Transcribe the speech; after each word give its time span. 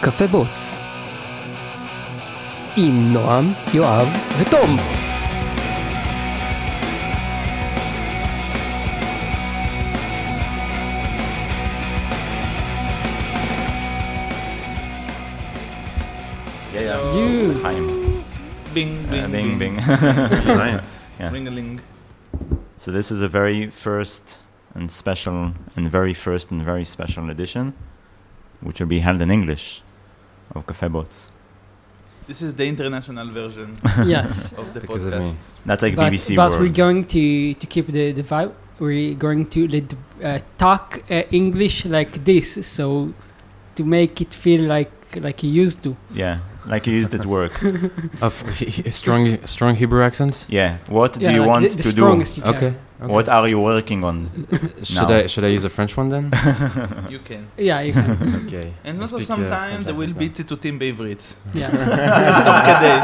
קפה 0.00 0.26
בוץ. 0.26 0.78
עם 2.76 3.12
נועם, 3.12 3.52
יואב 3.74 4.08
ותום. 4.38 4.76
Yeah, 16.72 16.80
yeah. 16.80 17.16
You. 17.16 17.54
Time. 17.62 17.86
Bing, 18.74 18.92
bing, 19.10 19.24
Uh, 19.24 19.28
bing, 19.28 19.58
bing. 19.58 19.76
Right. 19.76 20.80
Yeah. 21.18 21.30
Ring-a-ling. 21.32 21.80
So 22.78 22.92
this 22.92 23.10
is 23.10 23.22
a 23.22 23.28
very 23.28 23.70
first 23.70 24.38
and 24.74 24.90
special 24.90 25.38
and 25.76 25.90
very 25.90 26.12
first 26.12 26.50
and 26.50 26.62
very 26.62 26.84
special 26.84 27.30
edition, 27.30 27.72
which 28.60 28.78
will 28.80 28.92
be 28.96 29.00
held 29.00 29.22
in 29.22 29.30
English 29.30 29.80
of 30.55 30.65
Cafe 30.67 30.87
Bots. 30.87 31.29
This 32.27 32.41
is 32.41 32.53
the 32.55 32.65
international 32.65 33.29
version 33.31 33.77
Yes. 34.05 34.53
of 34.53 34.73
the 34.73 34.79
Because 34.79 35.03
of 35.05 35.13
podcast. 35.13 35.33
me. 35.33 35.37
That's 35.65 35.81
like 35.83 35.95
but 35.95 36.11
BBC 36.13 36.35
but 36.35 36.51
words. 36.51 36.61
we're 36.61 36.69
going 36.85 37.05
to, 37.05 37.53
to 37.55 37.65
keep 37.67 37.87
the, 37.87 38.11
the 38.13 38.23
vibe. 38.23 38.53
We're 38.79 39.15
going 39.15 39.47
to 39.49 39.67
let, 39.67 39.93
uh, 40.23 40.39
talk 40.57 41.03
uh, 41.09 41.23
English 41.31 41.85
like 41.85 42.23
this, 42.23 42.65
so 42.65 43.13
to 43.75 43.83
make 43.83 44.21
it 44.21 44.33
feel 44.33 44.61
like 44.63 44.91
like 45.17 45.43
you 45.43 45.49
used 45.51 45.83
to. 45.83 45.97
yeah, 46.13 46.39
like 46.65 46.87
you 46.87 46.93
used 46.93 47.13
at 47.13 47.25
work. 47.25 47.61
Of 48.21 48.41
he- 48.57 48.65
he- 48.77 48.91
strong, 48.91 49.45
strong 49.45 49.75
Hebrew 49.75 50.01
accents. 50.03 50.45
yeah. 50.49 50.77
What 50.87 51.17
yeah, 51.19 51.29
do 51.29 51.33
you 51.35 51.41
like 51.41 51.49
want 51.49 51.69
the, 51.69 51.75
the 51.77 51.83
to 51.83 51.93
do? 51.93 52.41
you 52.47 52.53
can. 52.53 52.77
Okay. 53.00 53.04
okay. 53.04 53.06
do? 53.06 53.12
What 53.12 53.28
are 53.28 53.48
you 53.48 53.60
working 53.60 54.04
on? 54.04 54.16
should 54.82 55.08
now? 55.08 55.16
I 55.16 55.26
should 55.26 55.44
I 55.44 55.48
use 55.48 55.64
a 55.64 55.70
French 55.70 55.96
one 55.96 56.08
then? 56.08 56.24
You 57.10 57.20
can. 57.28 57.42
Yeah, 57.56 57.80
you 57.86 57.92
can. 57.92 58.44
okay. 58.46 58.72
And 58.84 58.98
I 58.98 59.02
also 59.02 59.16
speak, 59.18 59.30
uh, 59.30 59.34
sometimes 59.36 59.72
French 59.72 59.86
there 59.86 59.94
will 59.94 60.12
be 60.12 60.26
accent 60.26 60.36
ציטוטים 60.36 60.78
בעברית. 60.78 61.22
yeah. 61.54 61.70
תוך 62.44 62.58
כדי. 62.66 62.94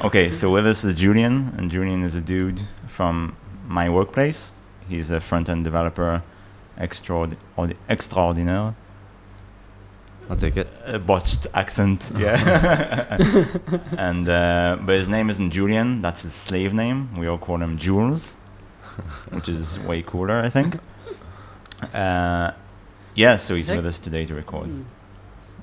Okay, 0.00 0.30
so 0.30 0.50
with 0.50 0.66
us 0.66 0.84
is 0.84 0.94
Julian, 0.94 1.34
and 1.58 1.70
Julian 1.70 2.02
is 2.04 2.14
a 2.14 2.20
dude 2.20 2.60
from 2.86 3.36
my 3.66 3.88
workplace. 3.90 4.52
He's 4.88 5.10
a 5.10 5.20
front-end 5.20 5.64
developer 5.64 6.22
extraordi- 6.78 7.36
ordi- 7.58 7.76
extraordinaire. 7.88 8.74
I'll 10.29 10.37
take 10.37 10.57
it. 10.57 10.67
A 10.85 10.99
botched 10.99 11.47
accent, 11.55 12.11
yeah. 12.15 13.17
and 13.97 14.29
uh, 14.29 14.77
but 14.81 14.95
his 14.95 15.09
name 15.09 15.29
isn't 15.29 15.49
Julian. 15.49 16.01
That's 16.01 16.21
his 16.21 16.33
slave 16.33 16.73
name. 16.73 17.15
We 17.17 17.27
all 17.27 17.39
call 17.39 17.61
him 17.61 17.77
Jules, 17.77 18.37
which 19.31 19.49
is 19.49 19.79
way 19.79 20.03
cooler, 20.03 20.35
I 20.35 20.49
think. 20.49 20.77
Uh, 21.93 22.51
yeah, 23.15 23.37
so 23.37 23.55
he's 23.55 23.69
with 23.69 23.85
us 23.85 23.97
today 23.97 24.25
to 24.25 24.35
record. 24.35 24.67
Mm. 24.67 24.85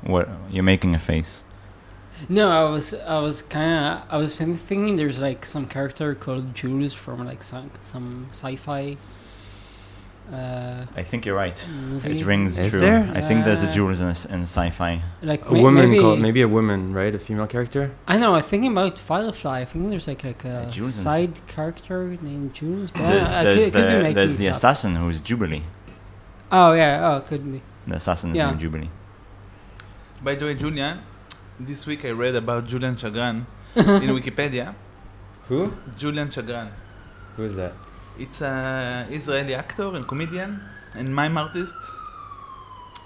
What 0.03 0.29
you're 0.51 0.65
making 0.65 0.95
a 0.95 0.99
face? 0.99 1.45
No, 2.29 2.51
I 2.51 2.69
was 2.71 2.95
I 2.95 3.19
was 3.21 3.43
kind 3.43 4.01
of 4.01 4.03
I 4.09 4.17
was 4.17 4.35
thinking 4.35 4.97
there's 4.97 5.21
like 5.21 5.47
some 5.47 5.67
character 5.67 6.15
called 6.15 6.55
Jules 6.55 6.93
from 6.93 7.25
like 7.25 7.43
some 7.43 7.71
some 7.83 8.29
sci-fi 8.33 8.97
uh, 10.33 10.87
I 10.97 11.03
think 11.05 11.25
you're 11.25 11.37
right. 11.37 11.59
movie. 11.71 12.21
It 12.21 12.27
rings 12.27 12.59
Is 12.59 12.71
true. 12.71 12.81
there? 12.81 13.09
I 13.15 13.21
think 13.21 13.45
there's 13.45 13.63
a 13.63 13.69
Uh, 13.69 13.73
Jules 13.73 14.01
in, 14.01 14.09
in 14.35 14.43
sci-fi. 14.43 15.01
Like 15.23 15.49
A 15.49 15.53
may- 15.53 15.63
woman 15.63 15.91
maybe, 15.91 16.01
called 16.03 16.19
maybe 16.21 16.43
a 16.43 16.49
woman, 16.49 16.93
right? 16.93 17.15
A 17.15 17.19
female 17.19 17.47
character. 17.47 17.93
I 18.09 18.19
know. 18.19 18.35
I'm 18.35 18.43
thinking 18.43 18.73
about 18.73 18.99
Firefly. 18.99 19.61
I 19.61 19.65
think 19.65 19.89
there's 19.91 20.09
like 20.09 20.25
like 20.25 20.45
a 20.45 20.67
Jules 20.71 20.97
in- 20.99 21.05
side 21.05 21.35
character 21.47 22.17
named 22.23 22.55
Jules. 22.55 22.91
But 22.91 23.03
There's, 23.03 23.29
I 23.29 23.45
there's 23.45 23.65
could, 23.65 23.73
could 23.75 23.87
be 23.87 23.93
the, 23.93 24.03
making 24.03 24.15
there's 24.17 24.37
the 24.37 24.45
this 24.47 24.53
up. 24.53 24.57
assassin 24.57 24.97
who's 24.97 25.21
Jubilee. 25.21 25.63
Oh 26.51 26.73
yeah. 26.73 27.07
Oh, 27.09 27.21
could 27.29 27.45
be. 27.53 27.63
The 27.87 27.97
assassin 27.97 28.31
is 28.31 28.37
Yeah. 28.37 28.49
named 28.49 28.61
Jubilee. 28.61 28.91
By 30.25 30.35
the 30.35 30.45
way, 30.47 30.55
Julian, 30.55 31.01
this 31.61 31.87
week 31.87 32.05
I 32.05 32.11
read 32.11 32.35
about 32.35 32.67
Julian 32.67 32.97
Chagrin 32.97 33.47
in 33.77 34.11
Wikipedia. 34.19 34.75
Who? 35.49 35.73
Julian 35.97 36.31
Chagrin. 36.31 36.69
Who 37.37 37.45
is 37.45 37.55
that? 37.57 37.75
It's 38.19 38.41
an 38.41 39.13
Israeli 39.13 39.55
actor 39.55 39.95
and 39.95 40.09
comedian 40.09 40.61
and 40.95 41.15
mime 41.15 41.37
artist 41.37 41.75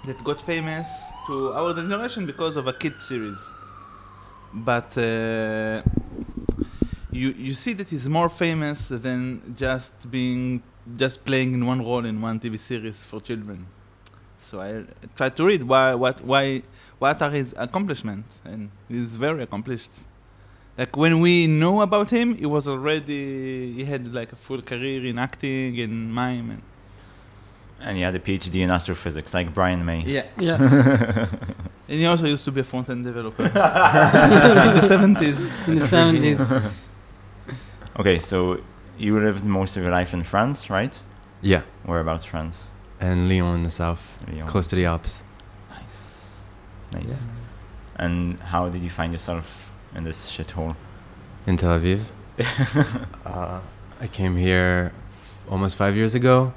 that 0.05 0.23
got 0.23 0.41
famous 0.41 0.87
to 1.27 1.51
our 1.53 1.73
generation 1.73 2.25
because 2.25 2.55
of 2.55 2.67
a 2.67 2.73
kid 2.73 3.01
series. 3.01 3.37
But 4.53 4.97
uh, 4.97 5.81
you 7.11 7.29
you 7.31 7.53
see 7.53 7.73
that 7.73 7.89
he's 7.89 8.07
more 8.07 8.29
famous 8.29 8.87
than 8.87 9.53
just 9.57 9.93
being 10.09 10.63
just 10.95 11.25
playing 11.25 11.53
in 11.53 11.65
one 11.65 11.85
role 11.85 12.05
in 12.05 12.21
one 12.21 12.39
TV 12.39 12.57
series 12.57 13.03
for 13.03 13.19
children. 13.19 13.67
So 14.39 14.61
I 14.61 14.85
tried 15.17 15.35
to 15.35 15.43
read 15.45 15.63
why 15.63 15.93
what 15.93 16.23
why 16.23 16.63
what 16.99 17.21
are 17.21 17.31
his 17.31 17.53
accomplishments 17.57 18.39
and 18.45 18.71
he's 18.87 19.15
very 19.15 19.43
accomplished. 19.43 19.91
Like 20.77 20.95
when 20.95 21.19
we 21.19 21.47
know 21.47 21.81
about 21.81 22.09
him, 22.09 22.35
he 22.35 22.45
was 22.45 22.67
already 22.67 23.73
he 23.73 23.85
had 23.85 24.13
like 24.13 24.31
a 24.31 24.35
full 24.35 24.61
career 24.61 25.05
in 25.05 25.19
acting 25.19 25.79
and 25.79 26.13
mime 26.13 26.49
and 26.51 26.61
And 27.81 27.97
he 27.97 28.03
had 28.03 28.15
a 28.15 28.19
PhD 28.19 28.55
in 28.61 28.69
astrophysics, 28.71 29.33
like 29.33 29.53
Brian 29.53 29.83
May. 29.85 30.01
yeah. 30.05 30.25
Yeah. 30.37 30.57
And 31.89 31.99
he 31.99 32.05
also 32.05 32.25
used 32.25 32.45
to 32.45 32.51
be 32.51 32.61
a 32.61 32.63
front 32.63 32.89
end 32.89 33.03
developer 33.03 33.43
in 33.45 33.53
the 33.53 34.87
seventies. 34.87 35.39
In 35.67 35.75
the 35.79 35.87
seventies. 35.87 36.39
Okay, 37.99 38.17
so 38.19 38.61
you 38.97 39.19
lived 39.19 39.43
most 39.43 39.75
of 39.75 39.83
your 39.83 39.91
life 39.91 40.13
in 40.13 40.23
France, 40.23 40.69
right? 40.69 40.97
Yeah. 41.41 41.63
Whereabouts 41.85 42.23
France? 42.25 42.69
And 42.99 43.27
Lyon 43.27 43.55
in 43.55 43.63
the 43.63 43.71
south, 43.71 43.99
Lyon. 44.27 44.47
close 44.47 44.67
to 44.67 44.75
the 44.77 44.85
Alps. 44.85 45.21
Nice. 45.69 46.29
Nice. 46.93 47.25
And 47.97 48.39
how 48.39 48.69
did 48.69 48.81
you 48.83 48.89
find 48.89 49.11
yourself 49.11 49.70
in 49.95 50.03
this 50.03 50.29
shithole? 50.31 50.75
in 51.47 51.57
Tel 51.57 51.79
Aviv. 51.79 52.01
uh, 53.25 53.59
I 53.99 54.07
came 54.07 54.35
here 54.37 54.93
almost 55.49 55.75
five 55.75 55.95
years 55.95 56.13
ago 56.13 56.53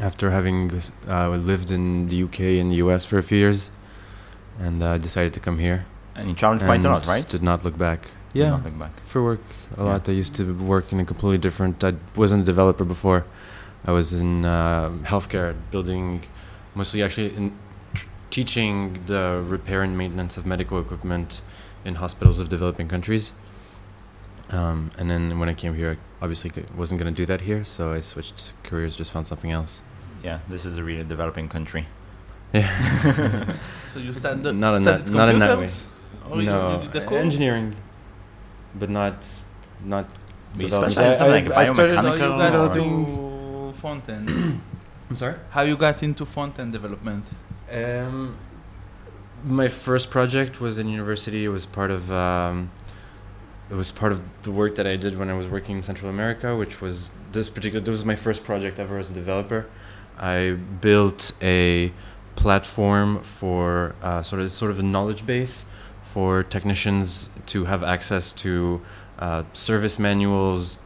after 0.00 0.30
having 0.30 0.72
uh, 1.06 1.28
lived 1.30 1.70
in 1.70 2.08
the 2.08 2.22
UK 2.22 2.40
and 2.60 2.70
the 2.70 2.76
US 2.76 3.04
for 3.04 3.18
a 3.18 3.22
few 3.22 3.36
years 3.38 3.70
and 4.58 4.82
uh, 4.82 4.96
decided 4.98 5.34
to 5.34 5.40
come 5.40 5.58
here. 5.58 5.84
And 6.14 6.28
you 6.28 6.34
traveled 6.34 6.62
quite 6.62 6.84
a 6.84 6.88
lot, 6.88 7.06
right? 7.06 7.26
Did 7.28 7.42
not 7.42 7.64
look 7.64 7.76
back. 7.78 8.02
Did 8.32 8.40
Yeah, 8.40 8.48
not 8.48 8.64
look 8.64 8.78
back. 8.78 8.92
for 9.06 9.22
work 9.22 9.40
a 9.76 9.80
Yeah. 9.82 9.88
lot. 9.90 10.08
I 10.08 10.12
used 10.12 10.34
to 10.36 10.54
work 10.54 10.90
in 10.92 11.00
a 11.00 11.04
completely 11.04 11.38
different. 11.38 11.84
I 11.84 11.94
wasn't 12.16 12.42
a 12.42 12.46
developer 12.46 12.84
before. 12.84 13.24
I 13.84 13.92
was 13.92 14.12
in 14.14 14.44
uh, 14.46 14.90
healthcare, 15.04 15.54
building, 15.70 16.22
mostly 16.74 17.02
actually 17.02 17.34
in 17.36 17.52
tr- 17.94 18.06
teaching 18.30 19.00
the 19.06 19.42
repair 19.46 19.82
and 19.82 19.98
maintenance 19.98 20.36
of 20.38 20.46
medical 20.46 20.80
equipment 20.80 21.42
in 21.84 21.96
hospitals 21.96 22.38
of 22.38 22.48
developing 22.48 22.88
countries. 22.88 23.32
Um, 24.50 24.90
and 24.98 25.10
then 25.10 25.38
when 25.38 25.48
I 25.48 25.54
came 25.54 25.74
here, 25.74 25.92
I 26.20 26.24
obviously 26.24 26.52
wasn't 26.76 27.00
going 27.00 27.12
to 27.12 27.16
do 27.16 27.26
that 27.26 27.42
here, 27.42 27.64
so 27.64 27.92
I 27.92 28.00
switched 28.02 28.52
careers, 28.62 28.96
just 28.96 29.10
found 29.10 29.26
something 29.26 29.50
else. 29.50 29.82
Yeah, 30.22 30.40
this 30.48 30.64
is 30.64 30.76
a 30.78 30.84
really 30.84 31.04
developing 31.04 31.48
country. 31.48 31.86
Yeah. 32.52 33.54
So 33.92 33.98
you 33.98 34.14
studied 34.14 34.42
Not 34.54 34.74
in 34.76 34.82
that- 34.84 35.06
not 35.08 35.28
in 35.28 35.38
that 35.38 35.58
way. 35.58 35.66
computers? 35.68 35.84
Or 36.30 36.36
you- 36.40 36.46
no, 36.46 36.76
you 36.82 36.88
did 36.88 36.92
the 36.92 37.00
course? 37.06 37.24
engineering, 37.24 37.76
but 38.74 38.88
not 38.88 39.16
not. 39.84 40.06
But 40.54 40.62
you 40.62 40.68
development. 40.68 40.98
I- 40.98 41.26
like, 41.28 41.50
I- 41.50 41.60
I 41.60 41.64
started 41.72 41.96
How 41.96 42.02
biomechanics 42.02 42.18
you 42.18 42.24
or- 42.24 42.38
got 42.38 42.52
developing. 42.52 42.90
into 43.04 43.78
front 43.80 44.08
end? 44.08 44.60
I'm 45.10 45.16
sorry. 45.16 45.34
How 45.50 45.62
you 45.62 45.76
got 45.76 46.02
into 46.02 46.24
front 46.24 46.58
end 46.58 46.72
development? 46.72 47.24
Um, 47.70 48.36
my 49.44 49.68
first 49.68 50.10
project 50.10 50.60
was 50.60 50.78
in 50.78 50.88
university. 50.88 51.44
It 51.44 51.48
was 51.48 51.66
part 51.66 51.90
of 51.90 52.10
um, 52.10 52.70
it 53.70 53.74
was 53.74 53.90
part 53.90 54.12
of 54.12 54.22
the 54.42 54.50
work 54.50 54.76
that 54.76 54.86
I 54.86 54.96
did 54.96 55.18
when 55.18 55.30
I 55.30 55.34
was 55.34 55.48
working 55.48 55.78
in 55.78 55.82
Central 55.82 56.10
America, 56.10 56.56
which 56.56 56.80
was 56.80 57.10
this 57.32 57.48
particular. 57.48 57.84
This 57.84 57.92
was 57.92 58.04
my 58.04 58.16
first 58.16 58.44
project 58.44 58.78
ever 58.78 58.98
as 58.98 59.10
a 59.10 59.14
developer. 59.14 59.66
I 60.18 60.50
built 60.80 61.32
a 61.40 61.92
platform 62.36 63.22
for 63.22 63.94
uh, 64.02 64.22
sort 64.22 64.42
of 64.42 64.50
sort 64.50 64.70
of 64.70 64.78
a 64.78 64.82
knowledge 64.82 65.26
base 65.26 65.64
for 66.04 66.42
technicians 66.42 67.30
to 67.46 67.64
have 67.64 67.82
access 67.82 68.32
to 68.32 68.82
uh, 69.18 69.44
service 69.52 69.98
manuals, 69.98 70.78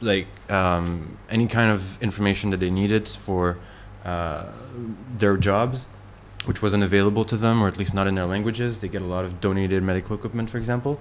like 0.00 0.26
um, 0.50 1.16
any 1.30 1.46
kind 1.46 1.70
of 1.70 2.00
information 2.02 2.50
that 2.50 2.60
they 2.60 2.70
needed 2.70 3.08
for 3.08 3.58
uh, 4.04 4.46
their 5.18 5.36
jobs, 5.36 5.86
which 6.44 6.60
wasn't 6.62 6.82
available 6.82 7.24
to 7.26 7.36
them, 7.36 7.62
or 7.62 7.68
at 7.68 7.76
least 7.76 7.94
not 7.94 8.06
in 8.06 8.14
their 8.14 8.26
languages. 8.26 8.78
They 8.80 8.88
get 8.88 9.02
a 9.02 9.06
lot 9.06 9.24
of 9.24 9.40
donated 9.40 9.82
medical 9.82 10.16
equipment, 10.16 10.50
for 10.50 10.58
example, 10.58 11.00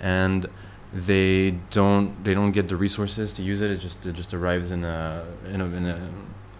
and 0.00 0.46
they 0.92 1.52
don't 1.70 2.24
they 2.24 2.34
don't 2.34 2.52
get 2.52 2.66
the 2.68 2.76
resources 2.76 3.32
to 3.32 3.42
use 3.42 3.60
it. 3.60 3.70
It 3.70 3.78
just 3.80 4.04
it 4.06 4.14
just 4.14 4.34
arrives 4.34 4.70
in 4.70 4.84
a 4.84 5.24
in 5.52 5.60
a 5.60 5.64
in 5.66 5.86
a, 5.86 6.10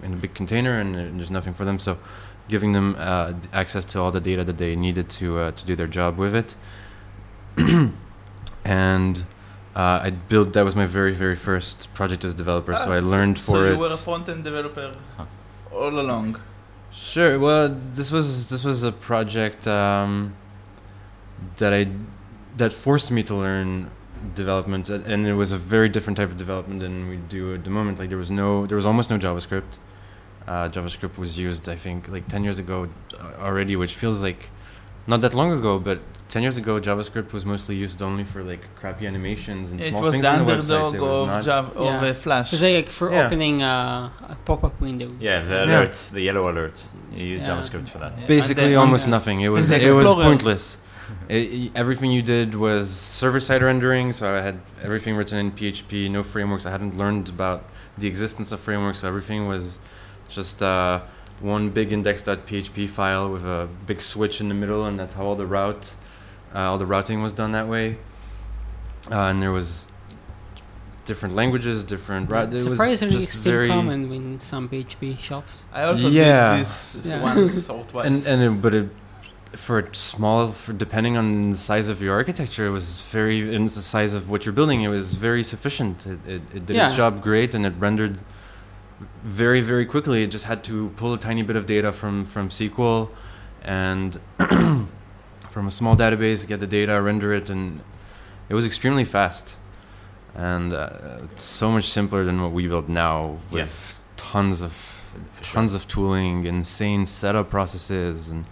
in 0.05 0.13
a 0.15 0.17
big 0.17 0.35
container, 0.35 0.79
and, 0.81 0.95
uh, 0.95 0.99
there's 1.17 1.31
nothing 1.31 1.55
for 1.55 1.65
them. 1.65 1.79
So, 1.79 1.99
giving 2.49 2.73
them 2.73 2.95
uh, 2.99 3.33
access 3.53 3.85
to 3.87 4.01
all 4.01 4.13
the 4.13 4.21
data 4.21 4.45
that 4.45 4.59
they 4.59 4.77
needed 4.77 5.09
to 5.19 5.39
uh, 5.39 5.51
to 5.53 5.67
do 5.67 5.75
their 5.77 5.89
job 5.89 6.17
with 6.17 6.35
it, 6.35 6.55
and. 8.65 9.25
Uh, 9.73 10.01
I 10.03 10.11
built 10.11 10.53
that 10.55 10.65
was 10.65 10.75
my 10.75 10.85
very 10.87 11.15
very 11.15 11.37
first 11.37 11.95
project 11.95 12.25
as 12.25 12.33
a 12.33 12.37
developer, 12.37 12.75
so 12.75 12.91
Ah, 12.91 12.95
I 12.95 12.99
learned 12.99 13.39
so 13.39 13.53
for 13.53 13.59
you 13.59 13.67
it. 13.67 13.75
You 13.75 13.79
were 13.79 13.93
a 13.95 13.97
front 13.97 14.29
end 14.29 14.43
developer 14.43 14.97
Huh. 15.17 15.27
all 15.73 16.01
along. 16.01 16.41
Sure. 16.93 17.39
Well, 17.39 17.77
this 17.95 18.11
was 18.11 18.49
this 18.49 18.65
was 18.65 18.83
a 18.83 18.93
project 18.93 19.67
um, 19.67 20.35
that 21.57 21.73
I 21.73 21.89
that 22.57 22.73
forced 22.73 23.11
me 23.11 23.23
to 23.25 23.35
learn 23.35 23.91
development, 24.35 24.89
and 24.91 25.27
it 25.27 25.35
was 25.35 25.53
a 25.53 25.59
very 25.59 25.89
different 25.89 26.17
type 26.17 26.31
of 26.31 26.37
development 26.37 26.81
than 26.81 27.09
we 27.09 27.17
do 27.17 27.55
at 27.55 27.65
the 27.65 27.71
moment. 27.71 27.99
Like 27.99 28.09
there 28.09 28.19
was 28.19 28.31
no, 28.31 28.67
there 28.67 28.77
was 28.77 28.87
almost 28.87 29.09
no 29.11 29.19
JavaScript. 29.19 29.79
Uh, 30.47 30.69
JavaScript 30.69 31.17
was 31.17 31.39
used, 31.39 31.69
I 31.69 31.77
think, 31.77 32.09
like 32.09 32.29
ten 32.29 32.43
years 32.45 32.59
ago 32.59 32.89
uh, 33.19 33.35
already, 33.39 33.77
which 33.77 33.95
feels 33.95 34.21
like 34.21 34.51
not 35.11 35.21
that 35.25 35.35
long 35.41 35.51
ago. 35.61 35.73
But 35.89 35.99
ten 36.29 36.41
years 36.47 36.57
ago, 36.63 36.73
JavaScript 36.89 37.31
was 37.37 37.45
mostly 37.45 37.77
used 37.85 37.99
only 38.09 38.25
for 38.33 38.41
like 38.53 38.63
crappy 38.81 39.05
animations 39.13 39.65
and 39.71 39.79
It 39.81 39.89
small 39.91 40.03
things 40.13 40.23
the 40.25 40.31
on 40.31 40.47
the 40.47 40.53
website. 40.53 40.61
underdog 40.61 40.93
There 40.95 41.03
was 41.03 41.21
of, 41.23 41.29
not- 41.37 41.45
Java, 41.49 41.79
of 41.79 41.85
Yeah. 42.03 42.11
uh, 42.11 42.15
Flash. 42.25 42.53
It's 42.53 42.63
like 42.63 42.89
for 42.99 43.07
Yeah. 43.13 43.27
opening 43.27 43.57
uh, 43.63 44.11
a 44.35 44.37
pop-up 44.49 44.77
window. 44.81 45.09
Yeah, 45.21 45.43
the 45.51 45.55
Yeah. 45.59 45.65
alert, 45.67 45.95
the 46.17 46.23
yellow 46.29 46.45
alert. 46.53 46.77
You 47.17 47.25
use 47.35 47.41
Yeah. 47.43 47.49
JavaScript 47.51 47.89
for 47.93 47.99
that. 48.05 48.13
Yeah. 48.19 48.27
basically 48.37 48.75
almost 48.83 49.05
and, 49.05 49.11
nothing. 49.17 49.37
It 49.47 49.49
was 49.57 49.71
it 49.71 49.95
was 50.03 50.07
pointless. 50.29 50.65
It- 51.29 51.73
everything 51.75 52.11
you 52.19 52.23
did 52.23 52.49
was 52.67 52.85
server-side 53.21 53.63
rendering, 53.71 54.13
so 54.19 54.23
I 54.39 54.41
had 54.49 54.57
everything 54.87 55.13
written 55.19 55.39
in 55.45 55.51
PHP, 55.59 56.09
no 56.09 56.23
frameworks. 56.23 56.65
I 56.67 56.71
hadn't 56.77 56.95
learned 57.03 57.29
about 57.37 57.61
the 57.99 58.07
existence 58.13 58.49
of 58.55 58.59
frameworks, 58.61 58.99
so 59.01 59.09
everything 59.13 59.41
was 59.55 59.65
just 60.29 60.63
uh, 60.63 61.01
one 61.41 61.71
big 61.71 61.93
index.php 61.93 62.89
file 62.89 63.31
with 63.31 63.45
a 63.45 63.69
big 63.87 64.01
switch 64.03 64.41
in 64.41 64.49
the 64.49 64.55
middle, 64.55 64.85
and 64.87 64.99
that's 64.99 65.15
how 65.15 65.25
all 65.25 65.37
the 65.37 65.47
route, 65.47 65.95
uh, 66.55 66.59
all 66.59 66.79
the 66.79 66.87
routing 66.87 67.23
was 67.23 67.33
done 67.33 67.53
that 67.53 67.67
way. 67.69 67.97
Uh, 69.11 69.15
and 69.31 69.41
there 69.43 69.51
was 69.53 69.89
different 71.07 71.35
languages, 71.35 71.83
different 71.83 72.31
route. 72.31 72.51
It 72.53 72.55
was 72.57 72.65
Surprisingly, 72.65 73.17
just 73.27 73.33
still 73.33 73.53
very 73.53 73.69
common 73.69 74.13
in 74.13 74.41
some 74.41 74.69
PHP 74.69 75.19
shops. 75.19 75.65
I 75.73 75.83
also 75.85 76.09
Yeah. 76.09 76.57
did 76.57 76.67
this 76.67 76.97
Yeah. 77.05 77.23
once 77.23 77.69
or 77.75 77.85
twice. 77.85 78.07
and 78.07 78.27
and 78.27 78.43
it, 78.43 78.63
but 78.63 78.75
it, 78.75 78.89
for 79.57 79.79
a 79.81 79.95
small 79.95 80.53
for 80.53 80.73
depending 80.73 81.17
on 81.17 81.51
the 81.51 81.57
size 81.57 81.89
of 81.89 82.01
your 82.01 82.15
architecture 82.15 82.67
it 82.69 82.71
was 82.71 83.01
very 83.11 83.53
in 83.53 83.65
the 83.65 83.71
size 83.83 84.15
of 84.15 84.31
what 84.31 84.47
you're 84.47 84.53
building 84.53 84.83
it 84.83 84.89
was 84.89 85.15
very 85.15 85.43
sufficient 85.43 86.07
it, 86.07 86.21
it, 86.35 86.43
it 86.55 86.67
did 86.67 86.77
Yeah. 86.77 86.87
its 86.87 86.95
job 86.97 87.21
great 87.21 87.53
and 87.53 87.67
it 87.67 87.73
rendered 87.81 88.21
very 89.25 89.61
very 89.61 89.87
quickly 89.87 90.23
it 90.25 90.29
just 90.31 90.45
had 90.45 90.63
to 90.65 90.91
pull 90.97 91.13
a 91.15 91.19
tiny 91.19 91.43
bit 91.43 91.57
of 91.57 91.65
data 91.67 91.91
from 91.93 92.25
from 92.25 92.49
sql 92.51 93.09
and 93.63 94.21
from 94.39 95.67
a 95.67 95.71
small 95.71 95.97
database 95.97 96.47
get 96.47 96.61
the 96.61 96.67
data 96.67 97.01
render 97.01 97.33
it 97.33 97.49
and 97.51 97.81
it 98.49 98.55
was 98.55 98.65
extremely 98.65 99.05
fast 99.05 99.57
and 100.35 100.73
uh, 100.73 101.19
it's 101.25 101.43
so 101.43 101.71
much 101.71 101.89
simpler 101.89 102.25
than 102.25 102.41
what 102.43 102.53
we 102.53 102.67
build 102.69 102.89
now 102.89 103.39
with 103.51 103.61
Yes. 103.61 104.01
tons 104.17 104.61
of 104.61 104.73
For 104.73 105.45
sure. 105.45 105.55
tons 105.55 105.75
of 105.75 105.89
tooling, 105.89 106.45
insane 106.45 107.05
setup 107.07 107.51
processes, 107.51 108.29
and 108.29 108.45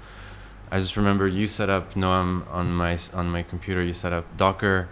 I 0.73 0.81
just 0.81 0.97
remember 0.97 1.29
you 1.29 1.47
set 1.47 1.71
up 1.71 1.95
Noam 1.95 2.51
on 2.53 2.73
my 2.73 2.99
on 3.15 3.31
my 3.31 3.43
computer. 3.45 3.81
You 3.83 3.93
set 3.93 4.13
up 4.13 4.25
Docker 4.37 4.89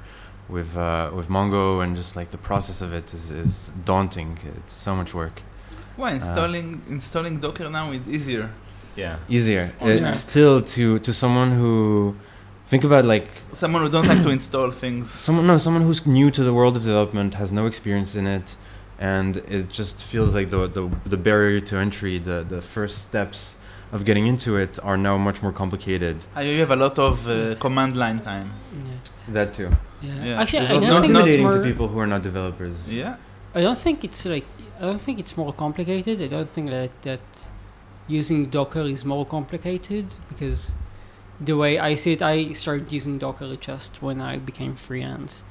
with 0.49 0.77
uh, 0.77 1.11
with 1.15 1.29
Mongo, 1.29 1.83
and 1.83 1.97
just 1.97 2.17
like 2.17 2.31
the 2.31 2.39
process 2.39 2.81
of 2.81 2.93
it 2.93 3.13
is, 3.15 3.31
is 3.31 3.73
daunting. 3.85 4.39
It's 4.57 4.75
so 4.75 4.95
much 4.95 5.15
work. 5.15 5.43
Why 5.97 6.13
installing 6.13 6.83
installing 6.89 7.41
Docker 7.41 7.69
now 7.71 7.91
is 7.93 8.07
easier. 8.09 8.51
Yeah. 8.97 9.19
Easier. 9.29 9.73
Oh, 9.81 9.89
It- 9.89 10.15
Still, 10.17 10.61
to 10.75 10.99
to 11.01 11.13
someone 11.13 11.51
who 11.53 12.17
think 12.69 12.85
about 12.85 13.05
like 13.05 13.29
Someone 13.53 13.83
who 13.83 13.89
don't 13.91 14.07
like 14.09 14.23
to 14.23 14.31
install 14.31 14.71
things. 14.71 15.11
someone 15.27 15.47
no 15.47 15.59
someone 15.59 15.83
who's 15.83 16.07
new 16.07 16.31
to 16.31 16.43
the 16.45 16.53
world 16.53 16.77
of 16.77 16.83
development 16.85 17.35
has 17.35 17.51
no 17.53 17.67
experience 17.67 18.15
in 18.15 18.27
it 18.27 18.57
and 18.99 19.37
it 19.57 19.69
just 19.81 19.97
feels 20.03 20.35
like 20.35 20.49
the 20.51 20.67
the, 20.69 20.85
the 21.05 21.17
barrier 21.17 21.61
to 21.61 21.77
entry 21.77 22.19
the 22.19 22.45
the 22.49 22.61
first 22.63 22.97
steps 23.09 23.57
of 23.93 24.05
getting 24.05 24.27
into 24.27 24.57
it 24.57 24.79
are 24.83 24.97
now 24.97 25.17
much 25.19 25.43
more 25.43 25.53
complicated 25.53 26.17
Uh, 26.37 26.41
you 26.41 26.59
have 26.61 26.71
a 26.73 26.77
lot 26.77 26.99
of 26.99 27.29
uh, 27.29 27.55
command 27.61 27.95
line 27.97 28.21
time. 28.21 28.49
Yeah. 28.73 29.35
that 29.37 29.49
too 29.55 29.71
Yeah. 30.03 30.25
Yeah. 30.25 30.41
Actually, 30.41 30.67
It's 30.67 30.87
I 30.87 30.89
don't 30.89 31.03
think 31.03 31.11
intimidating 31.11 31.47
more. 31.47 31.53
to 31.55 31.63
people 31.63 31.89
who 31.89 31.99
are 31.99 32.07
not 32.07 32.23
developers 32.23 32.89
Yeah. 32.89 33.17
I 33.55 33.61
don't 33.63 33.79
think 33.79 34.05
it's 34.05 34.25
like. 34.27 34.45
I 34.79 34.83
don't 34.83 35.01
think 35.01 35.19
it's 35.19 35.37
more 35.37 35.53
complicated. 35.53 36.21
I 36.21 36.27
don't 36.27 36.51
think 36.51 36.69
that 36.71 36.91
that 37.03 37.21
using 38.07 38.51
Docker 38.51 38.83
is 38.83 39.05
more 39.05 39.25
complicated 39.25 40.15
because 40.29 40.75
the 41.41 41.57
way 41.57 41.79
I 41.79 41.95
see 41.95 42.13
it, 42.13 42.23
I 42.23 42.53
started 42.53 42.93
using 42.93 43.19
Docker 43.19 43.57
just 43.57 44.03
when 44.03 44.21
I 44.21 44.37
became 44.39 44.77
freelance 44.77 45.43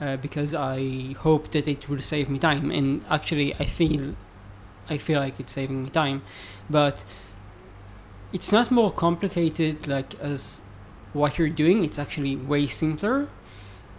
uh, 0.00 0.16
because 0.16 0.54
I 0.54 1.14
hoped 1.18 1.52
that 1.52 1.68
it 1.68 1.88
would 1.88 2.02
save 2.04 2.28
me 2.30 2.38
time, 2.38 2.70
and 2.70 3.04
actually, 3.10 3.54
I 3.56 3.66
feel 3.66 4.14
I 4.88 4.98
feel 4.98 5.20
like 5.20 5.38
it's 5.38 5.52
saving 5.52 5.84
me 5.84 5.90
time, 5.90 6.22
but 6.68 7.04
it's 8.32 8.52
not 8.52 8.70
more 8.70 8.90
complicated 8.92 9.86
like 9.86 10.18
as 10.20 10.62
what 11.12 11.38
you're 11.38 11.48
doing. 11.50 11.84
It's 11.84 11.98
actually 11.98 12.36
way 12.36 12.66
simpler, 12.66 13.28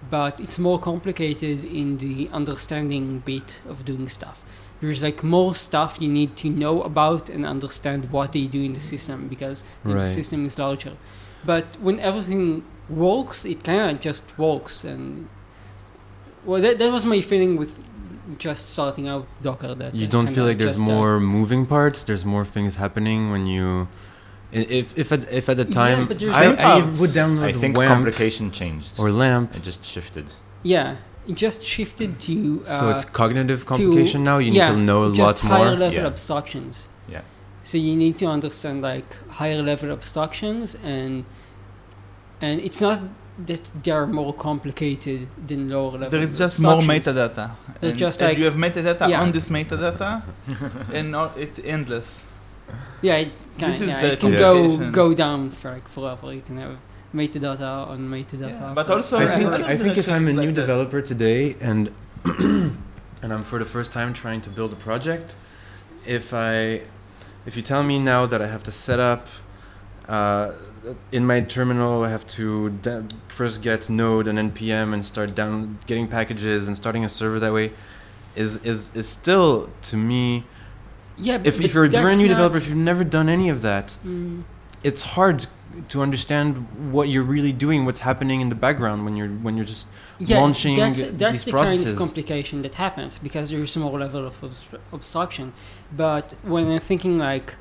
but 0.09 0.39
it's 0.39 0.57
more 0.57 0.79
complicated 0.79 1.63
in 1.63 1.97
the 1.97 2.29
understanding 2.31 3.19
bit 3.19 3.59
of 3.67 3.85
doing 3.85 4.09
stuff. 4.09 4.41
There's 4.81 5.01
like 5.01 5.23
more 5.23 5.53
stuff 5.53 5.97
you 5.99 6.11
need 6.11 6.35
to 6.37 6.49
know 6.49 6.81
about 6.81 7.29
and 7.29 7.45
understand 7.45 8.11
what 8.11 8.33
they 8.33 8.45
do 8.45 8.63
in 8.63 8.73
the 8.73 8.79
system 8.79 9.27
because 9.27 9.63
the 9.83 10.07
system 10.07 10.45
is 10.45 10.57
larger. 10.57 10.97
But 11.45 11.77
when 11.79 11.99
everything 11.99 12.63
works, 12.89 13.45
it 13.45 13.63
kind 13.63 13.95
of 13.95 14.01
just 14.01 14.23
works. 14.37 14.83
And 14.83 15.29
well, 16.45 16.61
that, 16.61 16.79
that 16.79 16.91
was 16.91 17.05
my 17.05 17.21
feeling 17.21 17.57
with 17.57 17.71
just 18.37 18.71
starting 18.71 19.07
out 19.07 19.27
Docker. 19.41 19.75
That 19.75 19.93
you 19.93 20.07
uh, 20.07 20.09
don't 20.09 20.27
feel 20.27 20.45
like 20.45 20.57
there's 20.57 20.79
uh, 20.79 20.83
more 20.83 21.19
moving 21.19 21.65
parts 21.65 22.03
there's 22.03 22.25
more 22.25 22.45
things 22.45 22.75
happening 22.75 23.31
when 23.31 23.45
you 23.45 23.87
if 24.51 24.97
if 24.97 25.11
at, 25.11 25.31
if 25.31 25.47
at 25.49 25.57
the 25.57 25.63
Yeah, 25.65 25.71
time 25.81 26.07
but 26.07 26.19
there's 26.19 26.33
I, 26.33 26.45
I 26.53 26.75
would 26.99 27.11
download 27.11 27.43
I 27.43 27.53
think 27.53 27.75
WAMP 27.77 27.87
complication 27.89 28.51
changed. 28.51 28.99
or 28.99 29.11
lamp 29.11 29.55
it 29.55 29.63
just 29.63 29.83
shifted. 29.83 30.33
yeah, 30.63 30.97
it 31.27 31.35
just 31.35 31.63
shifted 31.63 32.19
to. 32.21 32.61
Uh, 32.67 32.79
so 32.79 32.89
it's 32.89 33.05
cognitive 33.05 33.65
complication 33.65 34.23
now 34.23 34.37
you 34.39 34.51
yeah, 34.51 34.69
need 34.69 34.75
to 34.75 34.81
know 34.81 35.03
a 35.05 35.13
just 35.13 35.43
lot 35.43 35.51
higher 35.51 35.65
more 35.71 35.77
level 35.79 35.99
Yeah. 36.01 36.07
abstractions. 36.07 36.87
Yeah. 37.07 37.21
So 37.63 37.77
you 37.77 37.95
need 37.95 38.17
to 38.19 38.25
understand 38.25 38.81
like 38.81 39.09
higher 39.29 39.61
level 39.61 39.91
abstractions 39.91 40.75
and 40.83 41.25
and 42.41 42.59
it's 42.59 42.81
not 42.81 42.99
that 43.45 43.61
they're 43.83 44.07
more 44.07 44.33
complicated 44.33 45.27
than 45.47 45.69
lower 45.69 45.91
level. 45.91 46.09
There 46.09 46.21
is 46.23 46.37
just 46.37 46.59
more 46.59 46.81
metadata. 46.81 47.51
They're 47.79 47.91
And, 47.91 47.99
just 47.99 48.21
and 48.21 48.29
like- 48.29 48.37
you 48.39 48.45
have 48.45 48.55
metadata 48.55 49.07
yeah. 49.09 49.21
on 49.21 49.31
this 49.31 49.49
metadata, 49.49 50.23
and 50.93 51.15
all, 51.15 51.31
it's 51.37 51.59
endless. 51.63 52.25
Yeah, 53.01 53.17
it 53.17 53.31
can, 53.57 53.71
This 53.71 53.81
is 53.81 53.87
yeah, 53.87 54.01
the 54.01 54.13
it 54.13 54.19
can 54.19 54.31
go 54.31 54.91
go 54.91 55.13
down 55.13 55.51
for 55.51 55.71
like 55.71 55.87
forever. 55.89 56.33
You 56.33 56.41
can 56.41 56.57
have 56.57 56.77
metadata 57.13 57.87
on 57.87 58.09
metadata. 58.09 58.59
Yeah, 58.59 58.73
but 58.73 58.89
also 58.89 59.17
I 59.17 59.27
think, 59.27 59.51
I 59.51 59.77
think 59.77 59.97
if 59.97 60.07
I'm 60.09 60.27
a 60.27 60.33
new 60.33 60.39
like 60.39 60.55
that. 60.55 60.61
developer 60.61 61.01
today 61.01 61.55
and 61.59 61.91
and 62.25 63.33
I'm 63.33 63.43
for 63.43 63.59
the 63.59 63.65
first 63.65 63.91
time 63.91 64.13
trying 64.13 64.41
to 64.41 64.49
build 64.49 64.73
a 64.73 64.75
project, 64.75 65.35
if 66.05 66.33
I 66.33 66.81
if 67.45 67.55
you 67.55 67.61
tell 67.61 67.83
me 67.83 67.99
now 67.99 68.25
that 68.25 68.41
I 68.41 68.47
have 68.47 68.63
to 68.63 68.71
set 68.71 68.99
up 68.99 69.27
uh, 70.07 70.53
in 71.11 71.25
my 71.25 71.41
terminal, 71.41 72.03
I 72.03 72.09
have 72.09 72.25
to 72.27 72.69
da- 72.69 73.03
first 73.27 73.61
get 73.61 73.89
Node 73.89 74.27
and 74.27 74.37
npm 74.53 74.93
and 74.93 75.05
start 75.05 75.35
down 75.35 75.79
getting 75.85 76.07
packages 76.07 76.67
and 76.67 76.75
starting 76.75 77.05
a 77.05 77.09
server 77.09 77.39
that 77.39 77.53
way, 77.53 77.71
is 78.35 78.57
is 78.57 78.91
is 78.93 79.07
still 79.07 79.69
to 79.83 79.97
me. 79.97 80.45
Yeah, 81.17 81.39
If 81.43 81.57
but 81.57 81.65
if 81.65 81.73
you're 81.73 81.85
a 81.85 81.89
brand 81.89 82.19
new 82.19 82.27
developer, 82.27 82.57
if 82.57 82.67
you've 82.67 82.77
never 82.77 83.03
done 83.03 83.29
any 83.29 83.49
of 83.49 83.61
that, 83.61 83.97
Mm, 84.05 84.43
it's 84.83 85.01
hard 85.01 85.47
to 85.89 86.01
understand 86.01 86.67
what 86.91 87.07
you're 87.07 87.23
really 87.23 87.53
doing, 87.53 87.85
what's 87.85 88.01
happening 88.01 88.41
in 88.41 88.49
the 88.49 88.55
background 88.55 89.05
when 89.05 89.15
you're 89.15 89.29
when 89.29 89.55
you're 89.55 89.65
just 89.65 89.87
yeah, 90.19 90.39
launching 90.39 90.75
that's, 90.75 91.01
these 91.01 91.17
that's 91.17 91.43
the 91.45 91.51
kind 91.51 91.85
of 91.87 91.97
complication 91.97 92.61
that 92.63 92.75
happens 92.75 93.17
because 93.17 93.49
there's 93.49 93.75
more 93.77 93.97
level 93.99 94.25
of 94.27 94.39
obstr- 94.41 94.79
obstruction. 94.91 95.53
But 95.95 96.35
when 96.43 96.69
I'm 96.69 96.79
thinking 96.81 97.17
like 97.17 97.55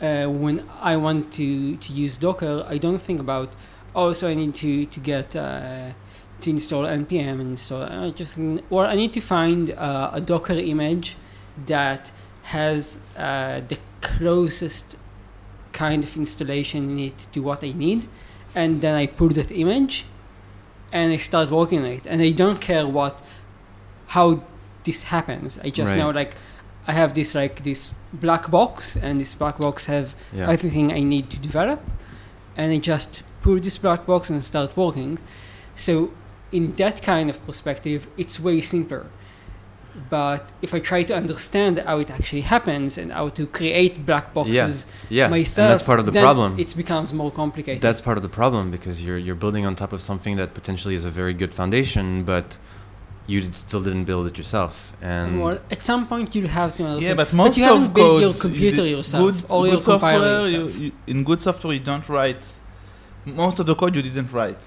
uh, 0.00 0.26
when 0.26 0.68
I 0.80 0.96
want 0.96 1.32
to 1.34 1.76
to 1.76 1.92
use 1.92 2.16
Docker, 2.16 2.66
I 2.68 2.78
don't 2.78 3.00
think 3.00 3.20
about 3.20 3.52
oh, 3.94 4.12
so 4.12 4.28
I 4.28 4.34
need 4.34 4.54
to 4.56 4.86
to 4.86 5.00
get 5.00 5.34
uh, 5.36 5.90
to 6.40 6.50
install 6.50 6.84
npm 6.84 7.40
and 7.40 7.50
install. 7.52 7.82
I 7.82 8.10
just 8.10 8.34
think, 8.34 8.62
or 8.70 8.84
I 8.86 8.94
need 8.94 9.12
to 9.14 9.20
find 9.20 9.70
uh, 9.70 10.10
a 10.12 10.20
Docker 10.20 10.54
image 10.54 11.16
that 11.66 12.10
has 12.42 12.98
uh, 13.16 13.60
the 13.68 13.78
closest 14.00 14.96
kind 15.72 16.04
of 16.04 16.16
installation 16.16 16.90
in 16.90 16.98
it 16.98 17.26
to 17.32 17.40
what 17.40 17.64
I 17.64 17.72
need, 17.72 18.08
and 18.54 18.80
then 18.80 18.94
I 18.94 19.06
pull 19.06 19.30
that 19.30 19.50
image, 19.50 20.04
and 20.92 21.12
I 21.12 21.16
start 21.16 21.50
working 21.50 21.80
on 21.80 21.86
it, 21.86 22.06
and 22.06 22.20
I 22.20 22.30
don't 22.30 22.60
care 22.60 22.86
what 22.86 23.20
how 24.08 24.42
this 24.84 25.04
happens. 25.04 25.58
I 25.64 25.70
just 25.70 25.92
Right. 25.92 25.98
know 25.98 26.10
like 26.10 26.34
I 26.86 26.92
have 26.92 27.14
this 27.14 27.34
like 27.34 27.62
this 27.62 27.90
black 28.12 28.50
box, 28.50 28.96
and 28.96 29.20
this 29.20 29.34
black 29.34 29.58
box 29.58 29.86
have 29.86 30.14
yeah. 30.32 30.50
everything 30.50 30.92
I 30.92 31.00
need 31.00 31.30
to 31.30 31.38
develop, 31.38 31.80
and 32.56 32.72
I 32.72 32.78
just 32.78 33.22
pull 33.42 33.58
this 33.60 33.78
black 33.78 34.06
box 34.06 34.30
and 34.30 34.44
start 34.44 34.76
working. 34.76 35.18
So, 35.74 36.10
in 36.50 36.74
that 36.76 37.02
kind 37.02 37.30
of 37.30 37.44
perspective, 37.46 38.06
it's 38.18 38.38
way 38.38 38.60
simpler. 38.60 39.06
But 40.08 40.50
if 40.62 40.72
I 40.72 40.80
try 40.80 41.02
to 41.02 41.14
understand 41.14 41.78
how 41.78 41.98
it 41.98 42.10
actually 42.10 42.40
happens 42.40 42.96
and 42.96 43.12
how 43.12 43.28
to 43.30 43.46
create 43.46 44.06
black 44.06 44.32
boxes 44.32 44.86
Yeah, 45.10 45.28
myself, 45.28 45.64
and 45.64 45.70
that's 45.72 45.82
part 45.82 46.00
of 46.00 46.06
the 46.06 46.12
problem. 46.12 46.58
It 46.58 46.74
becomes 46.74 47.12
more 47.12 47.30
complicated. 47.30 47.82
That's 47.82 48.00
part 48.00 48.16
of 48.16 48.22
the 48.22 48.34
problem 48.40 48.70
because 48.70 49.02
you're 49.02 49.18
you're 49.18 49.40
building 49.44 49.66
on 49.66 49.76
top 49.76 49.92
of 49.92 50.00
something 50.00 50.36
that 50.36 50.54
potentially 50.54 50.94
is 50.94 51.04
a 51.04 51.10
very 51.10 51.34
good 51.34 51.52
foundation, 51.52 52.24
but 52.24 52.58
you 53.26 53.52
still 53.52 53.82
didn't 53.82 54.04
build 54.04 54.26
it 54.26 54.36
yourself. 54.38 54.92
And 55.00 55.42
well, 55.42 55.58
at 55.70 55.82
some 55.82 56.06
point 56.06 56.34
you'll 56.34 56.48
have 56.48 56.76
to 56.76 56.84
understand. 56.84 57.18
Yeah, 57.18 57.24
but 57.24 57.32
most 57.32 57.56
you 57.56 57.64
of 57.64 57.70
haven't 57.70 57.94
built 57.94 58.20
your 58.20 58.32
computer 58.32 58.84
you 58.84 58.96
yourself 58.96 59.22
good, 59.24 59.44
or 59.48 59.62
good 59.64 59.72
your 59.72 59.82
compiler 59.82 60.46
software, 60.46 60.70
you, 60.70 60.86
you, 60.86 60.92
in 61.06 61.24
good 61.24 61.40
software, 61.40 61.74
you 61.74 61.80
don't 61.80 62.08
write. 62.08 62.42
Most 63.24 63.58
of 63.60 63.66
the 63.66 63.74
code 63.74 63.94
you 63.94 64.02
didn't 64.02 64.32
write. 64.32 64.64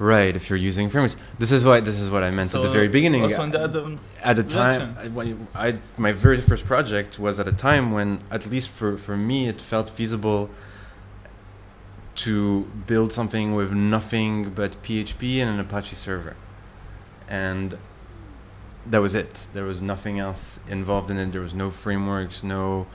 Right, 0.00 0.34
if 0.34 0.48
you're 0.48 0.58
using 0.58 0.88
frameworks, 0.88 1.16
this 1.38 1.52
is 1.52 1.64
what 1.64 1.84
this 1.84 2.00
is 2.00 2.10
what 2.10 2.24
I 2.24 2.30
meant 2.30 2.52
at 2.54 2.62
the 2.62 2.70
very 2.70 2.88
beginning. 2.88 3.22
Also, 3.22 3.42
on 3.42 3.50
the 3.50 3.98
at 4.22 4.38
a 4.38 4.42
time. 4.42 4.96
I, 4.98 5.08
when 5.08 5.46
I 5.54 5.78
my 5.96 6.12
very 6.12 6.40
first 6.40 6.64
project 6.64 7.18
was 7.18 7.38
at 7.38 7.46
a 7.46 7.52
time 7.52 7.92
when 7.92 8.22
at 8.30 8.46
least 8.46 8.70
for 8.70 8.96
for 8.96 9.16
me 9.16 9.48
it 9.48 9.60
felt 9.60 9.90
feasible 9.90 10.50
to 12.16 12.62
build 12.86 13.12
something 13.12 13.54
with 13.54 13.72
nothing 13.72 14.50
but 14.50 14.82
PHP 14.82 15.38
and 15.38 15.48
an 15.50 15.60
Apache 15.60 15.96
server 15.96 16.34
and 17.28 17.78
that 18.86 18.98
was 18.98 19.14
it 19.14 19.46
there 19.54 19.64
was 19.64 19.80
nothing 19.80 20.18
else 20.18 20.60
involved 20.68 21.10
in 21.10 21.18
it 21.18 21.30
there 21.32 21.40
was 21.40 21.54
no 21.54 21.70
frameworks 21.70 22.42
no 22.42 22.86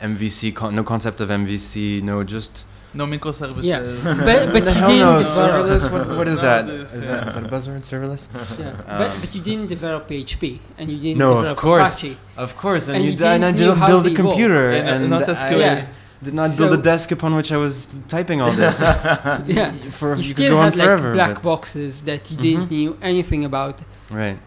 MVC 0.00 0.54
con- 0.54 0.74
no 0.74 0.82
concept 0.82 1.20
of 1.20 1.28
MVC 1.28 2.02
no 2.02 2.24
just 2.24 2.64
no 2.94 3.06
microservices. 3.06 3.64
Yeah. 3.64 3.80
But- 4.04 4.52
but 4.54 4.64
you 4.74 4.80
didn't 4.90 4.98
no, 4.98 5.18
develop- 5.18 5.26
serverless 5.26 5.90
what, 5.92 6.16
what 6.18 6.28
is 6.28 6.40
that 6.40 6.66
Nowadays, 6.66 6.92
is, 6.92 7.02
yeah. 7.04 7.10
that 7.10 7.28
is 7.28 7.34
that 7.34 7.44
a 7.46 7.48
buzzword 7.48 7.82
serverless 7.90 8.24
Yeah. 8.58 8.72
but, 8.98 9.10
Um, 9.10 9.20
but 9.22 9.34
you 9.34 9.40
didn't 9.40 9.68
develop 9.68 10.08
PHP 10.08 10.60
and 10.78 10.90
you 10.90 10.98
didn't 11.04 11.18
No, 11.18 11.38
of 11.38 11.56
course. 11.56 11.98
Apache. 11.98 12.16
Of 12.36 12.50
course, 12.56 12.84
and, 12.88 12.96
And 12.96 13.04
you, 13.04 13.12
you 13.12 13.16
di- 13.16 13.34
and 13.34 13.44
I 13.44 13.52
didn't 13.52 13.60
know 13.60 13.66
didn't 13.72 13.78
how 13.80 13.86
build 13.92 14.06
a 14.06 14.14
computer, 14.22 14.70
And, 14.70 14.88
uh, 14.88 14.92
and 14.92 15.10
not 15.10 15.28
I 15.28 15.34
SQL. 15.34 15.58
Yeah. 15.60 15.86
did 16.22 16.34
not 16.34 16.56
build 16.58 16.72
a 16.72 16.82
desk 16.92 17.10
upon 17.12 17.34
which 17.38 17.50
I 17.50 17.56
was 17.66 17.74
typing 18.08 18.38
all 18.42 18.52
this. 18.52 18.78
Yeah. 19.58 19.72
For, 19.98 20.08
You 20.14 20.22
you 20.28 20.34
could 20.34 20.44
still 20.44 20.54
go 20.54 20.58
on 20.58 20.64
had 20.66 20.76
like 20.76 20.86
forever. 20.86 21.12
black 21.18 21.42
boxes 21.42 22.02
that 22.08 22.30
you 22.30 22.36
didn't 22.46 22.66
Mhm. 22.68 22.70
knew 22.76 22.90
anything 23.12 23.42
about 23.50 23.76
Right. 24.10 24.38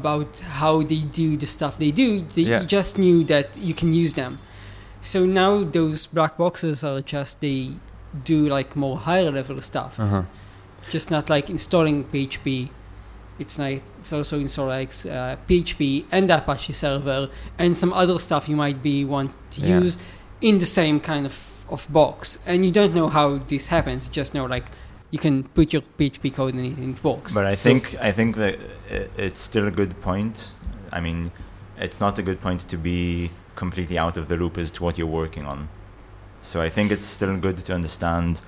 about 0.00 0.30
how 0.60 0.74
they 0.90 1.02
do 1.22 1.28
the 1.42 1.46
stuff 1.56 1.72
they 1.84 1.90
do. 2.04 2.08
They, 2.34 2.42
Yeah. 2.42 2.60
You 2.60 2.66
just 2.78 2.92
knew 2.98 3.18
that 3.32 3.46
you 3.68 3.74
can 3.80 3.90
use 4.02 4.12
them. 4.22 4.32
So 5.06 5.24
now 5.24 5.62
those 5.64 6.06
black 6.06 6.36
boxes 6.36 6.82
are 6.82 7.00
just 7.00 7.40
they 7.40 7.70
do 8.24 8.48
like 8.48 8.74
more 8.74 8.96
higher 8.98 9.30
level 9.30 9.60
stuff. 9.62 9.94
Uh 9.98 10.06
huh. 10.06 10.22
Just 10.90 11.10
not 11.10 11.30
like 11.30 11.48
installing 11.48 12.04
PHP. 12.04 12.70
It's 13.38 13.58
like 13.58 13.82
it's 14.00 14.12
also 14.12 14.38
install 14.40 14.66
like 14.66 14.90
uh, 15.06 15.36
PHP 15.48 16.04
and 16.10 16.30
Apache 16.30 16.72
server 16.72 17.28
and 17.58 17.76
some 17.76 17.92
other 17.92 18.18
stuff 18.18 18.48
you 18.48 18.56
might 18.56 18.82
be 18.82 19.04
want 19.04 19.30
to 19.52 19.60
Yeah. 19.60 19.80
use 19.80 19.96
in 20.40 20.58
the 20.58 20.66
same 20.66 21.00
kind 21.00 21.24
of, 21.26 21.34
of 21.68 21.86
box. 21.92 22.38
And 22.46 22.64
you 22.64 22.72
don't 22.72 22.94
know 22.94 23.08
how 23.08 23.38
this 23.38 23.68
happens. 23.68 24.06
You 24.06 24.12
just 24.12 24.34
know 24.34 24.46
like 24.46 24.64
you 25.10 25.18
can 25.18 25.44
put 25.54 25.72
your 25.72 25.82
PHP 25.98 26.34
code 26.34 26.54
in 26.54 26.64
it 26.64 26.76
and 26.78 26.96
it 26.96 27.04
works. 27.04 27.32
But 27.32 27.46
I 27.46 27.54
So- 27.54 27.68
think 27.70 27.94
I 28.00 28.10
think 28.12 28.36
that 28.36 28.58
it's 29.16 29.40
still 29.40 29.66
a 29.68 29.70
good 29.70 30.00
point. 30.00 30.52
I 30.92 31.00
mean, 31.00 31.30
it's 31.78 32.00
not 32.00 32.18
a 32.18 32.22
good 32.22 32.40
point 32.40 32.68
to 32.68 32.76
be 32.76 33.30
completely 33.56 33.98
out 33.98 34.16
of 34.16 34.28
the 34.28 34.36
loop 34.36 34.58
as 34.58 34.70
to 34.72 34.84
what 34.84 34.98
you're 34.98 35.06
working 35.06 35.44
on. 35.44 35.68
So 36.40 36.60
I 36.60 36.70
think 36.70 36.92
it's 36.92 37.06
still 37.06 37.36
good 37.36 37.58
to 37.64 37.74
understand, 37.74 38.40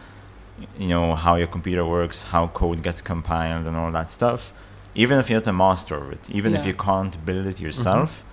you 0.78 0.88
know, 0.88 1.14
how 1.14 1.34
your 1.36 1.48
computer 1.48 1.84
works, 1.84 2.22
how 2.24 2.48
code 2.48 2.82
gets 2.82 3.02
compiled, 3.02 3.66
and 3.66 3.76
all 3.76 3.90
that 3.92 4.10
stuff. 4.10 4.52
Even 4.94 5.18
if 5.18 5.28
you're 5.28 5.40
not 5.40 5.48
a 5.48 5.52
master 5.52 5.96
of 5.96 6.12
it, 6.12 6.30
even 6.30 6.54
if 6.54 6.64
you 6.66 6.74
can't 6.74 7.24
build 7.24 7.46
it 7.46 7.60
yourself, 7.60 8.24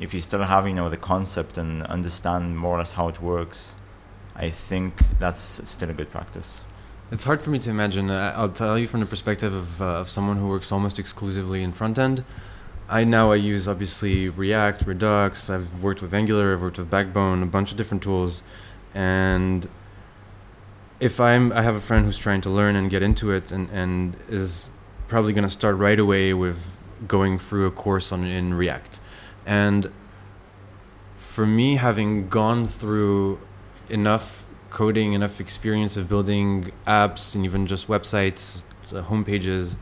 if 0.00 0.12
you 0.12 0.20
still 0.20 0.44
have, 0.44 0.66
you 0.66 0.74
know, 0.74 0.90
the 0.90 0.96
concept 0.96 1.58
and 1.58 1.82
understand 1.84 2.58
more 2.58 2.76
or 2.76 2.78
less 2.78 2.92
how 2.92 3.08
it 3.08 3.20
works, 3.20 3.76
I 4.34 4.50
think 4.50 5.04
that's 5.18 5.60
still 5.68 5.90
a 5.90 5.92
good 5.92 6.10
practice. 6.10 6.62
It's 7.12 7.24
hard 7.24 7.42
for 7.42 7.50
me 7.50 7.58
to 7.60 7.70
imagine. 7.70 8.10
Uh, 8.10 8.32
I'll 8.36 8.48
tell 8.48 8.78
you 8.78 8.88
from 8.88 9.00
the 9.00 9.06
perspective 9.06 9.54
of, 9.54 9.80
uh, 9.80 9.84
of 9.84 10.10
someone 10.10 10.36
who 10.36 10.48
works 10.48 10.72
almost 10.72 10.98
exclusively 10.98 11.62
in 11.62 11.72
front 11.72 11.98
end. 11.98 12.24
I 12.88 13.04
now 13.04 13.32
I 13.32 13.36
use 13.36 13.66
obviously 13.66 14.28
React, 14.28 14.86
Redux. 14.86 15.48
I've 15.48 15.82
worked 15.82 16.02
with 16.02 16.12
Angular. 16.12 16.52
I've 16.52 16.60
worked 16.60 16.78
with 16.78 16.90
Backbone, 16.90 17.42
a 17.42 17.46
bunch 17.46 17.70
of 17.70 17.78
different 17.78 18.02
tools, 18.02 18.42
and 18.92 19.68
if 21.00 21.18
I'm 21.18 21.52
I 21.52 21.62
have 21.62 21.74
a 21.74 21.80
friend 21.80 22.04
who's 22.04 22.18
trying 22.18 22.42
to 22.42 22.50
learn 22.50 22.76
and 22.76 22.90
get 22.90 23.02
into 23.02 23.30
it 23.30 23.50
and, 23.50 23.70
and 23.70 24.16
is 24.28 24.70
probably 25.08 25.32
going 25.32 25.44
to 25.44 25.50
start 25.50 25.76
right 25.76 25.98
away 25.98 26.34
with 26.34 26.58
going 27.08 27.38
through 27.38 27.66
a 27.66 27.70
course 27.70 28.12
on 28.12 28.24
in 28.24 28.54
React, 28.54 29.00
and 29.46 29.90
for 31.16 31.46
me 31.46 31.76
having 31.76 32.28
gone 32.28 32.68
through 32.68 33.40
enough 33.88 34.44
coding, 34.70 35.14
enough 35.14 35.40
experience 35.40 35.96
of 35.96 36.08
building 36.08 36.70
apps 36.86 37.34
and 37.34 37.44
even 37.44 37.66
just 37.66 37.88
websites, 37.88 38.62
uh, 38.92 39.02
home 39.02 39.24
pages, 39.24 39.76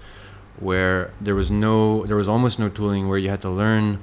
where 0.58 1.12
there 1.20 1.34
was 1.34 1.50
no, 1.50 2.04
there 2.06 2.16
was 2.16 2.28
almost 2.28 2.58
no 2.58 2.68
tooling, 2.68 3.08
where 3.08 3.18
you 3.18 3.30
had 3.30 3.42
to 3.42 3.50
learn 3.50 4.02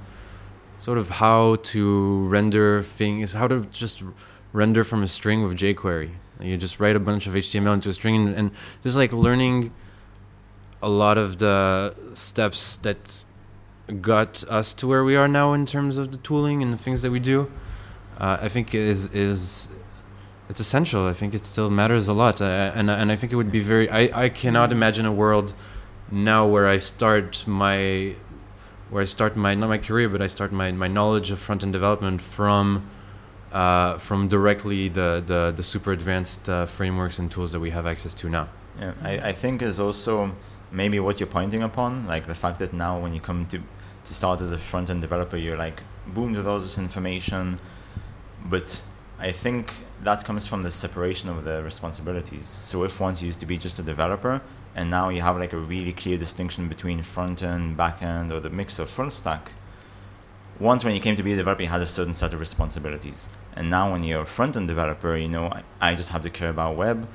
sort 0.79 0.97
of 0.97 1.09
how 1.09 1.57
to 1.57 2.27
render 2.27 2.83
things, 2.83 3.33
how 3.33 3.47
to 3.47 3.65
just 3.71 4.03
render 4.53 4.83
from 4.83 5.03
a 5.03 5.07
string 5.07 5.43
with 5.43 5.57
jQuery. 5.57 6.11
You 6.39 6.57
just 6.57 6.79
write 6.79 6.95
a 6.95 6.99
bunch 6.99 7.27
of 7.27 7.33
HTML 7.33 7.73
into 7.73 7.89
a 7.89 7.93
string, 7.93 8.15
and, 8.15 8.35
and 8.35 8.51
just 8.83 8.95
like 8.95 9.11
learning 9.11 9.73
a 10.81 10.89
lot 10.89 11.17
of 11.17 11.39
the 11.39 11.93
steps 12.13 12.77
that 12.77 13.25
got 14.01 14.43
us 14.49 14.73
to 14.75 14.87
where 14.87 15.03
we 15.03 15.15
are 15.15 15.27
now 15.27 15.53
in 15.53 15.65
terms 15.65 15.97
of 15.97 16.11
the 16.11 16.17
tooling 16.17 16.61
and 16.61 16.71
the 16.71 16.77
things 16.77 17.01
that 17.01 17.11
we 17.11 17.19
do. 17.19 17.51
Uh, 18.17 18.37
I 18.41 18.49
think 18.49 18.73
is 18.73 19.07
is 19.07 19.67
it's 20.49 20.59
essential. 20.59 21.07
I 21.07 21.13
think 21.13 21.33
it 21.33 21.45
still 21.45 21.69
matters 21.69 22.07
a 22.07 22.13
lot, 22.13 22.41
uh, 22.41 22.71
and 22.75 22.89
and 22.89 23.11
I 23.11 23.15
think 23.15 23.31
it 23.31 23.35
would 23.35 23.51
be 23.51 23.59
very. 23.59 23.89
I 23.89 24.25
I 24.25 24.29
cannot 24.29 24.71
imagine 24.71 25.05
a 25.05 25.11
world 25.11 25.53
now 26.11 26.45
where 26.47 26.67
I 26.67 26.79
start 26.79 27.43
my 27.47 28.15
where 28.89 29.03
I 29.03 29.05
start 29.05 29.35
my 29.35 29.55
not 29.55 29.69
my 29.69 29.77
career, 29.77 30.09
but 30.09 30.21
I 30.21 30.27
start 30.27 30.51
my 30.51 30.71
my 30.71 30.87
knowledge 30.87 31.31
of 31.31 31.39
front 31.39 31.63
end 31.63 31.73
development 31.73 32.21
from. 32.21 32.89
Uh, 33.51 33.97
from 33.97 34.27
directly 34.27 34.89
the, 34.89 35.23
the, 35.25 35.51
the 35.57 35.63
super 35.63 35.91
advanced 35.91 36.47
uh, 36.47 36.67
frameworks 36.67 37.17
and 37.17 37.31
tools 37.31 37.51
that 37.51 37.59
we 37.59 37.71
have 37.71 37.87
access 37.87 38.13
to 38.13 38.29
now. 38.29 38.47
Yeah, 38.79 38.93
I, 39.01 39.29
I 39.29 39.33
think 39.33 39.63
is 39.63 39.79
also 39.79 40.35
maybe 40.71 40.99
what 40.99 41.19
you're 41.19 41.25
pointing 41.25 41.63
upon, 41.63 42.05
like 42.05 42.27
the 42.27 42.35
fact 42.35 42.59
that 42.59 42.73
now 42.73 42.99
when 42.99 43.11
you 43.11 43.19
come 43.19 43.47
to 43.47 43.59
to 44.05 44.13
start 44.13 44.41
as 44.41 44.51
a 44.51 44.59
front 44.59 44.91
end 44.91 45.01
developer, 45.01 45.35
you're 45.35 45.57
like 45.57 45.81
boomed 46.13 46.35
with 46.35 46.45
all 46.45 46.59
this 46.59 46.77
information, 46.77 47.59
but 48.45 48.83
I 49.17 49.31
think 49.31 49.73
that 50.03 50.23
comes 50.23 50.45
from 50.45 50.61
the 50.61 50.69
separation 50.69 51.27
of 51.27 51.43
the 51.43 51.63
responsibilities. 51.63 52.59
So 52.61 52.83
if 52.83 52.99
once 52.99 53.19
you 53.21 53.25
used 53.25 53.39
to 53.39 53.47
be 53.47 53.57
just 53.57 53.79
a 53.79 53.83
developer, 53.83 54.41
and 54.75 54.89
now 54.89 55.09
you 55.09 55.21
have 55.21 55.37
like 55.37 55.53
a 55.53 55.57
really 55.57 55.93
clear 55.93 56.17
distinction 56.17 56.67
between 56.67 57.03
front 57.03 57.43
end, 57.43 57.77
back 57.77 58.01
end, 58.01 58.31
or 58.31 58.39
the 58.39 58.49
mix 58.49 58.79
of 58.79 58.89
full 58.89 59.09
stack. 59.09 59.51
Once 60.59 60.83
when 60.83 60.93
you 60.93 60.99
came 60.99 61.15
to 61.15 61.23
be 61.23 61.33
a 61.33 61.37
developer, 61.37 61.61
you 61.61 61.69
had 61.69 61.81
a 61.81 61.87
certain 61.87 62.13
set 62.13 62.33
of 62.33 62.39
responsibilities. 62.39 63.29
And 63.55 63.69
now 63.69 63.91
when 63.91 64.03
you're 64.03 64.21
a 64.21 64.25
front 64.25 64.55
end 64.55 64.67
developer, 64.67 65.15
you 65.15 65.29
know, 65.29 65.47
I, 65.47 65.63
I 65.81 65.95
just 65.95 66.09
have 66.09 66.23
to 66.23 66.29
care 66.29 66.49
about 66.49 66.75
web. 66.75 67.07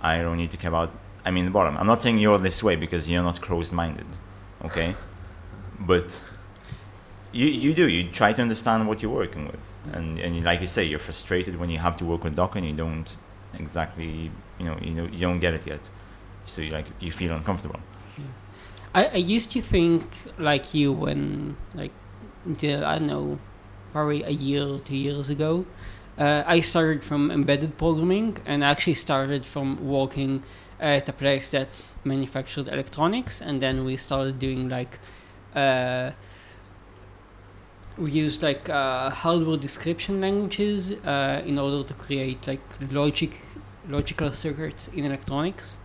I 0.00 0.22
don't 0.22 0.36
need 0.36 0.50
to 0.52 0.56
care 0.56 0.70
about. 0.70 0.90
I 1.24 1.30
mean, 1.30 1.44
the 1.44 1.50
bottom. 1.50 1.76
I'm 1.76 1.86
not 1.86 2.02
saying 2.02 2.18
you're 2.18 2.38
this 2.38 2.62
way 2.62 2.76
because 2.76 3.08
you're 3.08 3.22
not 3.22 3.40
closed-minded, 3.40 4.06
okay? 4.64 4.96
But 5.78 6.24
you 7.32 7.46
you 7.46 7.74
do. 7.74 7.88
You 7.88 8.10
try 8.10 8.32
to 8.32 8.42
understand 8.42 8.88
what 8.88 9.02
you're 9.02 9.12
working 9.12 9.46
with, 9.46 9.60
and 9.92 10.18
and 10.18 10.42
like 10.42 10.60
you 10.60 10.66
say, 10.66 10.84
you're 10.84 10.98
frustrated 10.98 11.58
when 11.58 11.70
you 11.70 11.78
have 11.78 11.96
to 11.98 12.04
work 12.04 12.24
with 12.24 12.34
Docker 12.34 12.58
and 12.58 12.66
you 12.66 12.74
don't 12.74 13.16
exactly, 13.54 14.30
you 14.58 14.64
know, 14.64 14.78
you 14.80 14.90
know, 14.90 15.04
you 15.04 15.18
don't 15.18 15.40
get 15.40 15.54
it 15.54 15.66
yet. 15.66 15.90
So 16.46 16.62
you 16.62 16.70
like 16.70 16.86
you 17.00 17.12
feel 17.12 17.32
uncomfortable. 17.32 17.80
I, 18.94 19.06
I 19.06 19.16
used 19.16 19.52
to 19.52 19.62
think 19.62 20.02
like 20.38 20.74
you 20.74 20.92
when 20.92 21.56
like 21.74 21.92
until 22.44 22.84
I 22.84 22.98
don't 22.98 23.06
know 23.06 23.38
probably 23.92 24.22
a 24.22 24.30
year 24.30 24.78
two 24.84 24.96
years 24.96 25.28
ago. 25.28 25.66
Uh, 26.18 26.42
I 26.46 26.60
started 26.60 27.02
from 27.02 27.30
embedded 27.30 27.78
programming 27.78 28.38
and 28.44 28.62
actually 28.62 28.94
started 28.94 29.46
from 29.46 29.86
working 29.86 30.42
at 30.78 31.08
a 31.08 31.12
place 31.12 31.50
that 31.50 31.68
manufactured 32.04 32.68
electronics 32.68 33.40
and 33.40 33.62
then 33.62 33.84
we 33.84 33.96
started 33.96 34.38
doing 34.38 34.68
like 34.68 34.98
uh, 35.54 36.10
we 37.98 38.10
used 38.10 38.42
like 38.42 38.68
uh, 38.68 39.10
hardware 39.10 39.56
description 39.56 40.20
languages 40.20 40.92
uh, 40.92 41.42
in 41.44 41.58
order 41.58 41.86
to 41.86 41.94
create 41.94 42.46
like 42.46 42.60
logic 42.90 43.40
logical 43.88 44.32
circuits 44.32 44.88
in 44.88 45.04
electronics 45.04 45.78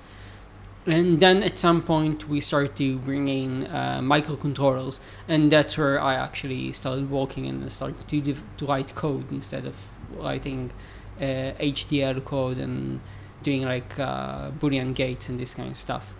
and 0.88 1.20
then 1.20 1.42
at 1.42 1.58
some 1.58 1.82
point 1.82 2.30
we 2.30 2.39
started 2.39 2.75
to 2.75 2.98
bring 3.00 3.27
in 3.27 3.65
uh, 3.68 4.00
microcontrollers 4.01 5.00
and 5.27 5.51
that's 5.51 5.77
where 5.77 6.00
i 6.00 6.13
actually 6.13 6.72
started 6.72 7.10
working 7.10 7.48
and 7.48 7.72
started 7.72 8.08
to, 8.08 8.22
div- 8.22 8.44
to 8.58 8.65
write 8.65 8.94
code 8.96 9.30
instead 9.32 9.65
of 9.65 9.75
writing 10.18 10.72
uh, 11.20 11.51
hdl 11.60 12.24
code 12.24 12.58
and 12.58 13.00
doing 13.44 13.63
like 13.63 13.98
uh, 14.00 14.51
boolean 14.51 14.94
gates 14.94 15.30
and 15.30 15.39
this 15.39 15.54
kind 15.54 15.72
of 15.72 15.77
stuff 15.77 16.13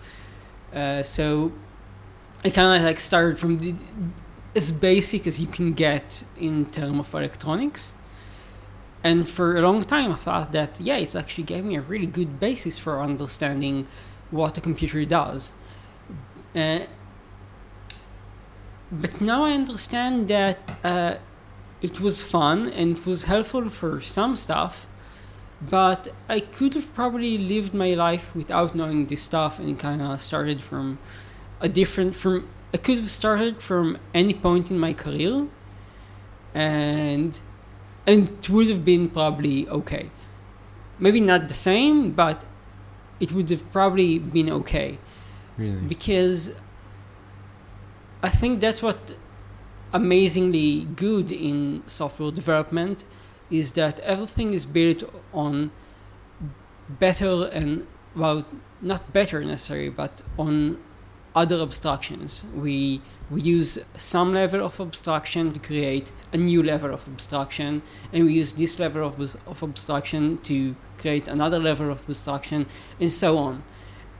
uh, 0.74 1.02
so 1.02 1.52
i 2.44 2.50
kind 2.50 2.76
of 2.76 2.84
like 2.84 3.00
started 3.00 3.38
from 3.38 3.58
the 3.58 3.74
as 4.56 4.72
basic 4.72 5.26
as 5.26 5.38
you 5.38 5.46
can 5.46 5.74
get 5.74 6.24
in 6.38 6.64
terms 6.66 7.00
of 7.00 7.14
electronics. 7.14 7.92
And 9.04 9.28
for 9.28 9.56
a 9.56 9.60
long 9.60 9.84
time, 9.84 10.12
I 10.12 10.16
thought 10.16 10.52
that 10.52 10.80
yeah, 10.80 10.96
it's 10.96 11.14
actually 11.14 11.44
gave 11.44 11.64
me 11.64 11.76
a 11.76 11.82
really 11.82 12.06
good 12.06 12.40
basis 12.40 12.78
for 12.78 13.00
understanding 13.00 13.86
what 14.30 14.58
a 14.58 14.60
computer 14.60 15.04
does. 15.04 15.52
Uh, 16.54 16.80
but 18.90 19.20
now 19.20 19.44
I 19.44 19.52
understand 19.52 20.28
that 20.28 20.58
uh, 20.84 21.16
it 21.82 22.00
was 22.00 22.22
fun 22.22 22.68
and 22.68 22.98
it 22.98 23.06
was 23.06 23.24
helpful 23.24 23.68
for 23.68 24.00
some 24.00 24.36
stuff, 24.36 24.86
but 25.60 26.08
I 26.28 26.40
could 26.40 26.74
have 26.74 26.94
probably 26.94 27.36
lived 27.38 27.74
my 27.74 27.94
life 27.94 28.34
without 28.34 28.74
knowing 28.74 29.06
this 29.06 29.22
stuff 29.22 29.58
and 29.58 29.78
kind 29.78 30.02
of 30.02 30.22
started 30.22 30.62
from 30.62 30.98
a 31.60 31.68
different 31.68 32.14
from 32.14 32.48
I 32.74 32.78
could 32.78 32.98
have 32.98 33.10
started 33.10 33.62
from 33.62 33.98
any 34.12 34.34
point 34.34 34.70
in 34.70 34.78
my 34.78 34.92
career 34.92 35.46
and 36.54 37.40
and 38.06 38.28
it 38.28 38.50
would 38.50 38.68
have 38.68 38.84
been 38.84 39.08
probably 39.08 39.68
okay. 39.68 40.10
Maybe 40.98 41.20
not 41.20 41.48
the 41.48 41.54
same, 41.54 42.12
but 42.12 42.42
it 43.20 43.32
would 43.32 43.48
have 43.50 43.70
probably 43.72 44.18
been 44.18 44.50
okay 44.50 44.98
Really? 45.56 45.80
because 45.88 46.50
I 48.22 48.28
think 48.28 48.60
that's 48.60 48.82
what 48.82 49.12
amazingly 49.92 50.84
good 50.96 51.30
in 51.32 51.82
software 51.86 52.30
development 52.30 53.04
is 53.50 53.72
that 53.72 54.00
everything 54.00 54.52
is 54.52 54.64
built 54.64 55.04
on 55.32 55.70
better 56.88 57.46
and 57.52 57.86
well 58.14 58.44
not 58.82 59.12
better 59.12 59.42
necessarily 59.44 59.88
but 59.88 60.20
on 60.38 60.78
other 61.36 61.60
abstractions 61.60 62.44
we 62.54 63.00
we 63.30 63.42
use 63.42 63.78
some 63.96 64.32
level 64.32 64.64
of 64.64 64.80
abstraction 64.80 65.52
to 65.52 65.58
create 65.58 66.10
a 66.32 66.36
new 66.36 66.62
level 66.62 66.94
of 66.94 67.06
abstraction 67.08 67.82
and 68.12 68.24
we 68.24 68.32
use 68.32 68.52
this 68.52 68.78
level 68.78 69.06
of, 69.06 69.20
of 69.46 69.62
abstraction 69.62 70.38
to 70.42 70.74
create 70.98 71.28
another 71.28 71.58
level 71.58 71.90
of 71.92 71.98
abstraction 72.08 72.66
and 73.00 73.12
so 73.12 73.36
on 73.36 73.62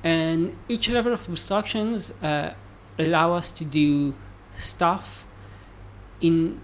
and 0.05 0.55
each 0.69 0.89
level 0.91 1.13
of 1.13 1.27
abstractions 1.29 2.11
uh, 2.23 2.53
allow 2.99 3.33
us 3.33 3.51
to 3.51 3.65
do 3.65 4.15
stuff 4.59 5.25
in 6.21 6.61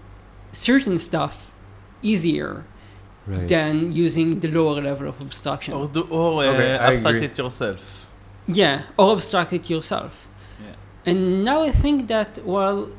certain 0.51 0.99
stuff 0.99 1.47
easier 2.01 2.63
Right. 3.25 3.47
than 3.47 3.93
using 3.93 4.41
the 4.41 4.49
lower 4.49 4.81
level 4.81 5.07
of 5.07 5.21
abstraction. 5.21 5.73
Or 5.73 5.87
do 5.87 6.01
or 6.09 6.43
uh, 6.43 6.47
Okay, 6.47 6.71
abstract 6.73 7.23
it 7.23 7.37
yourself. 7.37 8.05
Yeah, 8.47 8.83
or 8.97 9.13
abstract 9.13 9.53
it 9.53 9.69
yourself. 9.69 10.27
And 11.05 11.43
now 11.43 11.63
I 11.63 11.71
think 11.71 12.07
that, 12.07 12.45
well, 12.45 12.89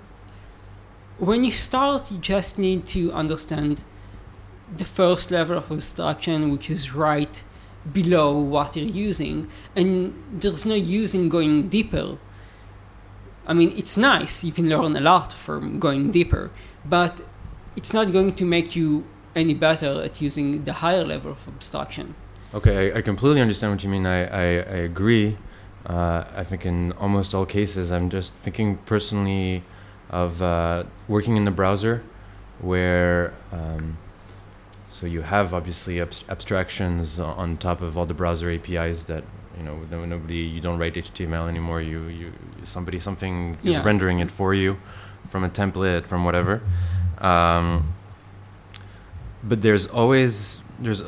when 1.18 1.44
you 1.44 1.52
start, 1.52 2.10
you 2.10 2.18
just 2.18 2.58
need 2.58 2.86
to 2.88 3.12
understand 3.12 3.82
the 4.76 4.84
first 4.84 5.30
level 5.30 5.56
of 5.56 5.70
abstraction, 5.70 6.50
which 6.50 6.68
is 6.70 6.92
right 6.92 7.42
below 7.92 8.38
what 8.38 8.76
you're 8.76 8.86
using, 8.86 9.50
and 9.76 10.14
there's 10.32 10.64
no 10.64 10.74
use 10.74 11.14
in 11.14 11.28
going 11.28 11.68
deeper. 11.68 12.18
I 13.46 13.52
mean, 13.52 13.76
it's 13.76 13.96
nice, 13.96 14.42
you 14.42 14.52
can 14.52 14.68
learn 14.68 14.96
a 14.96 15.00
lot 15.00 15.32
from 15.32 15.78
going 15.78 16.10
deeper, 16.10 16.50
but 16.84 17.20
it's 17.76 17.92
not 17.92 18.10
going 18.12 18.34
to 18.36 18.44
make 18.44 18.74
you 18.74 19.04
any 19.36 19.52
better 19.52 20.02
at 20.02 20.20
using 20.20 20.64
the 20.64 20.72
higher 20.72 21.04
level 21.04 21.32
of 21.32 21.48
abstraction. 21.48 22.14
Okay, 22.54 22.92
I, 22.92 22.98
I 22.98 23.02
completely 23.02 23.40
understand 23.40 23.72
what 23.72 23.82
you 23.82 23.90
mean. 23.90 24.06
I, 24.06 24.24
I, 24.24 24.42
I 24.42 24.76
agree. 24.90 25.36
Uh, 25.86 26.24
I 26.34 26.44
think 26.44 26.64
in 26.64 26.92
almost 26.92 27.34
all 27.34 27.44
cases, 27.46 27.92
I'm 27.92 28.08
just 28.10 28.32
thinking 28.42 28.78
personally 28.86 29.62
of 30.10 30.40
uh, 30.40 30.84
working 31.08 31.36
in 31.36 31.44
the 31.44 31.50
browser 31.50 32.02
where, 32.60 33.34
um, 33.52 33.98
so 34.90 35.06
you 35.06 35.22
have 35.22 35.52
obviously 35.52 35.96
abst- 35.96 36.28
abstractions 36.28 37.18
on 37.18 37.56
top 37.58 37.82
of 37.82 37.98
all 37.98 38.06
the 38.06 38.14
browser 38.14 38.50
APIs 38.50 39.04
that, 39.04 39.24
you 39.58 39.62
know, 39.62 39.78
no, 39.90 40.04
nobody, 40.04 40.36
you 40.36 40.60
don't 40.60 40.78
write 40.78 40.94
HTML 40.94 41.48
anymore. 41.48 41.80
You, 41.82 42.04
you, 42.04 42.32
somebody, 42.62 42.98
something 43.00 43.58
is 43.62 43.74
rendering 43.84 44.20
it 44.20 44.30
for 44.30 44.54
you 44.54 44.78
from 45.28 45.44
a 45.44 45.50
template, 45.50 46.06
from 46.06 46.24
whatever. 46.24 46.62
Um, 47.18 47.94
but 49.42 49.60
there's 49.62 49.86
always 49.86 50.60
there's 50.78 51.02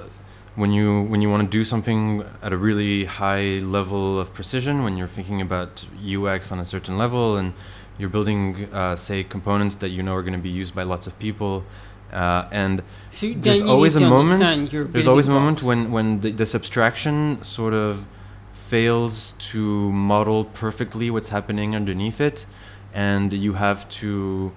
when 0.57 0.73
you 0.73 1.03
when 1.03 1.21
you 1.21 1.31
want 1.31 1.43
to 1.43 1.49
do 1.49 1.63
something 1.63 2.25
at 2.43 2.53
a 2.53 2.57
really 2.57 3.05
high 3.05 3.59
level 3.59 4.19
of 4.19 4.33
precision 4.33 4.83
when 4.83 4.97
you're 4.97 5.15
thinking 5.19 5.41
about 5.41 5.85
UX 6.05 6.51
on 6.51 6.59
a 6.59 6.65
certain 6.65 6.99
level 6.99 7.37
and 7.37 7.53
you're 7.99 8.09
building 8.09 8.69
uh, 8.73 8.97
say 8.97 9.23
components 9.23 9.77
that 9.77 9.91
you 9.91 10.03
know 10.03 10.15
are 10.15 10.23
going 10.23 10.33
to 10.33 10.39
be 10.39 10.51
used 10.51 10.75
by 10.75 10.83
lots 10.83 11.07
of 11.07 11.19
people 11.19 11.65
uh, 12.13 12.49
and 12.51 12.83
So 13.11 13.33
there's 13.35 13.63
always 13.63 13.97
a 13.97 14.01
moment 14.01 14.71
there's 14.93 15.07
always 15.07 15.29
a 15.29 15.31
moment 15.31 15.63
when 15.63 15.93
when 15.93 16.21
the, 16.21 16.31
this 16.31 16.55
abstraction 16.55 17.43
sort 17.43 17.75
of 17.75 18.07
fails 18.53 19.35
to 19.39 19.93
model 19.93 20.45
perfectly 20.45 21.11
what's 21.11 21.29
happening 21.29 21.77
underneath 21.77 22.21
it 22.21 22.47
and 22.93 23.33
you 23.33 23.53
have 23.53 23.89
to 23.89 24.53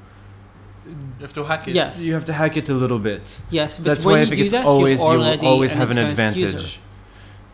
You 0.89 1.23
have 1.27 1.33
to 1.33 1.43
hack 1.43 1.67
it. 1.67 1.75
Yes. 1.75 2.01
you 2.01 2.13
have 2.13 2.25
to 2.25 2.33
hack 2.33 2.57
it 2.57 2.67
a 2.69 2.73
little 2.73 2.99
bit 2.99 3.21
Yes, 3.49 3.77
but 3.77 3.85
that's 3.85 4.05
when 4.05 4.13
why 4.13 4.19
I 4.19 4.21
you 4.23 4.27
think 4.29 4.37
do 4.39 4.43
it's 4.45 4.51
that, 4.53 4.65
always 4.65 4.99
you're 4.99 5.13
you'll 5.13 5.23
already 5.23 5.47
always 5.47 5.71
an 5.73 5.77
have 5.77 5.91
an 5.91 5.97
advantage. 5.97 6.41
user. 6.53 6.79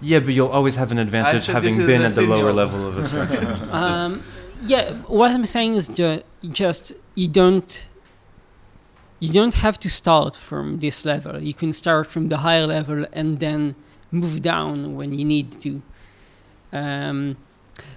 Yeah, 0.02 0.20
but 0.20 0.34
you'll 0.36 0.50
always 0.60 0.76
have 0.76 0.92
an 0.92 1.00
advantage 1.00 1.46
said 1.46 1.54
having 1.56 1.78
been 1.78 2.02
a 2.02 2.06
at 2.06 2.16
the 2.16 2.22
lower 2.24 2.54
level 2.54 2.82
of 2.88 2.94
abstraction. 3.00 3.70
Um, 3.84 4.24
yeah, 4.64 4.96
what 5.20 5.32
I'm 5.32 5.46
saying 5.46 5.76
is 5.76 5.88
ju- 5.88 6.24
just 6.62 6.94
you 7.16 7.28
don't 7.28 7.72
you 9.20 9.32
don't 9.32 9.56
have 9.66 9.80
to 9.80 9.90
start 9.90 10.36
from 10.36 10.80
this 10.80 11.06
level. 11.06 11.42
You 11.42 11.54
can 11.54 11.72
start 11.74 12.08
from 12.12 12.30
the 12.30 12.38
higher 12.38 12.68
level 12.68 13.06
and 13.14 13.40
then 13.40 13.76
move 14.12 14.42
down 14.42 14.96
when 14.96 15.10
you 15.18 15.26
need 15.26 15.48
to. 15.62 15.82
Um, 16.74 17.38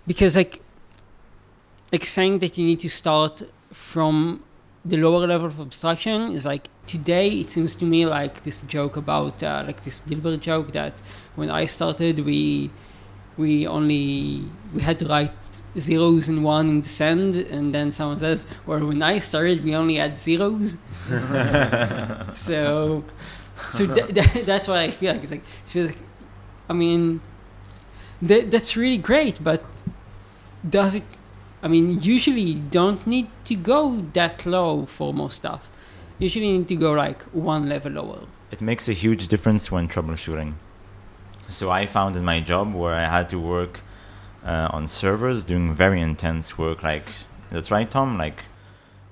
because 0.06 0.36
like 0.36 0.62
like 1.92 2.06
saying 2.06 2.38
that 2.40 2.56
you 2.58 2.64
need 2.66 2.80
to 2.80 2.88
start 2.88 3.42
from 3.72 4.42
the 4.88 4.96
lower 4.96 5.26
level 5.26 5.46
of 5.46 5.60
abstraction 5.60 6.32
is 6.32 6.44
like 6.44 6.68
today 6.86 7.28
it 7.40 7.50
seems 7.50 7.74
to 7.74 7.84
me 7.84 8.06
like 8.06 8.44
this 8.44 8.60
joke 8.62 8.96
about 8.96 9.42
uh, 9.42 9.62
like 9.66 9.84
this 9.84 10.00
Dilbert 10.08 10.40
joke 10.40 10.72
that 10.72 10.94
when 11.36 11.50
I 11.50 11.66
started 11.66 12.24
we 12.24 12.70
we 13.36 13.66
only 13.66 14.44
we 14.74 14.82
had 14.82 14.98
to 15.00 15.06
write 15.06 15.32
zeros 15.78 16.26
and 16.28 16.42
one 16.42 16.68
in 16.68 16.80
the 16.80 16.88
send 16.88 17.36
and 17.36 17.74
then 17.74 17.92
someone 17.92 18.18
says 18.18 18.46
well 18.66 18.84
when 18.86 19.02
I 19.02 19.18
started 19.18 19.64
we 19.64 19.74
only 19.74 19.96
had 19.96 20.18
zeros. 20.18 20.76
So 22.34 23.04
so 23.70 23.86
th- 23.86 24.14
th- 24.14 24.46
that's 24.50 24.68
what 24.68 24.78
I 24.78 24.90
feel 24.90 25.12
like. 25.12 25.22
It's 25.22 25.30
like 25.32 25.44
it 25.64 25.68
feels 25.68 25.86
like 25.90 25.98
I 26.68 26.72
mean 26.72 27.20
that 28.22 28.50
that's 28.50 28.76
really 28.76 28.98
great 28.98 29.42
but 29.42 29.64
does 30.68 30.94
it 30.96 31.04
I 31.62 31.68
mean 31.68 32.00
usually 32.00 32.40
you 32.40 32.60
don't 32.70 33.06
need 33.06 33.28
to 33.46 33.54
go 33.54 34.04
that 34.12 34.46
low 34.46 34.86
for 34.86 35.12
most 35.12 35.36
stuff 35.38 35.68
usually 36.18 36.48
you 36.48 36.58
need 36.58 36.68
to 36.68 36.76
go 36.76 36.92
like 36.92 37.22
one 37.32 37.68
level 37.68 37.92
lower 37.92 38.22
It 38.50 38.60
makes 38.60 38.88
a 38.88 38.92
huge 38.92 39.28
difference 39.28 39.70
when 39.70 39.88
troubleshooting. 39.88 40.54
So 41.48 41.70
I 41.70 41.86
found 41.86 42.16
in 42.16 42.24
my 42.24 42.40
job 42.40 42.74
where 42.74 42.94
I 42.94 43.02
had 43.04 43.28
to 43.30 43.38
work 43.38 43.80
uh, 44.44 44.68
on 44.70 44.88
servers 44.88 45.44
doing 45.44 45.74
very 45.74 46.00
intense 46.00 46.56
work. 46.56 46.82
Like 46.82 47.04
that's 47.50 47.70
right, 47.70 47.90
Tom. 47.90 48.18
Like 48.18 48.44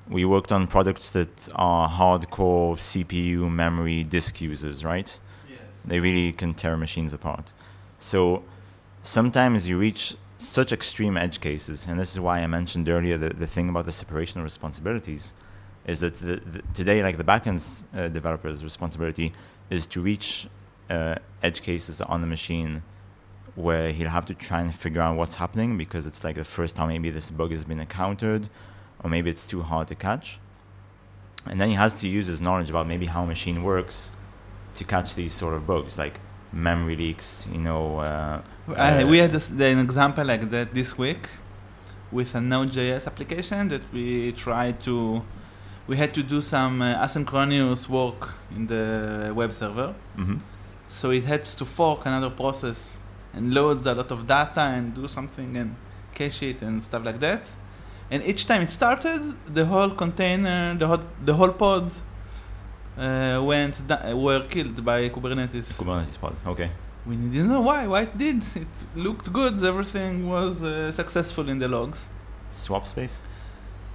we 0.08 0.24
worked 0.24 0.52
on 0.52 0.66
products 0.66 1.10
that 1.10 1.48
are 1.54 1.88
hardcore 1.88 2.76
CPU, 2.76 3.50
memory, 3.50 4.04
disk 4.04 4.40
users, 4.40 4.84
right? 4.84 5.18
Yes. 5.48 5.58
They 5.84 6.00
really 6.00 6.32
can 6.32 6.54
tear 6.54 6.76
machines 6.76 7.12
apart. 7.12 7.52
So 7.98 8.42
sometimes 9.02 9.68
you 9.68 9.78
reach 9.78 10.16
such 10.38 10.72
extreme 10.72 11.16
edge 11.16 11.40
cases, 11.40 11.86
and 11.86 11.98
this 11.98 12.12
is 12.12 12.20
why 12.20 12.40
I 12.40 12.46
mentioned 12.46 12.88
earlier 12.88 13.16
the, 13.16 13.30
the 13.30 13.46
thing 13.46 13.68
about 13.68 13.86
the 13.86 13.92
separation 13.92 14.40
of 14.40 14.44
responsibilities 14.44 15.32
is 15.86 16.00
that 16.00 16.14
the, 16.14 16.36
the, 16.36 16.62
today, 16.74 17.02
like 17.02 17.16
the 17.16 17.24
backend 17.24 17.84
uh, 17.94 18.08
developer's 18.08 18.62
responsibility 18.62 19.32
is 19.70 19.86
to 19.86 20.00
reach 20.00 20.48
uh, 20.90 21.14
edge 21.42 21.62
cases 21.62 22.00
on 22.00 22.20
the 22.20 22.26
machine 22.26 22.82
where 23.54 23.92
he'll 23.92 24.10
have 24.10 24.26
to 24.26 24.34
try 24.34 24.60
and 24.60 24.74
figure 24.74 25.00
out 25.00 25.16
what's 25.16 25.36
happening 25.36 25.78
because 25.78 26.06
it's 26.06 26.22
like 26.22 26.36
the 26.36 26.44
first 26.44 26.76
time 26.76 26.88
maybe 26.88 27.10
this 27.10 27.30
bug 27.30 27.50
has 27.50 27.64
been 27.64 27.80
encountered 27.80 28.48
or 29.02 29.08
maybe 29.08 29.30
it's 29.30 29.46
too 29.46 29.62
hard 29.62 29.88
to 29.88 29.94
catch. 29.94 30.38
And 31.46 31.60
then 31.60 31.68
he 31.68 31.74
has 31.74 31.94
to 32.00 32.08
use 32.08 32.26
his 32.26 32.40
knowledge 32.40 32.68
about 32.70 32.86
maybe 32.86 33.06
how 33.06 33.22
a 33.22 33.26
machine 33.26 33.62
works 33.62 34.10
to 34.74 34.84
catch 34.84 35.14
these 35.14 35.32
sort 35.32 35.54
of 35.54 35.66
bugs, 35.66 35.98
like 35.98 36.20
memory 36.56 36.96
leaks, 36.96 37.46
you 37.52 37.58
know. 37.58 37.98
Uh, 38.00 38.40
Uh, 38.68 38.72
uh, 38.72 39.04
we 39.06 39.18
had 39.18 39.32
this, 39.32 39.50
an 39.50 39.78
example 39.78 40.24
like 40.24 40.50
that 40.50 40.74
this 40.74 40.98
week 40.98 41.28
with 42.10 42.34
a 42.34 42.40
Node.js 42.40 43.06
application 43.06 43.68
that 43.68 43.82
we 43.92 44.32
tried 44.32 44.80
to. 44.80 45.22
We 45.86 45.96
had 45.96 46.12
to 46.14 46.22
do 46.34 46.42
some 46.42 46.82
uh, 46.82 47.04
asynchronous 47.04 47.88
work 47.88 48.20
in 48.56 48.66
the 48.66 49.32
web 49.40 49.52
server, 49.52 49.94
mhm. 50.18 50.40
so 50.88 51.10
it 51.12 51.24
had 51.24 51.44
to 51.60 51.64
fork 51.64 52.00
another 52.06 52.30
process 52.30 52.98
and 53.34 53.54
load 53.54 53.86
a 53.86 53.94
lot 53.94 54.10
of 54.10 54.26
data 54.26 54.62
and 54.62 54.94
do 54.94 55.06
something 55.06 55.56
and 55.56 55.76
cache 56.14 56.42
it 56.42 56.62
and 56.62 56.82
stuff 56.82 57.04
like 57.04 57.20
that. 57.20 57.42
and 58.10 58.24
each 58.24 58.46
time 58.46 58.62
it 58.62 58.70
started, 58.70 59.20
the 59.54 59.64
whole 59.66 59.90
container, 59.90 60.76
the 60.78 60.86
whole, 60.86 61.02
the 61.24 61.34
whole 61.34 61.50
pod 61.62 61.90
uh, 62.98 63.40
went 63.42 63.86
da- 63.86 64.14
were 64.14 64.42
killed 64.48 64.84
by 64.84 65.08
Kubernetes. 65.08 65.66
Kubernetes 65.74 66.18
pod. 66.20 66.34
Okay. 66.46 66.70
We 67.06 67.14
didn't 67.16 67.48
know 67.48 67.60
why. 67.60 67.86
Why 67.86 68.02
it 68.02 68.16
did? 68.18 68.42
It 68.56 68.66
looked 68.96 69.32
good. 69.32 69.62
Everything 69.62 70.28
was 70.28 70.62
uh, 70.62 70.90
successful 70.92 71.48
in 71.48 71.58
the 71.58 71.68
logs. 71.68 72.04
Swap 72.54 72.86
space. 72.86 73.20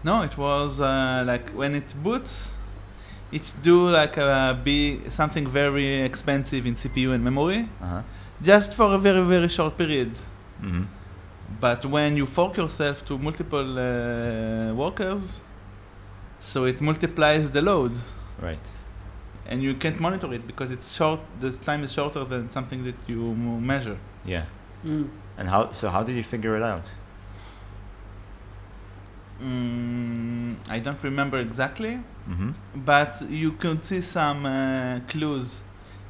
No, 0.03 0.21
it 0.23 0.37
was 0.37 0.79
uh, 0.81 1.23
like 1.27 1.49
when 1.51 1.75
it 1.75 1.93
boots, 2.03 2.51
it's 3.31 3.51
do 3.51 3.89
like 3.89 4.17
a 4.17 4.59
be 4.63 5.01
something 5.09 5.45
very 5.47 6.01
expensive 6.01 6.65
in 6.65 6.75
CPU 6.75 7.13
and 7.13 7.23
memory, 7.23 7.67
Uh 7.81 7.85
huh. 7.87 8.01
just 8.41 8.73
for 8.73 8.93
a 8.93 8.97
very 8.97 9.23
very 9.25 9.47
short 9.49 9.77
period. 9.77 10.11
Mm-hmm. 10.61 10.83
But 11.59 11.85
when 11.85 12.15
you 12.17 12.25
fork 12.25 12.55
yourself 12.57 13.03
to 13.05 13.17
multiple 13.17 13.77
uh, 13.77 14.73
workers, 14.73 15.39
so 16.39 16.65
it 16.65 16.79
multiplies 16.81 17.49
the 17.49 17.61
load, 17.61 17.91
Right. 18.41 18.65
And 19.47 19.61
you 19.63 19.73
can't 19.75 19.99
monitor 19.99 20.33
it 20.33 20.45
because 20.47 20.71
it's 20.71 20.91
short. 20.93 21.19
The 21.39 21.51
time 21.51 21.83
is 21.83 21.91
shorter 21.91 22.23
than 22.25 22.51
something 22.51 22.83
that 22.85 22.95
you 23.07 23.19
measure. 23.73 23.97
Yeah. 24.25 24.45
Mm. 24.85 25.09
And 25.37 25.49
how? 25.49 25.71
So 25.71 25.89
how 25.89 26.03
did 26.03 26.15
you 26.15 26.23
figure 26.23 26.55
it 26.55 26.63
out? 26.63 26.91
Mm, 29.41 30.55
I 30.69 30.79
don't 30.79 31.01
remember 31.03 31.37
exactly, 31.39 31.99
Mm-hmm. 32.29 32.51
but 32.85 33.21
you 33.29 33.53
could 33.53 33.83
see 33.83 34.01
some 34.01 34.45
uh, 34.45 34.99
clues 35.07 35.61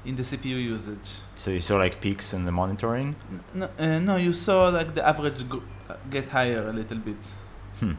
in 0.04 0.16
the 0.18 0.24
CPU 0.24 0.62
usage. 0.62 1.10
So 1.38 1.52
you 1.52 1.62
saw 1.62 1.78
like 1.78 2.02
peaks 2.02 2.34
in 2.34 2.44
the 2.44 2.52
monitoring. 2.52 3.16
No, 3.54 3.70
uh, 3.80 4.00
no, 4.00 4.18
you 4.18 4.34
saw 4.34 4.68
like 4.68 4.94
the 4.96 5.08
average 5.08 5.48
go- 5.48 5.64
uh, 5.90 5.96
get 6.10 6.28
higher 6.28 6.68
a 6.68 6.74
little 6.74 6.98
bit 6.98 7.16
Hmm. 7.80 7.94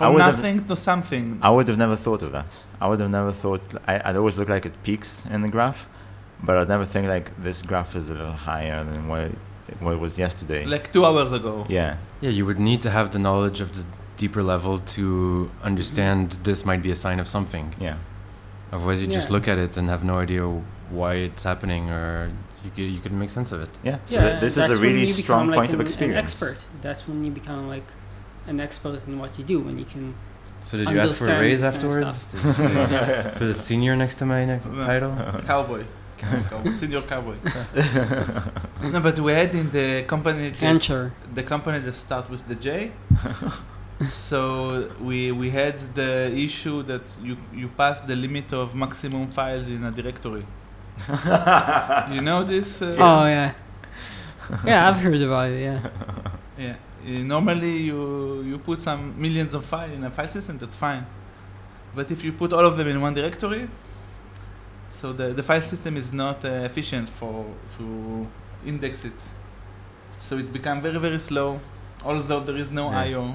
I 0.00 0.04
from 0.06 0.14
would 0.14 0.22
have- 0.22 0.36
nothing 0.36 0.64
to 0.66 0.76
something. 0.76 1.38
I 1.42 1.50
would 1.50 1.68
have 1.68 1.78
never 1.78 1.96
thought 1.96 2.22
of 2.22 2.32
that. 2.32 2.50
I 2.80 2.86
would 2.88 3.00
have 3.00 3.10
never 3.10 3.32
thought. 3.32 3.60
I, 3.86 4.00
I'd 4.04 4.16
always 4.16 4.36
look 4.36 4.48
like 4.48 4.64
it 4.66 4.74
peaks 4.82 5.24
in 5.30 5.42
the 5.42 5.48
graph, 5.48 5.88
but 6.42 6.56
I'd 6.56 6.68
never 6.68 6.84
think 6.84 7.08
like 7.08 7.30
this 7.42 7.62
graph 7.62 7.96
is 7.96 8.10
a 8.10 8.14
little 8.14 8.32
higher 8.32 8.84
than 8.84 9.08
what 9.08 9.20
it, 9.22 9.38
what 9.80 9.92
it 9.92 10.00
was 10.00 10.16
yesterday. 10.18 10.64
Like 10.64 10.92
two 10.92 11.04
hours 11.04 11.32
ago. 11.32 11.66
yeah. 11.68 11.96
Yeah, 12.20 12.30
you 12.30 12.44
would 12.46 12.58
need 12.58 12.80
to 12.82 12.90
have 12.90 13.12
the 13.12 13.18
knowledge 13.18 13.60
of 13.60 13.76
the 13.76 13.84
deeper 14.16 14.42
level 14.42 14.78
to 14.80 15.50
understand 15.62 16.32
this 16.42 16.64
might 16.64 16.82
be 16.82 16.90
a 16.90 16.96
sign 16.96 17.20
of 17.20 17.28
something. 17.28 17.74
Yeah. 17.80 17.96
Otherwise, 18.72 19.00
you 19.00 19.06
just 19.06 19.30
look 19.30 19.46
at 19.48 19.56
it 19.58 19.76
and 19.76 19.88
have 19.88 20.04
no 20.04 20.18
idea 20.18 20.44
why 20.90 21.14
it's 21.14 21.44
happening, 21.44 21.90
or 21.90 22.30
you 22.64 22.70
could, 22.70 22.82
you 22.82 23.00
couldn't 23.00 23.18
make 23.18 23.30
sense 23.30 23.50
of 23.52 23.60
it. 23.62 23.70
Yeah. 23.82 23.98
So 24.06 24.16
yeah, 24.16 24.28
th- 24.30 24.40
this 24.40 24.56
is 24.56 24.70
a 24.70 24.80
really 24.80 25.06
strong 25.06 25.48
like, 25.48 25.58
point 25.58 25.74
of 25.74 25.80
experience. 25.80 26.18
An 26.18 26.48
expert. 26.48 26.58
That's 26.82 27.06
when 27.08 27.24
you 27.24 27.30
become 27.30 27.68
like 27.68 27.86
an 28.48 28.58
expert 28.60 29.00
in 29.06 29.18
what 29.18 29.38
you 29.38 29.44
do. 29.44 29.56
When 29.60 29.78
you 29.78 29.84
can. 29.84 30.14
So 30.62 30.76
did 30.78 30.90
you 30.90 30.98
ask 31.00 31.16
for 31.16 31.30
a 31.30 31.40
raise 31.40 31.60
this 31.60 31.70
kind 31.76 31.84
of 31.84 31.92
afterwards? 31.92 32.18
Did 32.32 32.44
you 32.44 32.52
say, 32.54 33.32
put 33.38 33.48
a 33.48 33.54
senior 33.54 33.94
next 33.96 34.16
to 34.20 34.26
my 34.26 34.44
ne- 34.44 34.60
No. 34.64 34.84
title? 34.84 35.12
Cowboy. 35.46 35.84
Cowboy. 36.18 36.72
Senior 36.72 37.02
cowboy. 37.02 37.36
no, 38.92 38.98
but 39.00 39.16
we 39.20 39.32
had 39.32 39.54
in 39.54 39.70
the 39.70 40.02
company 40.12 40.50
that- 40.50 41.10
the 41.34 41.42
company 41.44 41.78
that 41.86 41.94
start 41.94 42.28
with 42.28 42.42
the 42.48 42.56
J. 42.56 42.90
so 44.06 44.90
we 45.00 45.32
we 45.32 45.50
had 45.50 45.76
the 45.94 46.12
issue 46.46 46.82
that 46.90 47.02
you 47.22 47.36
you 47.60 47.68
pass 47.80 48.00
the 48.00 48.16
limit 48.16 48.52
of 48.52 48.74
maximum 48.74 49.28
files 49.38 49.68
in 49.68 49.84
a 49.84 49.90
directory. 49.90 50.44
You 52.14 52.20
know 52.28 52.42
this? 52.44 52.82
Uh, 52.82 52.96
Oh 52.98 53.24
yeah. 53.26 53.52
yeah, 54.64 54.88
I've 54.88 54.98
heard 54.98 55.22
about 55.22 55.50
it. 55.50 55.60
Yeah. 55.62 55.80
Yeah. 56.58 56.76
Uh, 57.06 57.10
normally 57.34 57.76
you 57.88 58.42
you 58.42 58.58
put 58.58 58.82
some 58.82 59.14
millions 59.20 59.54
of 59.54 59.64
files 59.64 59.92
in 59.92 60.04
a 60.04 60.10
file 60.10 60.28
system. 60.28 60.58
That's 60.58 60.76
fine. 60.76 61.06
But 61.94 62.10
if 62.10 62.22
you 62.24 62.32
put 62.32 62.52
all 62.52 62.66
of 62.66 62.76
them 62.76 62.88
in 62.88 63.00
one 63.00 63.14
directory, 63.14 63.68
so 64.90 65.12
the 65.12 65.32
the 65.32 65.42
file 65.42 65.62
system 65.62 65.96
is 65.96 66.12
not 66.12 66.44
uh, 66.44 66.48
efficient 66.70 67.08
for 67.18 67.46
to 67.78 68.26
index 68.66 69.04
it. 69.04 69.18
So 70.20 70.36
it 70.38 70.52
becomes 70.52 70.82
very 70.82 70.98
very 70.98 71.18
slow, 71.20 71.60
although 72.04 72.40
there 72.40 72.56
is 72.58 72.70
no 72.70 72.90
Yeah. 72.90 73.00
I/O. 73.16 73.34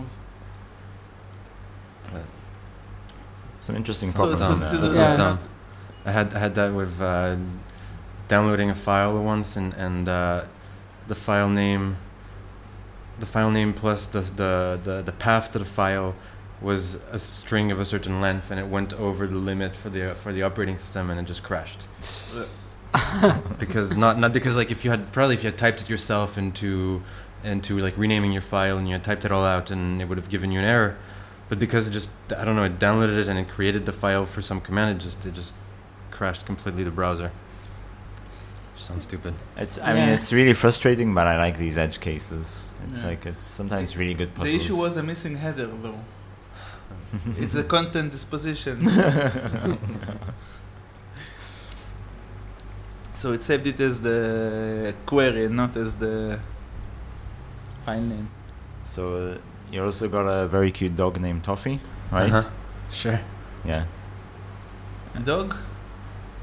Some 3.59 3.75
interesting 3.77 4.11
So- 4.11 4.17
problems. 4.17 4.41
so 4.41 4.53
in 4.53 4.59
this 4.59 4.71
there. 4.71 4.89
is 4.89 4.95
That 4.95 5.13
a- 5.13 5.17
sounds 5.17 5.39
Yeah. 5.41 6.09
I 6.09 6.11
had 6.11 6.33
I 6.33 6.39
had 6.39 6.55
that 6.55 6.73
with 6.73 7.01
uh, 7.01 7.37
downloading 8.27 8.69
a 8.69 8.75
file 8.75 9.17
once, 9.23 9.55
and 9.55 9.73
and 9.75 10.07
uh, 10.09 10.41
the 11.07 11.15
file 11.15 11.47
name, 11.49 11.95
the 13.19 13.25
file 13.25 13.51
name 13.51 13.73
plus 13.73 14.05
the, 14.07 14.21
the 14.21 14.79
the 14.83 15.01
the 15.01 15.11
path 15.11 15.51
to 15.51 15.59
the 15.59 15.65
file 15.65 16.15
was 16.61 16.95
a 17.11 17.19
string 17.19 17.71
of 17.71 17.79
a 17.79 17.85
certain 17.85 18.21
length, 18.21 18.49
and 18.49 18.59
it 18.59 18.67
went 18.67 18.93
over 18.93 19.27
the 19.27 19.35
limit 19.35 19.75
for 19.75 19.89
the 19.89 20.15
for 20.15 20.31
the 20.31 20.43
operating 20.43 20.77
system, 20.77 21.09
and 21.09 21.19
it 21.19 21.25
just 21.25 21.43
crashed. 21.43 21.85
because 23.59 23.95
not 23.95 24.19
not 24.19 24.33
because 24.33 24.55
like 24.55 24.71
if 24.71 24.85
you 24.85 24.91
had 24.91 25.11
probably 25.11 25.35
if 25.35 25.43
you 25.43 25.49
had 25.49 25.57
typed 25.57 25.81
it 25.81 25.89
yourself 25.89 26.37
into 26.37 27.01
into 27.43 27.79
like 27.79 27.97
renaming 27.97 28.31
your 28.31 28.41
file 28.41 28.77
and 28.77 28.87
you 28.87 28.93
had 28.93 29.03
typed 29.03 29.25
it 29.25 29.31
all 29.31 29.43
out 29.43 29.71
and 29.71 30.01
it 30.01 30.05
would 30.05 30.17
have 30.17 30.29
given 30.29 30.51
you 30.51 30.59
an 30.59 30.65
error 30.65 30.95
but 31.49 31.57
because 31.57 31.87
it 31.87 31.91
just 31.91 32.11
I 32.37 32.45
don't 32.45 32.55
know 32.55 32.63
it 32.63 32.77
downloaded 32.77 33.17
it 33.17 33.27
and 33.27 33.39
it 33.39 33.49
created 33.49 33.87
the 33.87 33.91
file 33.91 34.27
for 34.27 34.41
some 34.41 34.61
command 34.61 34.91
it 34.91 35.03
just 35.03 35.25
it 35.25 35.33
just 35.33 35.55
crashed 36.11 36.45
completely 36.45 36.83
the 36.83 36.91
browser 36.91 37.31
sounds 38.83 39.03
stupid 39.03 39.33
It's. 39.57 39.77
I 39.79 39.93
mean, 39.93 40.09
it's 40.09 40.31
really 40.33 40.53
frustrating, 40.53 41.13
but 41.13 41.25
I 41.27 41.37
like 41.37 41.57
these 41.57 41.77
edge 41.77 41.99
cases. 41.99 42.65
It's 42.87 42.99
Yeah. 42.99 43.07
like 43.09 43.25
it's 43.25 43.43
sometimes 43.43 43.95
really 43.97 44.13
good 44.13 44.33
puzzles. 44.35 44.51
The 44.51 44.57
issue 44.63 44.75
was 44.85 44.97
a 44.97 45.03
missing 45.03 45.35
header, 45.37 45.69
though. 45.81 45.99
it's 47.43 47.55
a 47.55 47.63
content 47.63 48.11
disposition. 48.11 48.75
so 53.15 53.31
it 53.31 53.43
saved 53.43 53.67
it 53.67 53.79
as 53.79 54.01
the 54.01 54.93
query, 55.05 55.45
and 55.45 55.55
not 55.55 55.77
as 55.77 55.93
the 55.95 56.39
file 57.85 58.01
name. 58.01 58.29
So 58.85 59.01
uh, 59.15 59.37
you 59.71 59.83
also 59.83 60.07
got 60.09 60.27
a 60.27 60.47
very 60.47 60.71
cute 60.71 60.95
dog 60.95 61.19
named 61.19 61.43
Toffee, 61.43 61.79
right? 62.11 62.31
Uh-huh. 62.31 62.49
sure 62.91 63.19
Yeah. 63.65 63.85
A 65.15 65.19
dog? 65.19 65.55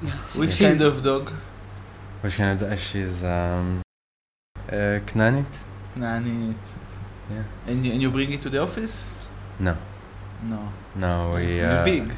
Which 0.37 0.59
kind 0.59 0.81
of 0.81 1.03
dog? 1.03 1.33
What 2.21 2.33
kind 2.33 2.61
of 2.63 2.79
she's 2.79 3.25
um 3.25 3.83
uh 4.69 4.99
Knanit 5.09 5.47
Nani. 5.97 6.55
yeah 7.31 7.43
And 7.67 7.85
you, 7.87 7.93
and 7.93 8.03
you 8.03 8.11
bring 8.11 8.31
it 8.33 8.43
to 8.43 8.51
the 8.51 8.61
office? 8.63 9.09
no 9.59 9.77
No. 10.43 10.61
no 10.95 11.35
we 11.35 11.59
You 11.59 11.65
uh, 11.65 11.85
big, 11.85 12.15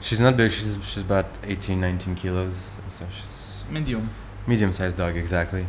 she's 0.00 0.20
not 0.20 0.36
big 0.36 0.50
she's 0.52 0.76
she's 0.88 1.02
about 1.02 1.26
18 1.44 1.80
19 1.80 2.14
kilos 2.14 2.54
so 2.90 3.04
she's 3.16 3.64
medium. 3.70 4.08
medium 4.46 4.72
sized 4.72 4.96
dog 4.96 5.16
exactly 5.16 5.66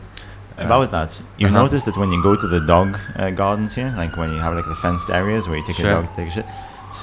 Uh, 0.59 0.65
About 0.65 0.91
that, 0.91 1.11
you 1.41 1.47
uh-huh. 1.47 1.61
noticed 1.63 1.85
that 1.85 1.95
when 2.01 2.11
you 2.11 2.21
go 2.29 2.33
to 2.43 2.47
the 2.55 2.59
dog 2.73 2.89
uh, 3.15 3.31
gardens 3.41 3.75
here, 3.79 3.91
like 4.01 4.13
when 4.21 4.29
you 4.35 4.39
have 4.45 4.53
like 4.59 4.67
the 4.73 4.75
fenced 4.83 5.09
areas 5.21 5.47
where 5.47 5.57
you 5.59 5.65
take 5.69 5.77
Sure. 5.79 5.91
a 5.91 5.93
dog 6.01 6.05
take 6.17 6.27
a 6.31 6.31
shit. 6.37 6.45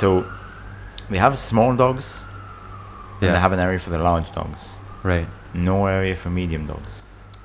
So 0.01 0.09
they 1.11 1.19
have 1.27 1.35
small 1.39 1.71
dogs, 1.85 2.07
and 2.23 3.23
yeah 3.23 3.33
they 3.35 3.41
have 3.47 3.53
an 3.57 3.61
area 3.67 3.79
for 3.85 3.91
the 3.95 3.99
large 4.09 4.29
dogs. 4.39 4.61
Right 5.13 5.29
No 5.55 5.87
area 5.87 6.15
for 6.23 6.31
medium 6.41 6.67
dogs. 6.67 6.93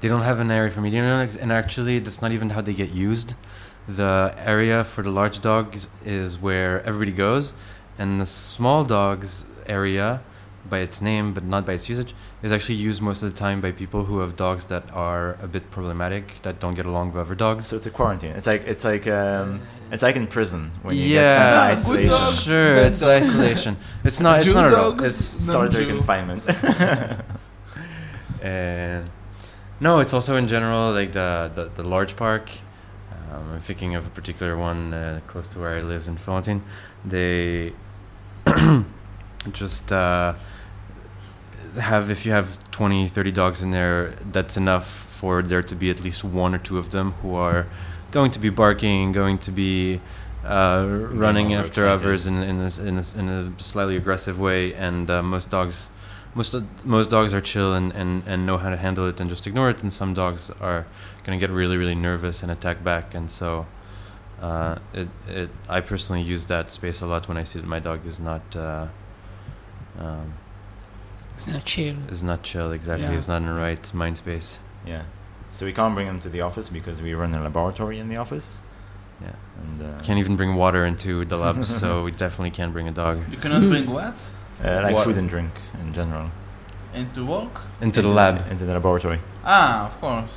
They 0.02 0.08
don't 0.12 0.24
have 0.32 0.40
an 0.46 0.52
area 0.60 0.72
for 0.76 0.82
medium 0.82 1.06
dogs, 1.06 1.34
and 1.42 1.50
actually, 1.62 2.00
that's 2.04 2.22
not 2.24 2.32
even 2.38 2.50
how 2.56 2.62
they 2.68 2.74
get 2.84 2.90
used. 3.10 3.30
The 4.00 4.34
area 4.56 4.84
for 4.84 5.02
the 5.08 5.12
large 5.20 5.38
dogs 5.50 5.88
is 6.20 6.30
where 6.48 6.74
everybody 6.90 7.12
goes, 7.28 7.54
and 8.00 8.10
the 8.20 8.26
small 8.26 8.84
dogs 8.84 9.46
area, 9.68 10.08
by 10.74 10.80
its 10.88 10.98
name 11.02 11.34
but 11.36 11.44
not 11.54 11.62
by 11.68 11.74
its 11.80 11.88
usage, 11.94 12.12
is 12.46 12.52
actually 12.52 12.80
used 12.90 13.00
most 13.10 13.20
of 13.24 13.28
the 13.32 13.38
time 13.46 13.62
by 13.66 13.72
people 13.72 14.02
who 14.06 14.16
have 14.24 14.32
dogs 14.36 14.64
that 14.74 14.84
are 15.08 15.28
a 15.42 15.48
bit 15.56 15.64
problematic, 15.72 16.24
that 16.46 16.56
don't 16.60 16.76
get 16.80 16.86
along 16.86 17.06
with 17.14 17.20
other 17.26 17.36
dogs. 17.46 17.62
So 17.68 17.78
it's 17.78 17.88
a 17.94 17.96
quarantine. 18.00 18.34
It's 18.40 18.48
like 18.48 18.64
it's 18.74 18.84
like 18.92 19.06
um, 19.08 19.62
it's 19.94 20.04
like 20.08 20.16
in 20.22 20.28
prison 20.28 20.72
when 20.84 20.96
you 20.98 21.04
Yeah. 21.04 21.22
get 21.22 21.38
sent 21.38 21.50
to 21.52 21.56
good 21.58 22.10
isolation, 22.10 22.10
dogs. 22.10 22.44
Sure, 22.44 22.76
it's 22.88 23.02
dogs. 23.02 23.30
isolation. 23.30 23.74
It's 24.04 24.20
not. 24.20 24.34
It's 24.40 24.46
Jew 24.48 24.54
not 24.54 24.68
at 24.68 24.74
all. 24.74 24.92
dogs, 24.94 25.04
It's 25.06 25.46
solitary 25.52 25.86
confinement. 25.88 26.42
And 28.42 29.10
no, 29.80 30.00
it's 30.00 30.14
also 30.14 30.36
in 30.36 30.48
general 30.48 30.92
like 30.92 31.12
the 31.12 31.52
the, 31.54 31.66
the 31.76 31.84
large 31.84 32.16
park. 32.16 32.50
Um, 33.32 33.54
I'm 33.54 33.62
thinking 33.62 33.96
of 33.96 34.06
a 34.06 34.10
particular 34.10 34.58
one 34.58 34.94
uh, 34.94 35.22
close 35.28 35.48
to 35.50 35.60
where 35.60 35.78
I 35.78 35.82
live 35.82 36.08
in 36.08 36.18
Florentine. 36.18 36.64
They 37.06 37.74
just 39.52 39.92
uh, 39.92 40.34
have 41.80 42.10
if 42.10 42.26
you 42.26 42.32
have 42.32 42.60
20, 42.72 43.08
30 43.08 43.32
dogs 43.32 43.62
in 43.62 43.72
there, 43.72 44.16
that's 44.32 44.58
enough 44.58 44.88
for 44.88 45.42
there 45.42 45.64
to 45.64 45.76
be 45.76 45.90
at 45.90 46.02
least 46.02 46.24
one 46.24 46.54
or 46.54 46.58
two 46.58 46.78
of 46.78 46.92
them 46.92 47.14
who 47.22 47.36
are 47.36 47.68
going 48.12 48.32
to 48.32 48.40
be 48.40 48.50
barking, 48.50 49.12
going 49.12 49.38
to 49.38 49.52
be 49.52 50.02
uh, 50.44 50.86
running 50.90 51.54
after 51.54 51.88
others 51.88 52.26
in 52.26 52.42
in, 52.42 52.60
this, 52.60 52.80
in, 52.80 52.96
this, 52.98 53.14
in 53.14 53.30
a 53.30 53.54
slightly 53.60 53.96
aggressive 53.96 54.40
way, 54.40 54.74
and 54.74 55.10
uh, 55.10 55.22
most 55.22 55.50
dogs 55.50 55.90
most 56.36 56.56
most 56.86 57.10
dogs 57.10 57.34
are 57.34 57.42
chill 57.42 57.74
and, 57.74 57.92
and, 57.94 58.24
and 58.26 58.46
know 58.46 58.58
how 58.58 58.70
to 58.70 58.78
handle 58.78 59.08
it 59.08 59.20
and 59.20 59.30
just 59.30 59.46
ignore 59.48 59.70
it 59.70 59.82
and 59.84 59.94
some 59.94 60.14
dogs 60.14 60.50
are 60.62 60.86
going 61.24 61.38
to 61.38 61.46
get 61.46 61.54
really 61.54 61.78
really 61.78 61.96
nervous 61.96 62.42
and 62.44 62.52
attack 62.52 62.84
back 62.84 63.14
and 63.14 63.30
so 63.32 63.66
Uh, 64.42 64.76
it, 64.94 65.08
it, 65.28 65.50
I 65.70 65.82
personally 65.82 66.24
use 66.34 66.46
that 66.48 66.72
space 66.72 67.00
a 67.04 67.06
lot 67.06 67.28
when 67.28 67.38
I 67.38 67.46
see 67.46 67.60
that 67.62 67.68
my 67.68 67.80
dog 67.80 68.00
is 68.12 68.20
not, 68.20 68.42
uh, 68.56 68.88
um, 70.00 70.34
It's 71.36 71.46
not 71.48 71.64
chill. 71.66 71.96
is 72.10 72.24
not 72.24 72.42
chill. 72.42 72.72
Exactly, 72.72 73.06
Yeah. 73.08 73.18
is 73.22 73.28
not 73.28 73.38
in 73.44 73.48
the 73.48 73.54
right 73.54 73.94
mind 73.94 74.18
space. 74.18 74.60
Yeah. 74.84 75.04
So 75.52 75.66
we 75.66 75.74
can't 75.74 75.94
bring 75.94 76.08
him 76.08 76.20
to 76.22 76.30
the 76.30 76.42
office 76.42 76.70
because 76.70 77.04
we 77.04 77.14
run 77.14 77.36
a 77.36 77.42
laboratory 77.44 78.00
in 78.00 78.10
the 78.10 78.18
office. 78.18 78.62
Yeah. 79.22 79.36
And 79.62 79.78
uh, 79.84 80.02
Can't 80.04 80.18
even 80.18 80.36
bring 80.36 80.56
water 80.56 80.86
into 80.86 81.24
the 81.26 81.38
lab, 81.38 81.64
so 81.66 81.88
we 82.08 82.12
definitely 82.12 82.52
can't 82.52 82.74
bring 82.74 82.88
a 82.88 82.96
dog 83.04 83.16
You 83.32 83.38
cannot 83.38 83.62
bring 83.70 83.88
what? 83.92 84.16
Uh, 84.64 84.82
like 84.84 84.96
What- 84.96 85.06
food 85.06 85.18
and 85.18 85.30
drink 85.30 85.52
in 85.82 85.94
general. 85.94 86.30
Into 86.94 87.26
work? 87.26 87.62
into 87.82 88.02
the 88.02 88.10
lab. 88.10 88.36
into 88.52 88.66
the 88.66 88.74
laboratory. 88.74 89.20
Ah, 89.46 89.86
of 89.88 90.00
course. 90.02 90.32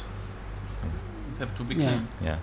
It 1.35 1.39
have 1.41 1.55
to 1.57 1.65
be 1.65 1.75
Yeah. 1.75 1.89
clean. 1.95 2.09
Yeah. 2.23 2.37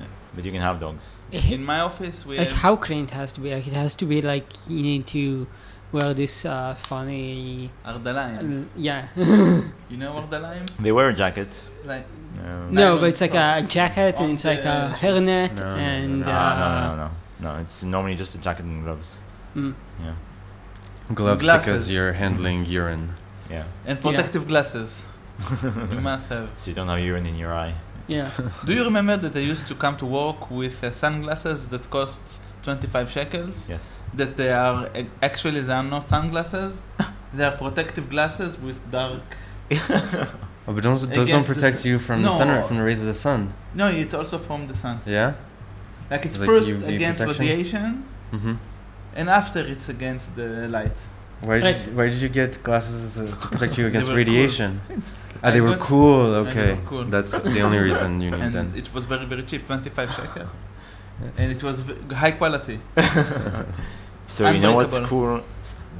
Yeah. 0.00 0.06
But 0.34 0.44
you 0.44 0.52
can 0.52 0.60
have 0.60 0.80
dogs. 0.80 1.14
In 1.32 1.64
my 1.64 1.80
office, 1.80 2.26
we 2.26 2.38
like 2.38 2.48
have 2.48 2.56
how 2.58 2.76
clean 2.76 3.04
it 3.04 3.10
has 3.12 3.30
to 3.32 3.40
be. 3.40 3.54
Like 3.54 3.66
it 3.66 3.72
has 3.72 3.94
to 3.96 4.04
be 4.04 4.20
like 4.20 4.46
you 4.68 4.82
need 4.82 5.06
to 5.08 5.46
wear 5.92 6.12
this 6.12 6.44
uh, 6.44 6.74
funny. 6.76 7.70
Ardalaim. 7.86 8.64
uh, 8.64 8.68
yeah. 8.76 9.06
You 9.90 9.96
know 9.96 10.12
Ardalaim? 10.20 10.66
They 10.82 10.90
wear 10.92 11.08
a 11.10 11.14
jacket. 11.14 11.62
Like 11.84 12.06
Um, 12.44 12.74
no, 12.74 12.98
but 12.98 13.06
it's 13.10 13.20
like 13.20 13.34
a 13.34 13.62
jacket 13.62 14.16
and 14.20 14.32
it's 14.32 14.44
like 14.44 14.64
a 14.64 14.90
shoes. 14.90 15.00
hairnet 15.00 15.54
No, 15.54 15.64
no, 15.64 15.76
no, 15.76 15.82
and 15.82 16.20
no. 16.20 16.26
Uh, 16.26 16.54
no, 16.58 16.68
no, 16.68 16.96
no, 16.96 16.96
no. 17.04 17.10
No, 17.54 17.60
it's 17.62 17.82
normally 17.84 18.16
just 18.16 18.34
a 18.34 18.38
jacket 18.38 18.64
and 18.64 18.82
gloves. 18.84 19.20
mm. 19.54 19.72
Yeah. 20.04 20.14
Gloves 21.14 21.42
Glasses. 21.42 21.64
because 21.66 21.90
you're 21.92 22.12
handling 22.12 22.64
urine. 22.66 23.14
Yeah. 23.50 23.64
and 23.86 24.00
protective 24.00 24.48
glasses. 24.48 25.02
you 25.62 26.00
must 26.00 26.26
have. 26.28 26.48
So 26.56 26.70
you 26.70 26.74
don't 26.74 26.88
have 26.88 26.98
urine 27.00 27.26
in 27.26 27.36
your 27.36 27.54
eye. 27.54 27.74
yeah. 28.08 28.30
Do 28.66 28.72
you 28.72 28.82
remember 28.84 29.16
that 29.16 29.36
I 29.36 29.40
used 29.40 29.66
to 29.68 29.74
come 29.74 29.96
to 29.98 30.06
work 30.06 30.50
with 30.50 30.82
uh, 30.82 30.90
sunglasses 30.92 31.68
that 31.68 31.88
cost 31.90 32.20
25 32.64 33.10
shekels? 33.10 33.64
Yes. 33.68 33.94
That 34.14 34.36
they 34.36 34.50
are 34.50 34.86
uh, 34.94 35.04
actually 35.22 35.60
they 35.60 35.72
are 35.72 35.82
not 35.84 36.08
sunglasses. 36.08 36.72
they 37.34 37.44
are 37.44 37.56
protective 37.56 38.08
glasses 38.10 38.58
with 38.58 38.80
dark. 38.90 39.22
Oh, 40.68 40.72
but 40.74 40.82
those, 40.82 41.06
those 41.08 41.28
don't 41.28 41.44
protect 41.46 41.84
you 41.84 41.98
from 42.00 42.22
the 42.22 42.32
sun, 42.36 42.48
No. 42.48 42.66
from 42.66 42.78
the 42.78 42.82
rays 42.82 42.98
of 43.00 43.06
the 43.06 43.14
sun. 43.14 43.52
No, 43.74 43.86
it's 43.88 44.14
also 44.14 44.38
from 44.38 44.66
the 44.66 44.76
sun. 44.76 45.00
Yeah. 45.06 45.34
Like 46.10 46.26
it's 46.26 46.38
Like 46.38 46.46
first 46.48 46.68
UV 46.68 46.94
against 46.96 47.20
protection? 47.20 47.46
radiation, 47.46 48.04
Mm-hmm. 48.32 48.54
And 49.16 49.28
after 49.40 49.60
it's 49.72 49.88
against 49.88 50.26
the 50.36 50.48
light. 50.76 50.96
Why 51.42 51.58
Like- 51.58 51.76
did 51.78 51.86
you, 51.86 51.92
why 51.98 52.06
did 52.12 52.20
you 52.26 52.28
get 52.40 52.50
glasses 52.62 53.14
to, 53.14 53.26
to 53.26 53.36
protect 53.48 53.72
you 53.78 53.86
against 53.90 54.08
were 54.08 54.14
cool. 54.14 54.24
radiation? 54.24 54.70
Ah, 55.44 55.50
they 55.50 55.60
were 55.60 55.76
cool. 55.76 56.32
they 56.32 56.40
were 56.40 56.48
Okay, 56.48 56.78
cool. 56.90 57.04
that's 57.14 57.32
the 57.56 57.60
only 57.66 57.78
reason 57.88 58.08
you 58.24 58.30
need 58.30 58.40
and 58.46 58.54
them. 58.54 58.72
it 58.74 58.88
was 58.94 59.04
very 59.04 59.26
very 59.32 59.42
cheap, 59.50 59.66
25 59.66 60.10
shekel, 60.16 60.46
Yes. 61.22 61.32
and 61.38 61.52
it 61.56 61.62
was 61.62 61.76
v- 61.80 62.14
high 62.22 62.32
quality. 62.40 62.78
So 64.26 64.50
you 64.50 64.60
know 64.60 64.74
what's 64.74 64.98
cool? 65.10 65.42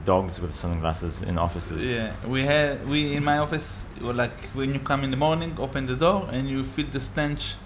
Dogs 0.04 0.40
with 0.40 0.54
sunglasses 0.54 1.22
in 1.22 1.36
offices. 1.46 1.82
Yeah, 1.96 2.12
we 2.34 2.40
had 2.52 2.88
we 2.88 2.98
in 3.16 3.24
my 3.24 3.38
office 3.38 3.84
like 4.00 4.38
when 4.58 4.72
you 4.74 4.80
come 4.80 5.00
in 5.04 5.10
the 5.10 5.16
morning, 5.26 5.52
open 5.58 5.86
the 5.86 5.96
door, 5.96 6.28
and 6.32 6.48
you 6.48 6.64
feel 6.64 6.86
the 6.96 7.00
stench 7.00 7.56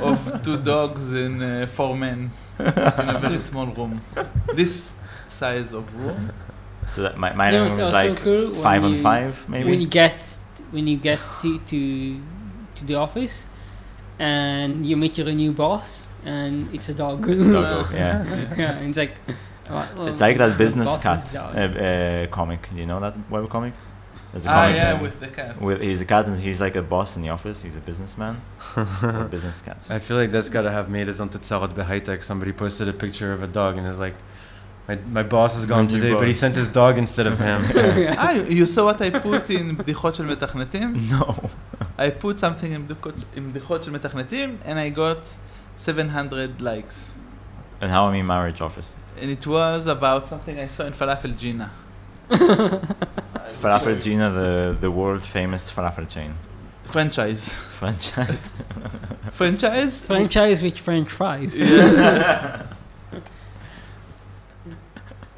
of 0.00 0.42
two 0.42 0.56
dogs 0.58 1.12
and 1.12 1.42
uh, 1.42 1.66
four 1.66 1.96
men 1.96 2.30
in 2.58 2.66
a 2.66 3.18
very 3.20 3.40
small 3.40 3.66
room. 3.66 4.00
This 4.54 4.90
size 5.28 5.72
of 5.72 5.84
room. 5.94 6.32
So 6.86 7.02
that 7.02 7.18
my, 7.18 7.32
my 7.34 7.50
No, 7.50 7.58
room 7.62 7.68
it's 7.68 7.78
was 7.78 7.86
also 7.94 8.08
like 8.12 8.18
cool 8.22 8.54
five 8.62 8.84
on 8.84 8.92
you- 8.94 9.02
five, 9.02 9.44
maybe. 9.48 9.70
When 9.70 9.80
you 9.80 9.86
get 9.88 10.22
when 10.70 10.86
you 10.86 10.96
get 10.98 11.18
to, 11.42 11.58
to 11.58 12.20
to 12.76 12.84
the 12.84 12.94
office 12.94 13.46
and 14.18 14.84
you 14.86 14.96
meet 14.96 15.18
your 15.18 15.30
new 15.32 15.52
boss 15.52 16.08
and 16.24 16.72
it's 16.74 16.88
a 16.88 16.94
dog. 16.94 17.28
It's 17.28 17.44
a 17.44 17.52
doggo, 17.52 17.88
yeah. 17.94 18.24
yeah, 18.56 18.78
and 18.78 18.88
it's 18.88 18.98
like. 18.98 19.14
well, 19.70 19.88
well, 19.96 20.06
It's 20.08 20.20
like 20.20 20.38
that 20.38 20.56
business 20.58 20.88
cat 20.98 21.30
dog. 21.32 21.54
uh, 21.56 21.60
uh, 21.60 22.26
comic. 22.28 22.68
You 22.74 22.86
know 22.86 23.00
that 23.00 23.14
web 23.30 23.48
comic? 23.50 23.74
There's 24.31 24.45
a 24.47 24.49
Ah, 24.49 24.53
comic 24.63 24.75
yeah, 24.77 24.93
uh, 24.93 25.01
with 25.03 25.19
the 25.19 25.27
cat. 25.27 25.61
with 25.61 25.79
he's 25.81 26.01
a 26.01 26.05
cat 26.05 26.25
and 26.25 26.35
he's 26.39 26.59
like 26.59 26.75
a 26.75 26.81
boss 26.81 27.15
in 27.17 27.21
the 27.21 27.29
office. 27.29 27.61
He's 27.61 27.75
a 27.75 27.79
businessman, 27.89 28.41
a 28.75 29.27
business 29.29 29.61
cat. 29.61 29.77
I 29.89 29.99
feel 29.99 30.17
like 30.17 30.31
that's 30.31 30.49
gotta 30.49 30.71
have 30.71 30.89
made 30.89 31.07
it 31.07 31.19
onto 31.19 31.37
Tzarot 31.37 31.73
Behaitek. 31.75 32.23
Somebody 32.23 32.51
posted 32.51 32.87
a 32.87 32.93
picture 32.93 33.31
of 33.31 33.43
a 33.43 33.47
dog 33.47 33.77
and 33.77 33.85
is 33.87 33.99
like, 33.99 34.15
my, 34.87 34.95
my 35.17 35.21
boss 35.23 35.55
is 35.55 35.65
gone 35.67 35.85
My 35.85 35.91
new 35.91 35.99
today, 35.99 36.13
but 36.13 36.27
he 36.27 36.33
boss." 36.33 36.39
sent 36.39 36.55
his 36.55 36.67
dog 36.67 36.97
instead 36.97 37.27
of 37.27 37.37
him. 37.39 37.59
ah, 38.17 38.31
you, 38.31 38.43
you 38.59 38.65
saw 38.65 38.85
what 38.85 38.99
I 39.01 39.09
put 39.11 39.49
in 39.51 39.75
בדיחות 39.77 40.15
של 40.15 40.25
מתכנתים? 40.25 40.93
No. 41.11 41.35
I 41.99 42.09
put 42.09 42.39
something 42.39 42.71
in 42.73 42.87
בדיחות, 42.87 43.13
in 43.35 43.39
בדיחות 43.53 43.83
של 43.83 43.91
מתכנתים 43.91 44.57
and 44.65 44.79
I 44.79 44.89
got 44.89 45.29
700 45.77 46.59
likes. 46.59 47.09
And 47.81 47.91
how 47.91 48.07
I 48.07 48.11
mean 48.13 48.25
marriage 48.25 48.61
office. 48.61 48.95
And 49.21 49.29
it 49.29 49.45
was 49.45 49.85
about 49.85 50.27
something 50.27 50.59
I 50.59 50.67
saw 50.69 50.85
in 50.87 50.93
Falafel 50.93 51.37
Gina. 51.37 51.69
Falafel 53.54 54.00
Gina, 54.02 54.30
the 54.30 54.76
the 54.80 54.90
world 54.90 55.22
famous 55.22 55.70
falafel 55.70 56.08
chain 56.08 56.34
Franchise. 56.84 57.48
franchise. 57.50 58.52
Franchise? 59.32 60.00
Franchise 60.02 60.62
with 60.62 60.78
French 60.78 61.10
fries. 61.10 61.56
Yeah. 61.58 62.66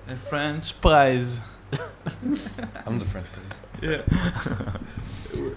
A 0.08 0.16
French 0.16 0.80
prize. 0.80 1.38
I'm 2.86 2.98
the 2.98 3.04
French 3.04 3.26
prince. 3.32 3.56
Yeah. 3.82 4.02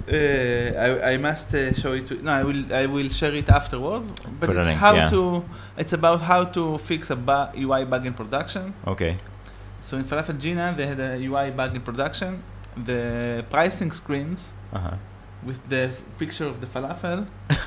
Uh, 0.08 0.80
I, 0.86 1.14
I 1.14 1.18
must 1.18 1.54
uh, 1.54 1.74
show 1.74 1.94
it 1.94 2.08
to 2.08 2.16
no 2.24 2.32
I 2.32 2.44
will 2.44 2.74
I 2.74 2.86
will 2.86 3.10
share 3.10 3.34
it 3.34 3.50
afterwards 3.50 4.08
but 4.40 4.48
Put 4.48 4.58
it's 4.58 4.68
link, 4.68 4.80
how 4.80 4.94
yeah. 4.94 5.10
to 5.10 5.44
it's 5.78 5.94
about 5.94 6.22
how 6.22 6.46
to 6.46 6.78
fix 6.78 7.10
a 7.10 7.16
bu- 7.16 7.50
UI 7.58 7.84
bug 7.86 8.06
in 8.06 8.14
production 8.14 8.74
okay. 8.86 9.18
So 9.84 9.98
in 9.98 10.06
Falafel 10.06 10.40
Gina 10.40 10.74
they 10.78 10.88
had 10.88 11.00
a 11.00 11.18
UI 11.28 11.52
bug 11.52 11.76
in 11.76 11.82
production 11.82 12.42
the 12.90 13.44
pricing 13.56 13.92
screens 13.92 14.42
Uh 14.74 14.80
huh. 14.80 14.96
with 15.50 15.60
the 15.70 15.84
f- 15.94 16.02
picture 16.18 16.48
of 16.54 16.58
the 16.62 16.68
falafel 16.74 17.20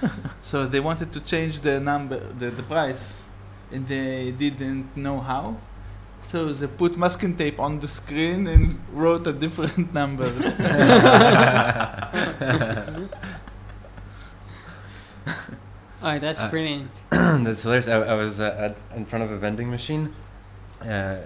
so 0.51 0.57
they 0.73 0.81
wanted 0.81 1.09
to 1.17 1.21
change 1.33 1.55
the 1.69 1.75
number 1.91 2.19
the, 2.41 2.49
the 2.51 2.63
price 2.75 3.05
and 3.73 3.87
they 3.89 4.33
didn't 4.45 4.97
know 4.97 5.21
how 5.21 5.45
so 6.33 6.53
they 6.53 6.67
put 6.83 6.93
masking 7.05 7.35
tape 7.37 7.59
on 7.67 7.73
the 7.85 7.89
screen 8.01 8.47
and 8.55 8.65
wrote 8.93 9.25
a 9.27 9.33
different 9.45 9.93
number 10.01 10.27
Oh, 16.03 16.19
that's 16.19 16.41
Uh, 16.41 16.51
brilliant. 16.51 16.91
That's 17.11 17.63
hilarious. 17.63 17.89
I, 17.89 17.95
I 17.97 18.15
was 18.15 18.41
uh, 18.41 18.55
at, 18.59 18.77
in 18.97 19.07
front 19.07 19.25
of 19.25 19.31
a 19.31 19.39
vending 19.39 19.71
machine 19.71 20.15
uh, 20.83 20.87
he- 20.87 21.21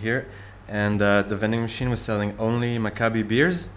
here, 0.00 0.26
and 0.68 1.00
uh, 1.00 1.22
the 1.22 1.36
vending 1.36 1.62
machine 1.62 1.90
was 1.90 2.00
selling 2.00 2.34
only 2.38 2.78
Maccabi 2.78 3.26
beers, 3.26 3.68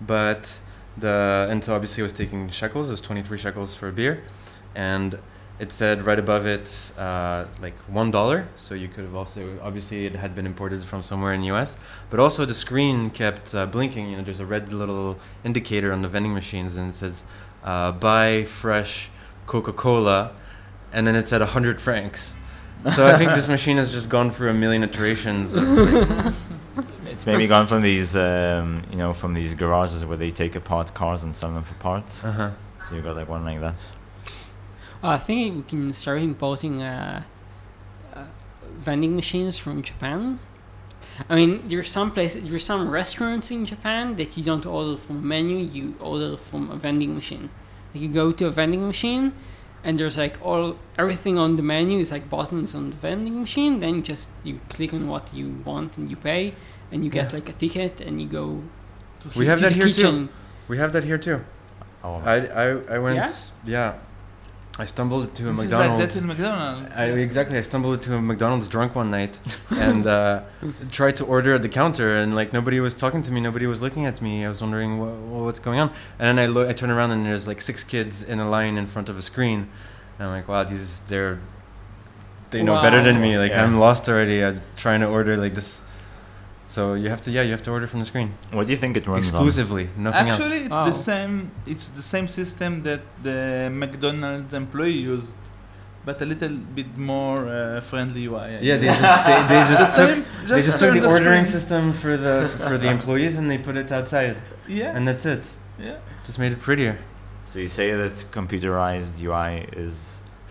but 0.00 0.60
the 0.96 1.46
and 1.50 1.64
so 1.64 1.74
obviously 1.74 2.02
it 2.02 2.04
was 2.04 2.12
taking 2.12 2.50
shekels. 2.50 2.88
It 2.88 2.92
was 2.92 3.00
23 3.00 3.38
shekels 3.38 3.74
for 3.74 3.88
a 3.88 3.92
beer, 3.92 4.22
and 4.74 5.18
it 5.58 5.72
said 5.72 6.06
right 6.06 6.18
above 6.18 6.46
it 6.46 6.92
uh, 6.96 7.46
like 7.60 7.76
one 7.88 8.10
dollar. 8.10 8.48
So 8.56 8.74
you 8.74 8.88
could 8.88 9.04
have 9.04 9.14
also 9.14 9.58
obviously 9.62 10.06
it 10.06 10.14
had 10.14 10.34
been 10.34 10.46
imported 10.46 10.84
from 10.84 11.02
somewhere 11.02 11.32
in 11.32 11.40
the 11.40 11.48
U.S. 11.48 11.76
But 12.10 12.20
also 12.20 12.44
the 12.44 12.54
screen 12.54 13.10
kept 13.10 13.54
uh, 13.54 13.66
blinking. 13.66 14.10
You 14.10 14.18
know, 14.18 14.22
there's 14.22 14.40
a 14.40 14.46
red 14.46 14.72
little 14.72 15.18
indicator 15.44 15.92
on 15.92 16.02
the 16.02 16.08
vending 16.08 16.34
machines, 16.34 16.76
and 16.76 16.90
it 16.90 16.96
says 16.96 17.24
uh, 17.64 17.92
"Buy 17.92 18.44
fresh 18.44 19.10
Coca-Cola," 19.46 20.32
and 20.92 21.06
then 21.06 21.16
it 21.16 21.28
said 21.28 21.40
100 21.40 21.80
francs. 21.80 22.34
So 22.94 23.06
I 23.06 23.18
think 23.18 23.34
this 23.34 23.48
machine 23.48 23.76
has 23.76 23.90
just 23.90 24.08
gone 24.08 24.30
through 24.30 24.50
a 24.50 24.54
million 24.54 24.82
iterations. 24.82 25.54
Of, 25.54 26.36
It's 27.18 27.26
maybe 27.26 27.48
gone 27.48 27.66
from 27.66 27.82
these, 27.82 28.14
um, 28.14 28.84
you 28.92 28.96
know, 28.96 29.12
from 29.12 29.34
these 29.34 29.52
garages 29.54 30.04
where 30.04 30.16
they 30.16 30.30
take 30.30 30.54
apart 30.54 30.94
cars 30.94 31.24
and 31.24 31.34
sell 31.34 31.50
them 31.50 31.64
for 31.64 31.74
parts. 31.74 32.24
uh-huh. 32.24 32.52
So 32.88 32.94
you 32.94 33.02
got 33.02 33.16
like 33.16 33.28
one 33.28 33.44
like 33.44 33.60
that. 33.60 33.74
Uh, 35.02 35.08
I 35.08 35.18
think 35.18 35.56
we 35.56 35.62
can 35.62 35.92
start 35.92 36.22
importing 36.22 36.80
uh, 36.80 37.24
uh, 38.14 38.24
vending 38.78 39.16
machines 39.16 39.58
from 39.58 39.82
Japan. 39.82 40.38
I 41.28 41.34
mean, 41.34 41.66
there's 41.66 41.90
some 41.90 42.12
places, 42.12 42.48
there's 42.48 42.64
some 42.64 42.88
restaurants 42.88 43.50
in 43.50 43.66
Japan 43.66 44.14
that 44.14 44.36
you 44.36 44.44
don't 44.44 44.64
order 44.64 44.96
from 44.96 45.16
a 45.18 45.20
menu, 45.20 45.56
you 45.56 45.96
order 45.98 46.36
from 46.36 46.70
a 46.70 46.76
vending 46.76 47.16
machine. 47.16 47.50
Like 47.92 48.02
you 48.02 48.08
go 48.08 48.30
to 48.30 48.46
a 48.46 48.50
vending 48.50 48.86
machine, 48.86 49.32
and 49.84 49.98
there's 49.98 50.16
like 50.18 50.36
all 50.42 50.76
everything 50.98 51.38
on 51.38 51.56
the 51.56 51.62
menu 51.62 51.98
is 52.00 52.10
like 52.10 52.28
buttons 52.28 52.74
on 52.74 52.90
the 52.90 52.96
vending 52.96 53.40
machine. 53.40 53.80
Then 53.80 54.02
just 54.02 54.28
you 54.44 54.60
click 54.70 54.92
on 54.92 55.06
what 55.08 55.32
you 55.32 55.62
want 55.64 55.96
and 55.98 56.10
you 56.10 56.16
pay, 56.16 56.54
and 56.92 57.04
you 57.04 57.10
get 57.10 57.30
Yeah. 57.30 57.36
like 57.38 57.48
a 57.48 57.52
ticket, 57.52 58.00
and 58.00 58.20
you 58.20 58.28
go. 58.28 58.62
to 59.20 59.26
We 59.28 59.30
see- 59.32 59.46
have 59.46 59.58
to 59.58 59.62
that 59.64 59.68
the 59.70 59.84
here 59.84 59.92
too. 59.92 60.28
We 60.68 60.78
have 60.78 60.92
that 60.92 61.04
here 61.04 61.18
too. 61.18 61.40
Oh, 62.04 62.22
I 62.24 62.36
I, 62.64 62.66
I 62.94 62.98
went 62.98 63.44
yeah? 63.66 63.94
I 64.80 64.84
stumbled 64.84 65.24
into 65.28 65.48
a 65.48 65.52
this 65.52 65.64
is 65.64 65.72
like 65.72 65.80
McDonald's. 65.80 66.14
that 66.14 66.20
in 66.20 66.26
McDonald's 66.28 66.96
I, 66.96 67.06
exactly. 67.06 67.58
I 67.58 67.62
stumbled 67.62 67.94
into 67.94 68.14
a 68.14 68.22
McDonald's 68.22 68.68
drunk 68.68 68.94
one 68.94 69.10
night 69.10 69.40
and 69.70 70.06
uh, 70.06 70.42
tried 70.92 71.16
to 71.16 71.24
order 71.24 71.56
at 71.56 71.62
the 71.62 71.68
counter, 71.68 72.14
and 72.16 72.34
like 72.36 72.52
nobody 72.52 72.78
was 72.78 72.94
talking 72.94 73.22
to 73.24 73.32
me, 73.32 73.40
nobody 73.40 73.66
was 73.66 73.80
looking 73.80 74.06
at 74.06 74.22
me. 74.22 74.44
I 74.44 74.48
was 74.48 74.60
wondering 74.60 74.98
wha- 75.00 75.44
what's 75.44 75.58
going 75.58 75.80
on, 75.80 75.88
and 76.18 76.38
then 76.38 76.38
I 76.38 76.46
look, 76.46 76.68
I 76.68 76.72
turn 76.74 76.90
around, 76.90 77.10
and 77.10 77.26
there's 77.26 77.46
like 77.48 77.60
six 77.60 77.82
kids 77.82 78.22
in 78.22 78.38
a 78.38 78.48
line 78.48 78.76
in 78.78 78.86
front 78.86 79.08
of 79.08 79.18
a 79.18 79.22
screen, 79.22 79.68
and 80.18 80.28
I'm 80.28 80.32
like, 80.32 80.46
wow, 80.46 80.62
these 80.62 81.00
they're 81.08 81.40
they 82.50 82.62
know 82.62 82.80
better 82.80 83.02
than 83.02 83.20
me. 83.20 83.36
Like 83.36 83.50
Yeah. 83.50 83.64
I'm 83.64 83.78
lost 83.80 84.08
already. 84.08 84.44
I'm 84.44 84.62
trying 84.76 85.00
to 85.00 85.06
order 85.06 85.36
like 85.36 85.54
this. 85.54 85.80
So 86.68 86.94
you 86.94 87.08
have 87.08 87.22
to, 87.22 87.30
yeah, 87.30 87.42
you 87.42 87.52
have 87.52 87.62
to 87.62 87.70
order 87.70 87.86
from 87.86 88.00
the 88.00 88.06
screen 88.12 88.28
What 88.52 88.66
do 88.66 88.72
you 88.74 88.78
think 88.78 88.96
it 88.96 89.06
runs 89.06 89.26
exclusively, 89.28 89.88
nothing 89.96 90.28
Actually, 90.28 90.34
else. 90.34 90.42
Actually, 90.42 90.90
it's 90.90 90.90
the 90.90 91.00
Oh. 91.00 91.10
same. 91.12 91.34
It's 91.72 91.88
the 91.88 92.02
same 92.14 92.28
system 92.28 92.82
that 92.88 93.00
the 93.22 93.70
McDonald's 93.82 94.52
employee 94.52 95.00
used, 95.14 95.36
but 96.04 96.20
a 96.20 96.26
little 96.32 96.54
bit 96.78 96.90
more 97.14 97.38
uh, 97.48 97.80
friendly 97.90 98.22
UI. 98.30 98.48
I 98.56 98.60
Yeah, 98.68 98.76
they 98.82 98.86
just 98.86 99.02
they, 99.28 99.36
they 99.52 99.60
The 99.70 99.76
just 99.84 99.96
took 99.98 100.08
same- 100.10 100.24
they 100.48 100.62
just 100.68 100.78
took 100.78 100.92
turn 100.94 101.02
the 101.02 101.08
ordering 101.14 101.46
screen. 101.46 101.60
system 101.60 101.82
for 102.02 102.16
the 102.26 102.36
for 102.68 102.76
the 102.82 102.88
employees 102.96 103.34
and 103.38 103.46
they 103.50 103.58
put 103.68 103.76
it 103.82 103.90
outside, 103.98 104.36
Yeah, 104.80 104.94
and 104.96 105.02
that's 105.08 105.24
it. 105.34 105.44
yeah. 105.86 105.96
Just 106.26 106.38
made 106.38 106.52
it 106.56 106.60
prettier. 106.68 106.94
So 107.50 107.54
you 107.64 107.68
say 107.68 107.88
that 108.02 108.16
computerized 108.38 109.12
UI 109.28 109.52
is 109.84 109.94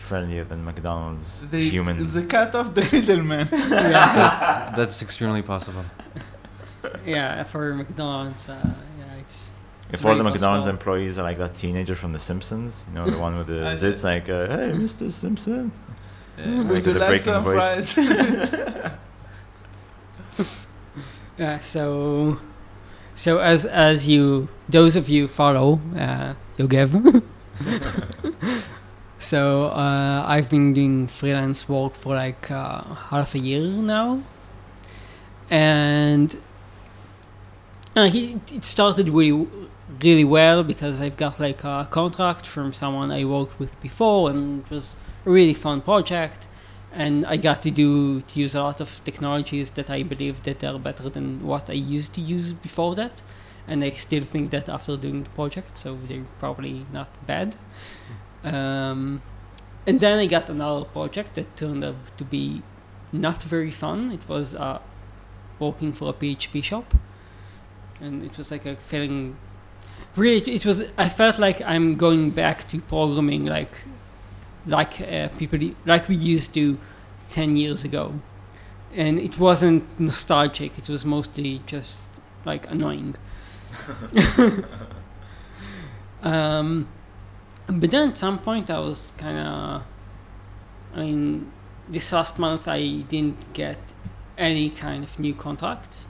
friendlier 0.10 0.46
than 0.52 0.60
McDonald's 0.66 1.28
They 1.52 1.66
human. 1.76 1.96
they 2.14 2.24
cut 2.38 2.56
off 2.56 2.74
the 2.74 2.82
middleman. 2.94 3.48
yeah, 3.52 4.16
That's 4.22 4.44
that's 4.78 4.98
extremely 5.06 5.44
possible. 5.54 5.86
yeah. 7.06 7.44
For 7.44 7.74
McDonald's, 7.74 8.48
uh, 8.50 8.54
yeah, 9.00 9.16
it's 9.20 9.50
If 9.90 9.94
It's 9.96 10.06
all 10.06 10.16
the 10.18 10.24
McDonald's 10.24 10.66
possible. 10.66 10.70
employees 10.80 11.18
are 11.20 11.24
like 11.24 11.38
that 11.38 11.56
teenager 11.56 11.96
from 11.96 12.14
The 12.14 12.20
Simpsons, 12.20 12.84
you 12.90 12.96
know, 12.96 13.10
the 13.10 13.18
one 13.18 13.38
with 13.38 13.48
the 13.48 13.68
I- 13.70 13.74
zits, 13.74 14.04
like, 14.04 14.30
uh, 14.30 14.48
hey, 14.48 14.72
Mr. 14.74 15.12
Simpson. 15.12 15.72
Like 16.38 16.70
would 16.70 16.86
you 16.86 16.94
the 16.94 17.00
like 17.00 17.10
breaking 17.10 17.34
some 17.34 17.44
voice. 17.44 17.94
fries? 17.94 18.92
Yeah, 21.38 21.60
so 21.62 22.40
so 23.16 23.38
as 23.38 23.66
as 23.66 24.08
you 24.08 24.48
those 24.70 24.96
of 24.96 25.08
you 25.08 25.28
follow 25.28 25.80
uh, 25.96 26.34
Yogev. 26.58 27.22
so 29.20 29.66
uh, 29.66 30.24
I've 30.28 30.50
been 30.50 30.74
doing 30.74 31.08
freelance 31.08 31.70
work 31.70 31.94
for 31.96 32.16
like 32.16 32.50
uh, 32.50 32.82
half 33.12 33.36
a 33.36 33.40
year 33.40 33.62
now, 33.62 34.24
and 35.52 36.36
he, 38.06 38.40
it 38.52 38.66
started 38.66 39.10
really 39.10 39.48
really 40.02 40.26
well 40.26 40.64
because 40.64 41.02
I've 41.02 41.18
got 41.18 41.40
like 41.40 41.64
a 41.64 41.88
contract 41.90 42.46
from 42.46 42.74
someone 42.74 43.12
I 43.12 43.26
worked 43.26 43.58
with 43.60 43.80
before, 43.82 44.30
and 44.30 44.64
it 44.66 44.70
was 44.70 44.96
a 45.26 45.32
really 45.32 45.54
fun 45.54 45.82
project 45.82 46.48
and 46.98 47.26
I 47.26 47.38
got 47.38 47.62
to 47.62 47.72
do 47.72 48.22
to 48.22 48.40
use 48.40 48.56
a 48.56 48.62
lot 48.62 48.82
of 48.82 49.02
technologies 49.06 49.72
that 49.72 49.90
I 49.90 50.04
believe 50.04 50.44
that 50.44 50.64
are 50.64 50.80
better 50.80 51.10
than 51.10 51.46
what 51.46 51.70
I 51.70 51.74
used 51.74 52.14
to 52.16 52.22
use 52.22 52.54
before 52.54 52.96
that, 52.96 53.22
and 53.68 53.84
I 53.84 53.92
still 53.92 54.26
think 54.26 54.50
that 54.52 54.68
after 54.68 54.98
doing 54.98 55.24
the 55.24 55.30
project, 55.30 55.78
so 55.78 55.98
they're 56.08 56.26
probably 56.40 56.86
not 56.92 57.10
bad. 57.28 57.56
Um, 58.44 59.22
and 59.86 60.00
then 60.00 60.18
I 60.20 60.26
got 60.26 60.50
another 60.50 60.86
project 60.86 61.36
that 61.36 61.56
turned 61.56 61.84
out 61.84 62.18
to 62.18 62.24
be 62.24 62.64
not 63.12 63.44
very 63.44 63.72
fun. 63.72 64.12
It 64.12 64.28
was 64.28 64.56
uh, 64.56 64.80
working 65.60 65.94
for 65.94 66.10
a 66.10 66.14
PHP 66.14 66.64
shop, 66.64 66.96
and 68.02 68.24
it 68.24 68.38
was 68.38 68.52
like 68.52 68.66
a 68.66 68.76
feeling. 68.76 69.38
Really, 70.16 70.56
it 70.56 70.66
was. 70.66 70.84
I 70.98 71.10
felt 71.10 71.40
like 71.40 71.62
I'm 71.62 71.96
going 71.96 72.32
back 72.32 72.68
to 72.70 72.80
programming, 72.82 73.46
like 73.46 73.72
like 74.68 75.02
uh, 75.02 75.30
people 75.38 75.60
like 75.86 76.08
we 76.08 76.16
used 76.16 76.54
to 76.54 76.78
10 77.32 77.58
years 77.58 77.84
ago 77.84 78.14
and 78.94 79.20
it 79.20 79.40
wasn't 79.40 80.00
nostalgic 80.00 80.78
it 80.78 80.90
was 80.90 81.06
mostly 81.06 81.62
just 81.66 82.04
like 82.46 82.70
annoying 82.70 83.16
um, 86.22 86.88
but 87.68 87.92
then 87.92 88.10
at 88.10 88.18
some 88.18 88.40
point 88.40 88.70
i 88.70 88.80
was 88.80 89.14
kind 89.18 89.38
of 89.38 89.84
i 90.94 91.00
mean 91.00 91.52
this 91.88 92.12
last 92.12 92.38
month 92.38 92.68
i 92.68 93.02
didn't 93.10 93.54
get 93.54 93.78
any 94.38 94.70
kind 94.70 95.04
of 95.04 95.18
new 95.20 95.34
contracts 95.34 96.08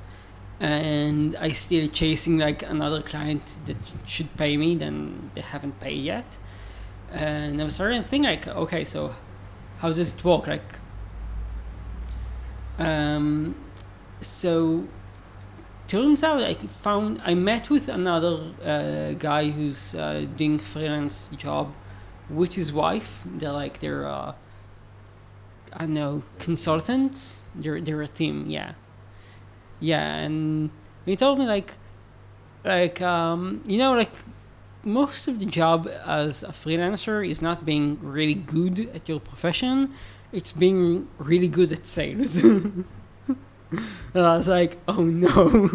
and 0.60 1.36
i 1.38 1.52
still 1.52 1.88
chasing 1.88 2.38
like 2.38 2.64
another 2.64 3.02
client 3.02 3.44
that 3.66 3.78
should 4.06 4.36
pay 4.38 4.58
me 4.58 4.76
then 4.76 5.32
they 5.36 5.42
haven't 5.42 5.80
paid 5.80 6.04
yet 6.04 6.38
and 7.12 7.62
I 7.62 7.64
was 7.64 7.76
starting 7.76 8.04
to 8.04 8.08
think 8.08 8.26
like, 8.26 8.48
okay, 8.48 8.86
so 8.86 9.16
how 9.80 9.92
does 9.92 10.14
it 10.14 10.24
work? 10.24 10.48
Like, 10.48 10.80
um, 12.78 13.56
so 14.22 14.86
turns 15.88 16.24
out 16.24 16.42
I 16.42 16.56
found 16.82 17.22
I 17.24 17.34
met 17.34 17.70
with 17.70 17.88
another 17.88 18.52
uh, 18.64 19.14
guy 19.14 19.50
who's 19.50 19.96
uh, 19.96 20.26
doing 20.36 20.60
freelance 20.60 21.30
job 21.38 21.74
with 22.30 22.54
his 22.54 22.74
wife. 22.74 23.22
They're 23.26 23.52
like 23.52 23.80
they're 23.80 24.08
uh, 24.08 24.34
I 25.74 25.80
don't 25.80 25.94
know 25.94 26.24
consultants. 26.40 27.38
They're 27.56 27.82
they're 27.82 28.02
a 28.02 28.08
team, 28.08 28.50
yeah, 28.50 28.74
yeah. 29.80 30.16
And 30.16 30.70
he 31.06 31.16
told 31.16 31.40
me 31.40 31.46
like 31.46 31.74
like 32.64 33.02
um, 33.02 33.64
you 33.66 33.78
know 33.78 33.94
like 33.94 34.12
most 34.84 35.28
of 35.28 35.40
the 35.40 35.46
job 35.46 35.88
as 36.06 36.44
a 36.44 36.50
freelancer 36.50 37.28
is 37.28 37.42
not 37.42 37.66
being 37.66 38.00
really 38.02 38.34
good 38.34 38.90
at 38.94 39.10
your 39.10 39.20
profession 39.20 39.94
it's 40.32 40.52
being 40.52 41.08
really 41.18 41.48
good 41.48 41.72
at 41.72 41.86
sales. 41.88 42.36
And 44.14 44.26
i 44.26 44.38
was 44.38 44.48
like 44.48 44.78
oh 44.88 45.04
no. 45.04 45.70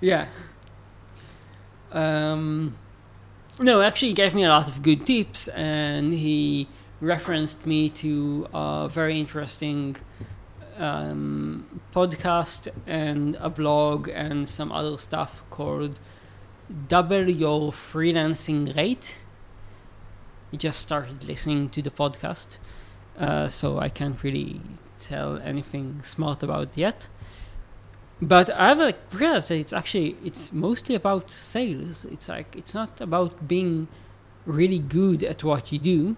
Yeah. 0.00 0.28
Um 1.90 2.76
no 3.58 3.82
actually 3.82 4.08
he 4.08 4.14
gave 4.14 4.32
me 4.32 4.44
a 4.44 4.48
lot 4.48 4.68
of 4.68 4.82
good 4.82 5.04
tips 5.04 5.48
and 5.48 6.12
he 6.12 6.68
referenced 7.00 7.66
me 7.66 7.90
to 7.90 8.46
a 8.54 8.88
very 8.88 9.18
interesting 9.18 9.96
um, 10.78 11.80
podcast 11.94 12.68
and 12.86 13.36
a 13.36 13.48
blog 13.48 14.08
and 14.08 14.48
some 14.48 14.72
other 14.72 14.98
stuff 14.98 15.42
called 15.50 15.98
double 16.88 17.28
your 17.28 17.72
freelancing 17.72 18.76
rate. 18.76 19.16
I 20.52 20.56
just 20.56 20.80
started 20.80 21.24
listening 21.24 21.70
to 21.70 21.82
the 21.82 21.90
podcast, 21.90 22.58
uh, 23.18 23.48
so 23.48 23.78
I 23.78 23.88
can't 23.88 24.22
really 24.22 24.60
tell 25.00 25.38
anything 25.38 26.02
smart 26.04 26.42
about 26.42 26.68
yet. 26.74 27.08
But 28.20 28.48
I've 28.50 28.78
like 28.78 28.98
realized 29.12 29.50
that 29.50 29.58
it's 29.58 29.72
actually 29.72 30.16
it's 30.24 30.52
mostly 30.52 30.94
about 30.94 31.30
sales. 31.30 32.04
It's 32.06 32.28
like 32.28 32.56
it's 32.56 32.72
not 32.72 33.00
about 33.00 33.46
being 33.46 33.88
really 34.46 34.78
good 34.78 35.22
at 35.22 35.44
what 35.44 35.70
you 35.70 35.78
do. 35.78 36.16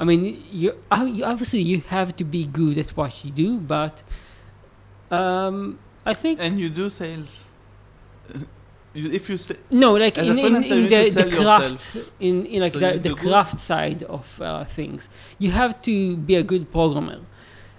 I 0.00 0.04
mean, 0.04 0.42
you, 0.50 0.74
obviously 0.90 1.60
you 1.60 1.82
have 1.82 2.16
to 2.16 2.24
be 2.24 2.46
good 2.46 2.78
at 2.78 2.96
what 2.96 3.22
you 3.24 3.30
do, 3.30 3.58
but 3.58 4.02
um, 5.10 5.78
I 6.06 6.14
think 6.14 6.40
and 6.40 6.58
you 6.58 6.68
do 6.70 6.90
sales. 6.90 7.44
If 8.92 9.30
you 9.30 9.36
say 9.38 9.54
No, 9.70 9.92
like 9.94 10.18
in, 10.18 10.36
in, 10.36 10.64
in 10.64 10.88
the, 10.88 11.10
the 11.10 11.30
craft, 11.30 11.94
yourself. 11.94 12.10
in, 12.18 12.44
in 12.46 12.60
like 12.60 12.72
So 12.72 12.80
the, 12.80 12.92
the 12.98 13.10
do 13.10 13.14
good. 13.14 13.28
craft 13.28 13.60
side 13.60 14.02
of 14.02 14.26
uh, 14.40 14.64
things, 14.64 15.08
you 15.38 15.52
have 15.52 15.80
to 15.82 16.16
be 16.16 16.34
a 16.34 16.42
good 16.42 16.72
programmer. 16.72 17.20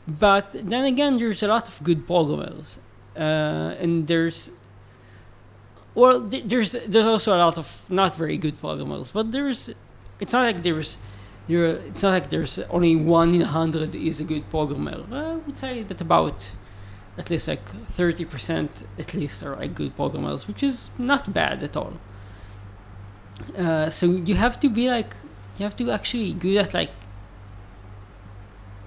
But 0.07 0.53
then 0.53 0.85
again, 0.85 1.17
there's 1.17 1.43
a 1.43 1.47
lot 1.49 1.67
of 1.67 1.83
good 1.83 2.07
programmers, 2.07 2.79
uh, 3.17 3.19
and 3.83 4.07
there's 4.07 4.51
well, 5.95 6.21
there's 6.21 6.71
there's 6.87 7.05
also 7.05 7.35
a 7.35 7.39
lot 7.39 7.57
of 7.57 7.81
not 7.89 8.15
very 8.15 8.37
good 8.37 8.57
programmers. 8.61 9.11
But 9.11 9.31
there's, 9.33 9.69
it's 10.21 10.31
not 10.31 10.45
like 10.45 10.63
there's, 10.63 10.97
there. 11.51 11.75
It's 11.87 12.03
not 12.03 12.11
like 12.11 12.29
there's 12.29 12.59
only 12.69 12.95
one 12.95 13.35
in 13.35 13.41
a 13.41 13.47
hundred 13.47 13.95
is 13.95 14.19
a 14.19 14.23
good 14.23 14.49
programmer. 14.49 15.03
I 15.11 15.35
would 15.35 15.57
say 15.57 15.83
that 15.83 16.01
about 16.01 16.51
at 17.17 17.29
least 17.29 17.47
like 17.47 17.65
30% 17.97 18.69
at 18.97 19.13
least 19.13 19.43
are 19.43 19.55
like 19.55 19.75
good 19.75 19.95
programmers 19.95 20.47
which 20.47 20.63
is 20.63 20.89
not 20.97 21.33
bad 21.33 21.63
at 21.63 21.75
all 21.75 21.93
uh, 23.57 23.89
so 23.89 24.05
you 24.05 24.35
have 24.35 24.59
to 24.59 24.69
be 24.69 24.89
like 24.89 25.15
you 25.57 25.63
have 25.63 25.75
to 25.75 25.91
actually 25.91 26.33
good 26.33 26.57
at 26.57 26.73
like 26.73 26.91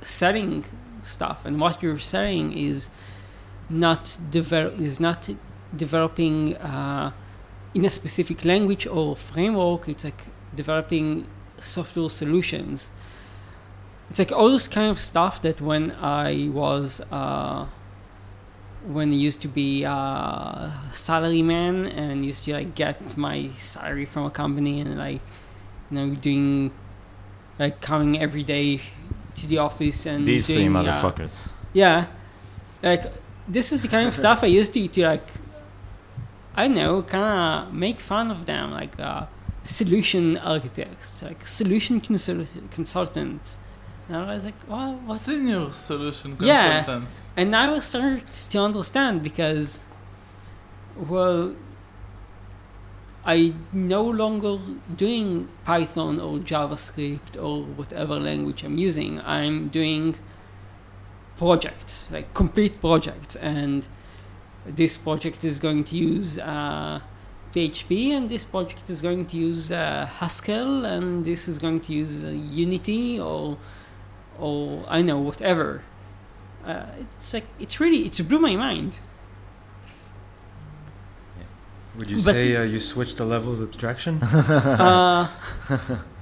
selling 0.03 0.65
stuff 1.03 1.45
and 1.45 1.61
what 1.61 1.83
you're 1.83 1.99
selling 1.99 2.57
is 2.57 2.89
not 3.69 4.17
develop 4.31 4.81
is 4.81 4.99
not 4.99 5.29
developing 5.77 6.57
uh, 6.57 7.13
in 7.75 7.85
a 7.85 7.91
specific 7.91 8.45
language 8.45 8.87
or 8.87 9.17
framework 9.17 9.89
it's 9.89 10.05
like 10.05 10.25
developing 10.55 11.27
software 11.65 12.11
solutions 12.11 12.91
it's 14.11 14.19
like 14.19 14.33
all 14.33 14.51
this 14.51 14.69
kind 14.69 14.91
of 14.91 15.01
stuff 15.01 15.41
that 15.43 15.61
when 15.61 15.91
i 15.93 16.49
was 16.53 17.01
uh, 17.11 17.67
when 18.87 19.11
I 19.11 19.15
used 19.15 19.41
to 19.43 19.49
be 19.49 19.85
a 19.85 20.75
salary 20.93 21.43
man 21.43 21.87
and 21.87 22.25
used 22.25 22.45
to 22.45 22.53
like 22.53 22.75
get 22.75 23.17
my 23.17 23.51
salary 23.59 24.05
from 24.05 24.27
a 24.27 24.31
company 24.31 24.81
and 24.81 24.99
like 24.99 25.23
you 25.91 25.99
know 25.99 26.15
doing 26.15 26.71
like 27.59 27.81
coming 27.81 28.21
every 28.21 28.43
day 28.43 28.83
to 29.37 29.47
the 29.47 29.59
office 29.59 30.07
and 30.07 30.27
These 30.27 30.47
three 30.47 30.57
doing, 30.57 30.77
uh, 30.77 30.83
motherfuckers. 30.83 31.49
yeah 31.73 32.07
like 32.83 33.13
this 33.49 33.73
is 33.73 33.81
the 33.81 33.89
kind 33.89 34.07
of 34.07 34.15
stuff 34.15 34.43
I 34.43 34.47
used 34.47 34.73
to 34.75 34.87
to 34.87 35.03
like 35.07 35.27
I 36.55 36.67
don't 36.67 36.77
know 36.77 37.03
kind 37.03 37.69
of 37.69 37.75
make 37.75 38.01
fun 38.01 38.31
of 38.31 38.45
them 38.47 38.71
like 38.71 38.99
uh, 39.01 39.27
solution 39.65 40.37
architects 40.39 41.23
like 41.23 41.47
solution 41.47 42.01
consult- 42.01 42.71
consultants 42.71 43.57
And 44.09 44.17
I 44.17 44.35
was 44.35 44.45
like, 44.45 44.55
well, 44.69 45.01
what? 45.07 45.21
Senior 45.21 45.73
solution 45.73 46.37
Yeah. 46.41 47.03
And 47.37 47.57
I 47.57 47.79
started 47.81 48.25
to 48.51 48.59
understand 48.59 49.23
because, 49.23 49.81
well, 50.97 51.55
I 53.25 53.55
no 53.73 54.03
longer 54.03 54.59
doing 54.95 55.49
Python 55.65 56.21
or 56.21 56.39
JavaScript 56.39 57.43
or 57.43 57.63
whatever 57.63 58.21
language 58.21 58.63
I'm 58.63 58.77
using. 58.77 59.21
I'm 59.23 59.69
doing 59.69 60.17
projects, 61.39 62.07
like 62.11 62.35
complete 62.35 62.81
projects, 62.81 63.37
and 63.37 63.87
this 64.67 64.97
project 64.99 65.45
is 65.45 65.59
going 65.59 65.85
to 65.85 65.97
use 65.97 66.39
uh, 66.39 67.01
PHP, 67.55 68.11
and 68.11 68.29
this 68.29 68.45
project 68.45 68.91
is 68.91 69.01
going 69.01 69.27
to 69.27 69.37
use 69.37 69.71
uh, 69.71 70.07
Haskell, 70.19 70.85
and 70.85 71.25
this 71.25 71.47
is 71.49 71.59
going 71.59 71.81
to 71.81 71.93
use 71.93 72.25
uh, 72.25 72.29
Unity 72.29 73.21
or 73.21 73.59
or 74.39 74.85
I 74.89 75.03
know 75.03 75.19
whatever. 75.19 75.83
Uh, 76.67 76.87
it's 77.01 77.33
like 77.33 77.47
it's 77.61 77.79
really 77.81 78.07
it's 78.07 78.21
blew 78.21 78.39
my 78.39 78.57
mind. 78.57 78.99
Would 81.97 82.11
you 82.11 82.17
But 82.17 82.33
say 82.33 82.57
uh, 82.57 82.63
you 82.63 82.81
switched 82.81 83.19
the 83.19 83.25
level 83.25 83.53
of 83.55 83.63
abstraction? 83.63 84.21
uh, 84.23 85.29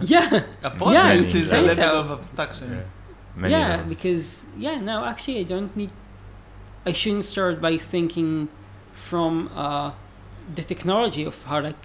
yeah, 0.00 0.44
A 0.62 0.70
project 0.70 1.32
you 1.32 1.40
is 1.40 1.48
can 1.50 1.64
a 1.64 1.74
say 1.74 1.76
level 1.76 1.76
so. 1.76 2.00
of 2.00 2.10
abstraction. 2.20 2.84
Many 3.34 3.52
yeah, 3.52 3.68
levels. 3.68 3.88
because 3.88 4.46
yeah, 4.58 4.80
no, 4.80 5.04
actually, 5.04 5.40
I 5.40 5.44
don't 5.44 5.74
need. 5.74 5.90
I 6.84 6.92
shouldn't 6.92 7.24
start 7.24 7.60
by 7.60 7.78
thinking 7.78 8.48
from 8.92 9.48
uh, 9.54 9.92
the 10.54 10.62
technology 10.62 11.24
of 11.24 11.42
how 11.44 11.60
like 11.60 11.76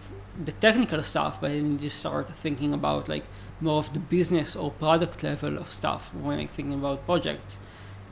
the 0.43 0.51
technical 0.51 1.01
stuff, 1.03 1.41
but 1.41 1.49
then 1.49 1.79
you 1.79 1.89
start 1.89 2.29
thinking 2.41 2.73
about 2.73 3.09
like 3.09 3.25
more 3.59 3.79
of 3.79 3.91
the 3.93 3.99
business 3.99 4.55
or 4.55 4.71
product 4.71 5.23
level 5.23 5.57
of 5.57 5.71
stuff 5.71 6.13
when 6.13 6.39
I'm 6.39 6.47
thinking 6.47 6.75
about 6.75 7.05
projects, 7.05 7.59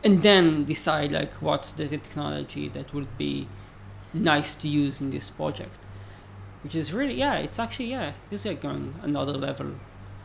and 0.04 0.24
then 0.24 0.66
decide 0.66 1.12
like 1.12 1.34
what's 1.42 1.72
the 1.72 1.88
technology 1.88 2.68
that 2.70 2.94
would 2.94 3.18
be 3.18 3.48
nice 4.14 4.56
to 4.56 4.68
use 4.68 5.02
in 5.02 5.12
this 5.12 5.30
project, 5.30 5.78
which 6.64 6.76
is 6.76 6.94
really 6.94 7.16
yeah, 7.16 7.36
it's 7.36 7.60
actually 7.60 7.92
yeah, 7.92 8.14
this 8.30 8.42
is 8.42 8.46
like 8.48 8.62
going 8.62 8.96
another 9.02 9.34
level 9.34 9.76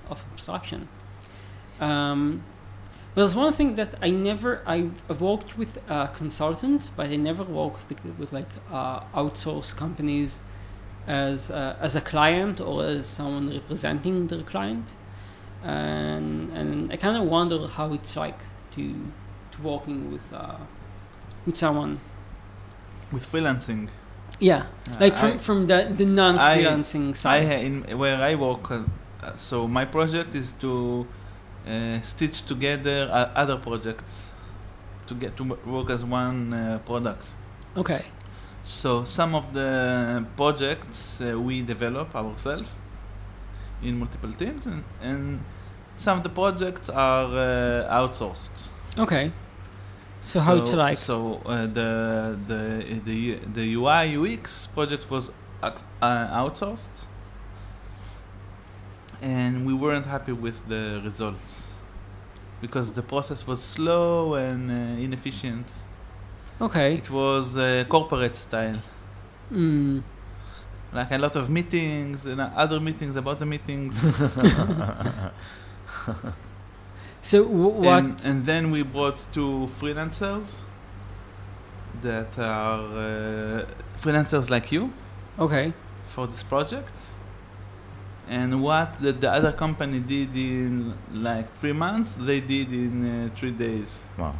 of 0.08 0.20
abstraction. 0.32 0.88
Um, 1.80 2.42
but 3.14 3.22
there's 3.22 3.34
one 3.34 3.52
thing 3.52 3.74
that 3.76 3.94
I 4.02 4.10
never 4.10 4.60
I- 4.66 4.90
I've 5.08 5.20
worked 5.20 5.58
with 5.58 5.68
uh, 5.88 6.06
consultants, 6.08 6.90
but 6.96 7.06
I 7.08 7.16
never 7.16 7.42
worked 7.44 7.88
with, 7.88 7.98
with 8.18 8.32
like 8.32 8.48
uh, 8.72 9.00
outsourced 9.14 9.76
companies 9.76 10.40
as 11.06 11.50
uh, 11.50 11.76
as 11.80 11.96
a 11.96 12.00
client 12.00 12.60
or 12.60 12.84
as 12.84 13.06
someone 13.06 13.50
representing 13.50 14.26
their 14.28 14.42
client, 14.42 14.86
and 15.62 16.50
and 16.56 16.92
I 16.92 16.96
kind 16.96 17.16
of 17.16 17.24
wonder 17.28 17.66
how 17.68 17.92
it's 17.92 18.16
like 18.16 18.38
to 18.76 18.94
to 19.52 19.62
working 19.62 20.10
with 20.12 20.32
uh, 20.32 20.56
with 21.46 21.56
someone. 21.56 22.00
With 23.12 23.30
freelancing. 23.30 23.88
Yeah, 24.38 24.66
like 25.00 25.14
I- 25.14 25.20
from 25.20 25.38
from 25.38 25.66
the 25.66 25.92
the 25.96 26.06
non-freelancing 26.06 27.16
side. 27.16 27.46
ha- 27.46 27.62
in 27.66 27.98
where 27.98 28.22
I 28.22 28.34
work. 28.36 28.70
Uh, 28.70 28.82
uh, 29.22 29.36
so 29.36 29.68
my 29.68 29.84
project 29.84 30.34
is 30.34 30.52
to 30.60 31.06
uh, 31.66 32.00
stitch 32.02 32.42
together 32.46 33.08
uh, 33.12 33.30
other 33.34 33.56
projects 33.56 34.32
to 35.06 35.14
get 35.14 35.36
to 35.36 35.44
work 35.66 35.90
as 35.90 36.04
one 36.04 36.52
uh, 36.52 36.78
product. 36.86 37.24
okay. 37.76 38.04
So 38.62 39.04
some 39.04 39.34
of 39.34 39.54
the 39.54 40.26
projects 40.36 41.20
uh, 41.20 41.38
we 41.40 41.62
develop 41.62 42.14
ourselves 42.14 42.68
in 43.82 43.98
multiple 43.98 44.32
teams, 44.32 44.66
and, 44.66 44.84
and 45.00 45.40
some 45.96 46.18
of 46.18 46.24
the 46.24 46.28
projects 46.28 46.90
are 46.90 47.26
uh, 47.26 47.98
outsourced. 47.98 48.50
Okay. 48.98 49.32
So 50.22 50.40
how 50.40 50.56
it's 50.56 50.74
like? 50.74 50.98
So 50.98 51.40
uh, 51.46 51.66
the 51.66 52.38
the 52.46 53.00
the 53.04 53.38
the 53.54 53.74
UI 53.74 54.16
UX 54.16 54.66
project 54.66 55.10
was 55.10 55.30
uh, 55.62 55.72
outsourced, 56.02 57.06
and 59.22 59.66
we 59.66 59.74
weren't 59.74 60.06
happy 60.06 60.32
with 60.32 60.56
the 60.68 61.00
results 61.04 61.62
because 62.60 62.90
the 62.92 63.02
process 63.02 63.46
was 63.46 63.62
slow 63.62 64.34
and 64.34 64.70
uh, 64.70 64.74
inefficient. 65.02 65.66
Okay. 66.60 66.94
It 66.96 67.10
was 67.10 67.56
uh, 67.56 67.84
corporate 67.88 68.36
style, 68.36 68.80
Mm. 69.52 70.02
like 70.92 71.10
a 71.10 71.18
lot 71.18 71.34
of 71.36 71.48
meetings 71.50 72.26
and 72.26 72.40
other 72.40 72.78
meetings 72.80 73.16
about 73.16 73.38
the 73.38 73.46
meetings. 73.46 73.94
So 77.22 77.44
w- 77.44 77.68
what? 77.68 77.98
And, 77.98 78.20
and 78.24 78.46
then 78.46 78.70
we 78.70 78.82
brought 78.82 79.18
two 79.32 79.68
freelancers 79.78 80.54
that 82.02 82.38
are 82.38 82.80
uh, 82.80 83.66
freelancers 84.00 84.48
like 84.48 84.72
you. 84.72 84.90
okay. 85.38 85.72
for 86.08 86.26
this 86.26 86.42
project 86.42 86.92
and 88.30 88.62
what 88.62 88.88
the, 89.02 89.12
the 89.12 89.30
other 89.38 89.52
company 89.52 89.98
did 89.98 90.30
in 90.36 90.94
like 91.12 91.46
three 91.60 91.72
months 91.86 92.10
they 92.14 92.40
did 92.40 92.68
in 92.72 92.94
uh, 93.04 93.36
three 93.38 93.50
days 93.66 93.98
wow. 94.16 94.34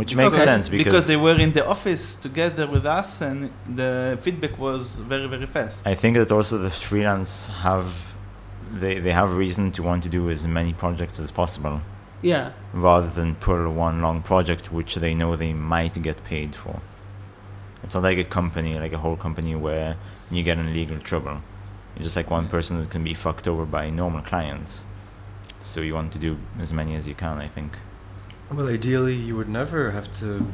Which 0.00 0.14
makes 0.14 0.36
Okay. 0.36 0.44
sense 0.44 0.68
because, 0.68 0.84
because, 0.84 1.06
they 1.06 1.16
were 1.16 1.38
in 1.46 1.52
the 1.58 1.64
office 1.66 2.04
together 2.26 2.66
with 2.74 2.84
us 2.98 3.22
and 3.22 3.50
the 3.80 4.18
feedback 4.24 4.54
was 4.58 4.82
very 5.12 5.26
very 5.34 5.46
fast 5.56 5.76
I 5.86 5.94
think 6.00 6.12
that 6.18 6.30
also 6.30 6.54
the 6.58 6.70
freelance 6.70 7.32
have 7.66 7.88
they 8.82 8.94
they 9.04 9.12
have 9.20 9.30
reason 9.44 9.64
to 9.76 9.80
want 9.88 10.00
to 10.06 10.10
do 10.18 10.22
as 10.34 10.46
many 10.58 10.72
projects 10.84 11.18
as 11.24 11.30
possible 11.42 11.76
Yeah. 12.22 12.46
rather 12.88 13.10
than 13.18 13.28
pull 13.46 13.62
one 13.86 13.96
long 14.06 14.18
project 14.32 14.64
which 14.78 14.92
they 15.04 15.12
know 15.20 15.30
they 15.36 15.54
might 15.74 15.94
get 16.08 16.18
paid 16.32 16.50
for. 16.62 16.76
It's 17.82 17.94
not 17.96 18.02
like 18.10 18.18
a 18.18 18.28
company, 18.40 18.72
like 18.84 18.92
a 18.98 18.98
whole 19.04 19.16
company 19.26 19.54
where 19.66 19.90
you 20.30 20.42
get 20.48 20.56
in 20.58 20.66
legal 20.80 20.98
trouble. 21.10 21.36
It's 21.96 22.04
just 22.04 22.16
like 22.16 22.30
one 22.30 22.46
person 22.48 22.78
that 22.80 22.90
can 22.90 23.02
be 23.04 23.14
fucked 23.14 23.48
over 23.48 23.64
by 23.64 23.90
normal 23.90 24.22
clients. 24.22 24.84
So 25.62 25.80
you 25.80 25.94
want 25.94 26.12
to 26.12 26.18
do 26.18 26.36
as 26.60 26.72
many 26.72 26.94
as 26.94 27.08
you 27.08 27.14
can, 27.14 27.38
I 27.38 27.48
think. 27.48 27.78
Well, 28.52 28.68
ideally, 28.68 29.14
you 29.16 29.34
would 29.36 29.48
never 29.48 29.90
have 29.90 30.12
to 30.20 30.46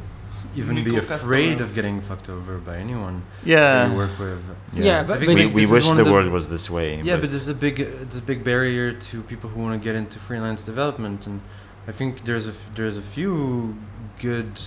even 0.55 0.75
be 0.83 0.91
Unique 0.91 1.09
afraid 1.09 1.61
of 1.61 1.75
getting 1.75 2.01
fucked 2.01 2.29
over 2.29 2.57
by 2.57 2.77
anyone 2.77 3.23
Yeah. 3.45 3.83
that 3.85 3.91
you 3.91 3.97
work 3.97 4.17
with. 4.19 4.41
Yeah, 4.73 5.03
but- 5.03 5.17
I 5.17 5.19
think 5.19 5.29
but- 5.31 5.53
we, 5.53 5.65
we 5.65 5.71
wish 5.71 5.87
the 5.89 6.03
the- 6.03 6.11
world 6.11 6.29
was 6.31 6.49
this 6.49 6.69
way. 6.69 6.99
Yeah, 7.03 7.17
but 7.17 7.29
there's 7.29 7.47
a 7.47 7.53
big, 7.53 7.77
there's 7.77 8.17
a 8.17 8.21
big 8.21 8.43
barrier 8.43 8.91
to 8.93 9.21
people 9.23 9.49
who 9.49 9.61
want 9.61 9.79
to 9.79 9.83
get 9.83 9.95
into 9.95 10.19
freelance 10.19 10.63
development, 10.63 11.27
and 11.27 11.41
I 11.87 11.91
think 11.91 12.25
there's 12.25 12.47
a 12.47 12.51
f- 12.51 12.65
there's 12.75 12.97
a 12.97 13.01
few 13.01 13.75
good 14.19 14.59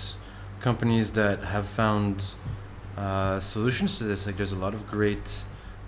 companies 0.60 1.10
that 1.10 1.44
have 1.44 1.66
found 1.66 2.24
uh, 2.96 3.40
solutions 3.40 3.98
to 3.98 4.04
this. 4.04 4.26
Like 4.26 4.36
there's 4.36 4.52
a 4.52 4.56
lot 4.66 4.72
of 4.74 4.86
great 4.90 5.44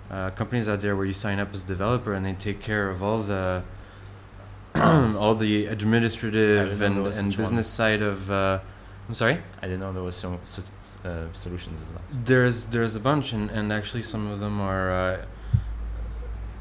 uh, 0.09 0.31
companies 0.31 0.67
out 0.67 0.81
there 0.81 0.95
where 0.95 1.05
you 1.05 1.13
sign 1.13 1.39
up 1.39 1.53
as 1.53 1.61
a 1.61 1.65
developer 1.65 2.13
and 2.13 2.25
they 2.25 2.33
take 2.33 2.59
care 2.59 2.89
of 2.89 3.03
all 3.03 3.21
the 3.21 3.63
all 4.75 5.35
the 5.35 5.65
administrative 5.65 6.81
and, 6.81 7.05
and 7.05 7.13
such 7.15 7.23
one. 7.23 7.35
business 7.37 7.67
side 7.67 8.01
of. 8.01 8.29
Uh, 8.29 8.59
I'm 9.07 9.15
sorry. 9.15 9.39
I 9.59 9.61
didn't 9.61 9.79
know 9.79 9.91
there 9.91 10.03
was 10.03 10.15
so 10.15 10.39
such 10.45 10.65
uh, 11.03 11.25
solutions 11.33 11.81
as 11.81 11.87
that. 11.89 12.25
There's 12.25 12.65
there's 12.65 12.95
a 12.95 12.99
bunch, 12.99 13.33
and, 13.33 13.49
and 13.49 13.73
actually 13.73 14.03
some 14.03 14.27
of 14.27 14.39
them 14.39 14.61
are 14.61 14.91
uh, 14.91 15.25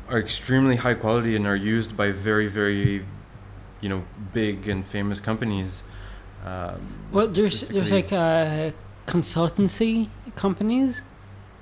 are 0.09 0.19
extremely 0.19 0.77
high 0.77 0.95
quality 0.95 1.37
and 1.37 1.47
are 1.47 1.57
used 1.57 1.97
by 1.97 2.11
very 2.11 2.49
very, 2.49 3.05
you 3.83 3.89
know, 3.89 4.05
big 4.33 4.69
and 4.69 4.87
famous 4.87 5.21
companies. 5.21 5.83
Um, 6.45 6.81
Well, 7.13 7.29
there's 7.29 7.63
there's 7.63 7.93
like 7.93 8.13
uh, 8.13 8.71
consultancy 9.07 10.09
companies, 10.35 11.03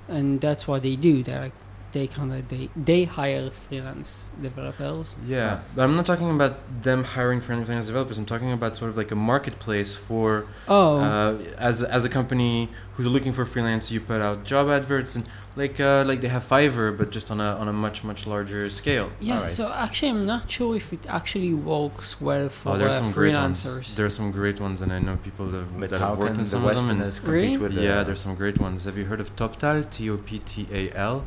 and 0.07 0.39
that's 0.39 0.67
what 0.67 0.83
they 0.83 0.95
do. 0.95 1.23
They 1.23 1.37
like 1.37 1.53
they 1.97 2.07
kind 2.17 2.29
of 2.35 2.41
they 2.53 2.63
they 2.89 3.01
hire 3.17 3.49
freelance 3.65 4.11
developers. 4.47 5.07
Yeah, 5.35 5.51
but 5.75 5.81
I'm 5.85 5.95
not 5.99 6.05
talking 6.11 6.29
about 6.37 6.53
them 6.87 6.99
hiring 7.15 7.39
freelance 7.45 7.87
developers. 7.91 8.17
I'm 8.21 8.29
talking 8.33 8.51
about 8.59 8.71
sort 8.81 8.89
of 8.91 8.97
like 9.01 9.11
a 9.17 9.19
marketplace 9.31 9.91
for 10.07 10.27
Oh, 10.67 10.91
uh, 11.07 11.37
as 11.69 11.75
as 11.97 12.01
a 12.09 12.11
company 12.19 12.53
who's 12.93 13.07
looking 13.15 13.33
for 13.37 13.45
freelance. 13.53 13.83
You 13.93 13.99
put 14.11 14.21
out 14.27 14.37
job 14.51 14.65
adverts 14.79 15.11
and 15.17 15.25
like 15.61 15.75
uh, 15.79 16.03
like 16.09 16.19
they 16.23 16.31
have 16.37 16.45
Fiverr, 16.53 16.89
but 16.99 17.07
just 17.17 17.27
on 17.33 17.39
a 17.47 17.49
on 17.61 17.67
a 17.73 17.73
much 17.85 17.97
much 18.09 18.21
larger 18.33 18.61
scale. 18.81 19.07
yeah. 19.19 19.35
alright. 19.35 19.51
So 19.59 19.63
actually, 19.85 20.11
I'm 20.15 20.25
not 20.35 20.43
sure 20.55 20.71
if 20.81 20.87
it 20.97 21.03
actually 21.19 21.53
works 21.75 22.09
well 22.27 22.47
for 22.57 22.67
Oh, 22.73 22.77
there's 22.81 22.95
uh, 22.97 22.99
some 23.03 23.11
great 23.19 23.35
ones. 23.45 23.59
There 23.97 24.05
are 24.09 24.15
some 24.21 24.29
great 24.39 24.59
ones, 24.67 24.77
and 24.83 24.89
I 24.97 24.99
know 25.05 25.15
people 25.27 25.45
that 25.51 25.61
have, 25.65 25.73
But 25.81 25.89
that 25.91 26.01
have 26.01 26.17
worked 26.21 26.37
can 26.37 26.41
in 26.41 26.43
the 26.43 26.49
some 26.55 26.65
of 26.65 26.75
them. 26.75 26.89
and- 27.01 27.01
compete 27.15 27.33
Really? 27.37 27.57
with 27.63 27.73
the 27.77 27.83
yeah, 27.89 28.03
there's 28.05 28.21
some 28.27 28.35
great 28.43 28.57
ones. 28.67 28.79
Have 28.87 28.97
you 28.99 29.05
heard 29.11 29.21
of 29.25 29.29
Toptal? 29.39 29.77
T 29.95 29.97
O 30.13 30.15
P 30.27 30.29
T 30.51 30.53
A 30.79 30.83
L. 31.13 31.17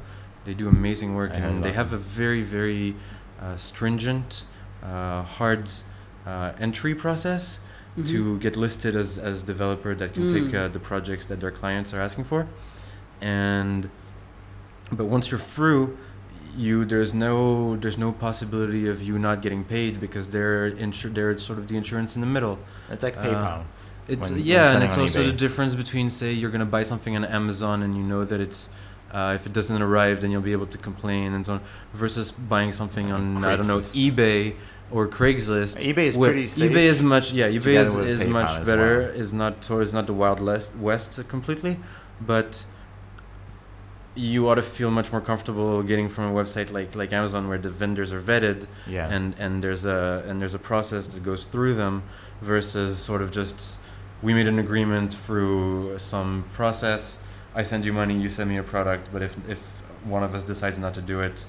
They 0.44 0.54
do 0.54 0.68
amazing 0.68 1.14
work, 1.14 1.32
I 1.32 1.36
and 1.36 1.62
they 1.62 1.68
about 1.70 1.76
have 1.76 1.92
a 1.92 1.98
very, 1.98 2.42
very 2.42 2.96
uh, 3.40 3.56
stringent, 3.56 4.44
uh, 4.82 5.22
hard 5.22 5.70
uh, 6.26 6.52
entry 6.58 6.94
process 6.94 7.60
Mhm. 7.96 8.08
to 8.08 8.38
get 8.38 8.56
listed 8.56 8.94
as 8.96 9.18
as 9.18 9.42
developer 9.42 9.94
that 9.94 10.14
can 10.14 10.24
Mm. 10.28 10.32
take 10.32 10.54
uh, 10.54 10.68
the 10.68 10.78
projects 10.78 11.26
that 11.26 11.40
their 11.40 11.50
clients 11.50 11.92
are 11.94 12.00
asking 12.00 12.24
for, 12.24 12.46
and 13.20 13.90
but 14.92 15.06
once 15.06 15.30
you're 15.30 15.40
through, 15.40 15.96
you 16.56 16.84
there's 16.84 17.12
no 17.14 17.76
there's 17.76 17.98
no 17.98 18.12
possibility 18.12 18.86
of 18.88 19.02
you 19.02 19.18
not 19.18 19.42
getting 19.42 19.64
paid 19.64 20.00
because 20.00 20.28
they're 20.28 20.70
insur- 20.72 21.12
they're 21.14 21.36
sort 21.38 21.58
of 21.58 21.68
the 21.68 21.76
insurance 21.76 22.14
in 22.16 22.20
the 22.20 22.26
middle. 22.36 22.58
It's 22.90 23.02
like 23.02 23.16
Uh, 23.16 23.22
PayPal. 23.24 23.62
It's 24.08 24.30
When- 24.30 24.40
when 24.40 24.46
yeah, 24.48 24.74
and 24.74 24.82
it's 24.82 24.98
also 24.98 25.20
eBay. 25.22 25.26
the 25.26 25.32
difference 25.46 25.74
between 25.74 26.10
say 26.10 26.32
you're 26.32 26.50
gonna 26.50 26.64
buy 26.78 26.82
something 26.82 27.14
on 27.16 27.24
Amazon 27.24 27.82
and 27.82 27.94
you 27.96 28.02
know 28.02 28.24
that 28.24 28.40
it's 28.40 28.68
uh, 29.12 29.32
if 29.34 29.46
it 29.46 29.52
doesn't 29.52 29.82
arrive 29.82 30.20
then 30.20 30.30
you'll 30.30 30.40
be 30.40 30.52
able 30.52 30.66
to 30.66 30.78
complain 30.78 31.32
and 31.34 31.46
so 31.46 31.54
on 31.54 31.60
versus 31.94 32.30
buying 32.30 32.72
something 32.72 33.10
on 33.10 33.44
I 33.44 33.56
don't 33.56 33.66
know 33.66 33.78
eBay 33.78 34.54
or 34.90 35.06
Craigslist. 35.06 35.76
eBay 35.80 35.98
is 35.98 36.16
pretty 36.16 36.46
safe. 36.46 36.70
eBay 36.70 36.84
is 36.84 37.00
much 37.00 37.32
yeah 37.32 37.48
eBay 37.48 37.80
is, 37.80 37.96
is 37.96 38.26
much 38.26 38.64
better 38.64 39.02
well. 39.02 39.10
is 39.10 39.32
not 39.32 39.64
so 39.64 39.80
is 39.80 39.92
not 39.92 40.06
the 40.06 40.12
wild 40.12 40.40
west 40.40 40.74
west 40.76 41.28
completely, 41.28 41.78
but 42.20 42.64
you 44.16 44.48
ought 44.48 44.56
to 44.56 44.62
feel 44.62 44.90
much 44.90 45.12
more 45.12 45.20
comfortable 45.20 45.82
getting 45.82 46.08
from 46.08 46.24
a 46.24 46.32
website 46.32 46.70
like 46.70 46.94
like 46.96 47.12
Amazon 47.12 47.48
where 47.48 47.58
the 47.58 47.70
vendors 47.70 48.12
are 48.12 48.20
vetted 48.20 48.66
yeah. 48.86 49.08
and 49.08 49.34
and 49.38 49.62
there's 49.62 49.84
a 49.84 50.24
and 50.26 50.40
there's 50.40 50.54
a 50.54 50.58
process 50.58 51.06
that 51.08 51.22
goes 51.22 51.46
through 51.46 51.74
them 51.74 52.02
versus 52.42 52.98
sort 52.98 53.22
of 53.22 53.30
just 53.30 53.78
we 54.22 54.34
made 54.34 54.48
an 54.48 54.58
agreement 54.58 55.14
through 55.14 55.96
some 55.98 56.44
process 56.52 57.18
i 57.54 57.62
send 57.62 57.84
you 57.84 57.92
money 57.92 58.16
you 58.20 58.28
send 58.28 58.48
me 58.48 58.56
a 58.56 58.62
product 58.62 59.08
but 59.12 59.22
if 59.22 59.36
if 59.48 59.60
one 60.04 60.22
of 60.22 60.34
us 60.34 60.44
decides 60.44 60.78
not 60.78 60.94
to 60.94 61.02
do 61.02 61.20
it 61.20 61.44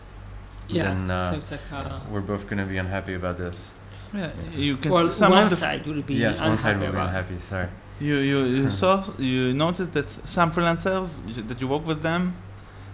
Yeah. 0.68 0.84
then 0.84 1.12
uh, 1.12 1.32
so 1.32 1.38
it's 1.38 1.52
like 1.52 1.68
uh, 1.72 2.00
we're 2.12 2.22
both 2.34 2.44
going 2.50 2.58
to 2.60 2.66
be 2.66 2.78
unhappy 2.78 3.14
about 3.22 3.38
this 3.38 3.72
Yeah, 4.14 4.32
you 4.66 4.78
can 4.78 4.92
well, 4.92 5.10
some 5.10 5.32
one 5.32 5.50
side 5.50 5.86
will 5.88 6.02
be 6.02 6.16
yes 6.16 6.40
one 6.40 6.60
side 6.60 6.76
unhappy 6.76 6.86
will 6.86 6.94
be 6.94 7.08
unhappy 7.10 7.40
sorry 7.40 7.68
You 8.00 8.18
you, 8.32 8.40
you 8.58 8.72
saw 8.82 8.94
you 9.32 9.54
noticed 9.54 9.92
that 9.98 10.10
some 10.36 10.50
freelancers 10.56 11.10
that 11.50 11.58
you 11.62 11.68
work 11.74 11.86
with 11.92 12.02
them, 12.02 12.24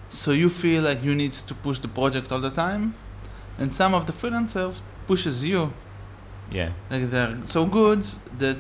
so 0.10 0.32
you 0.42 0.50
feel 0.50 0.82
like 0.90 1.00
you 1.08 1.14
need 1.16 1.34
to 1.50 1.54
push 1.66 1.80
the 1.86 1.88
project 2.00 2.32
all 2.32 2.42
the 2.50 2.56
time, 2.66 2.84
and 3.60 3.68
some 3.82 3.92
of 3.98 4.04
the 4.08 4.14
freelancers 4.22 4.82
pushes 5.08 5.36
you 5.52 5.62
yeah. 6.52 6.70
like 6.92 7.10
they're 7.14 7.38
so 7.56 7.62
good 7.80 8.02
that 8.44 8.58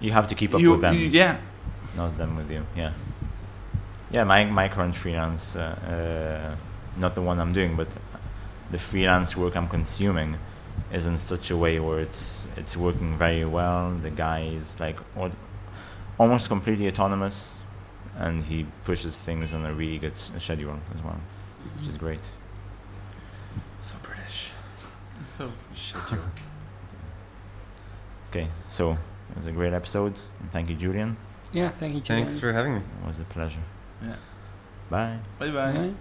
You 0.00 0.12
have 0.18 0.26
to 0.28 0.34
keep 0.34 0.52
up 0.54 0.60
you, 0.60 0.70
with 0.72 0.80
them. 0.80 0.94
you- 0.98 1.10
yeah 1.20 1.34
not 1.96 2.16
them 2.18 2.36
with 2.36 2.50
you. 2.50 2.62
Yeah. 2.76 2.92
Yeah, 4.12 4.24
my 4.24 4.44
my 4.44 4.68
current 4.68 4.94
freelance, 4.94 5.56
uh, 5.56 5.60
uh, 5.60 7.00
not 7.00 7.14
the 7.14 7.22
one 7.22 7.40
I'm 7.40 7.52
doing, 7.52 7.76
but 7.76 7.88
the 8.70 8.78
freelance 8.78 9.36
work 9.36 9.56
I'm 9.56 9.68
consuming 9.68 10.36
is 10.92 11.06
in 11.06 11.18
such 11.18 11.50
a 11.50 11.56
way 11.56 11.80
where 11.80 12.00
it's 12.00 12.46
it's 12.56 12.76
working 12.76 13.16
very 13.18 13.44
well. 13.44 13.90
The 14.02 14.10
guy 14.10 14.40
is 14.56 14.78
like 14.80 14.98
al- 15.16 15.36
almost 16.18 16.48
completely 16.48 16.88
autonomous, 16.88 17.56
and 18.18 18.44
he 18.44 18.66
pushes 18.84 19.18
things 19.18 19.54
on 19.54 19.64
a 19.64 19.72
really 19.72 19.98
good 19.98 20.12
s- 20.12 20.30
schedule 20.38 20.78
as 20.94 21.02
well, 21.02 21.18
which 21.78 21.88
is 21.88 21.96
great. 21.96 22.20
so 23.80 23.94
british 24.02 24.50
so 25.38 25.50
schedule 25.74 26.24
Okay, 28.30 28.48
so 28.68 28.92
it 29.30 29.36
was 29.36 29.46
a 29.46 29.52
great 29.52 29.72
episode, 29.72 30.14
and 30.40 30.50
thank 30.52 30.68
you, 30.70 30.76
Julian. 30.76 31.16
Yeah, 31.52 31.70
thank 31.80 31.94
you. 31.94 32.00
thanks 32.00 32.38
for 32.38 32.52
having 32.52 32.74
me 32.74 32.80
It 32.80 33.06
was 33.06 33.18
a 33.18 33.24
pleasure. 33.24 33.62
Yeah 34.02 34.16
Bye. 34.90 35.20
bye 35.38 35.50
bye. 35.50 35.72
Bye. 35.72 35.94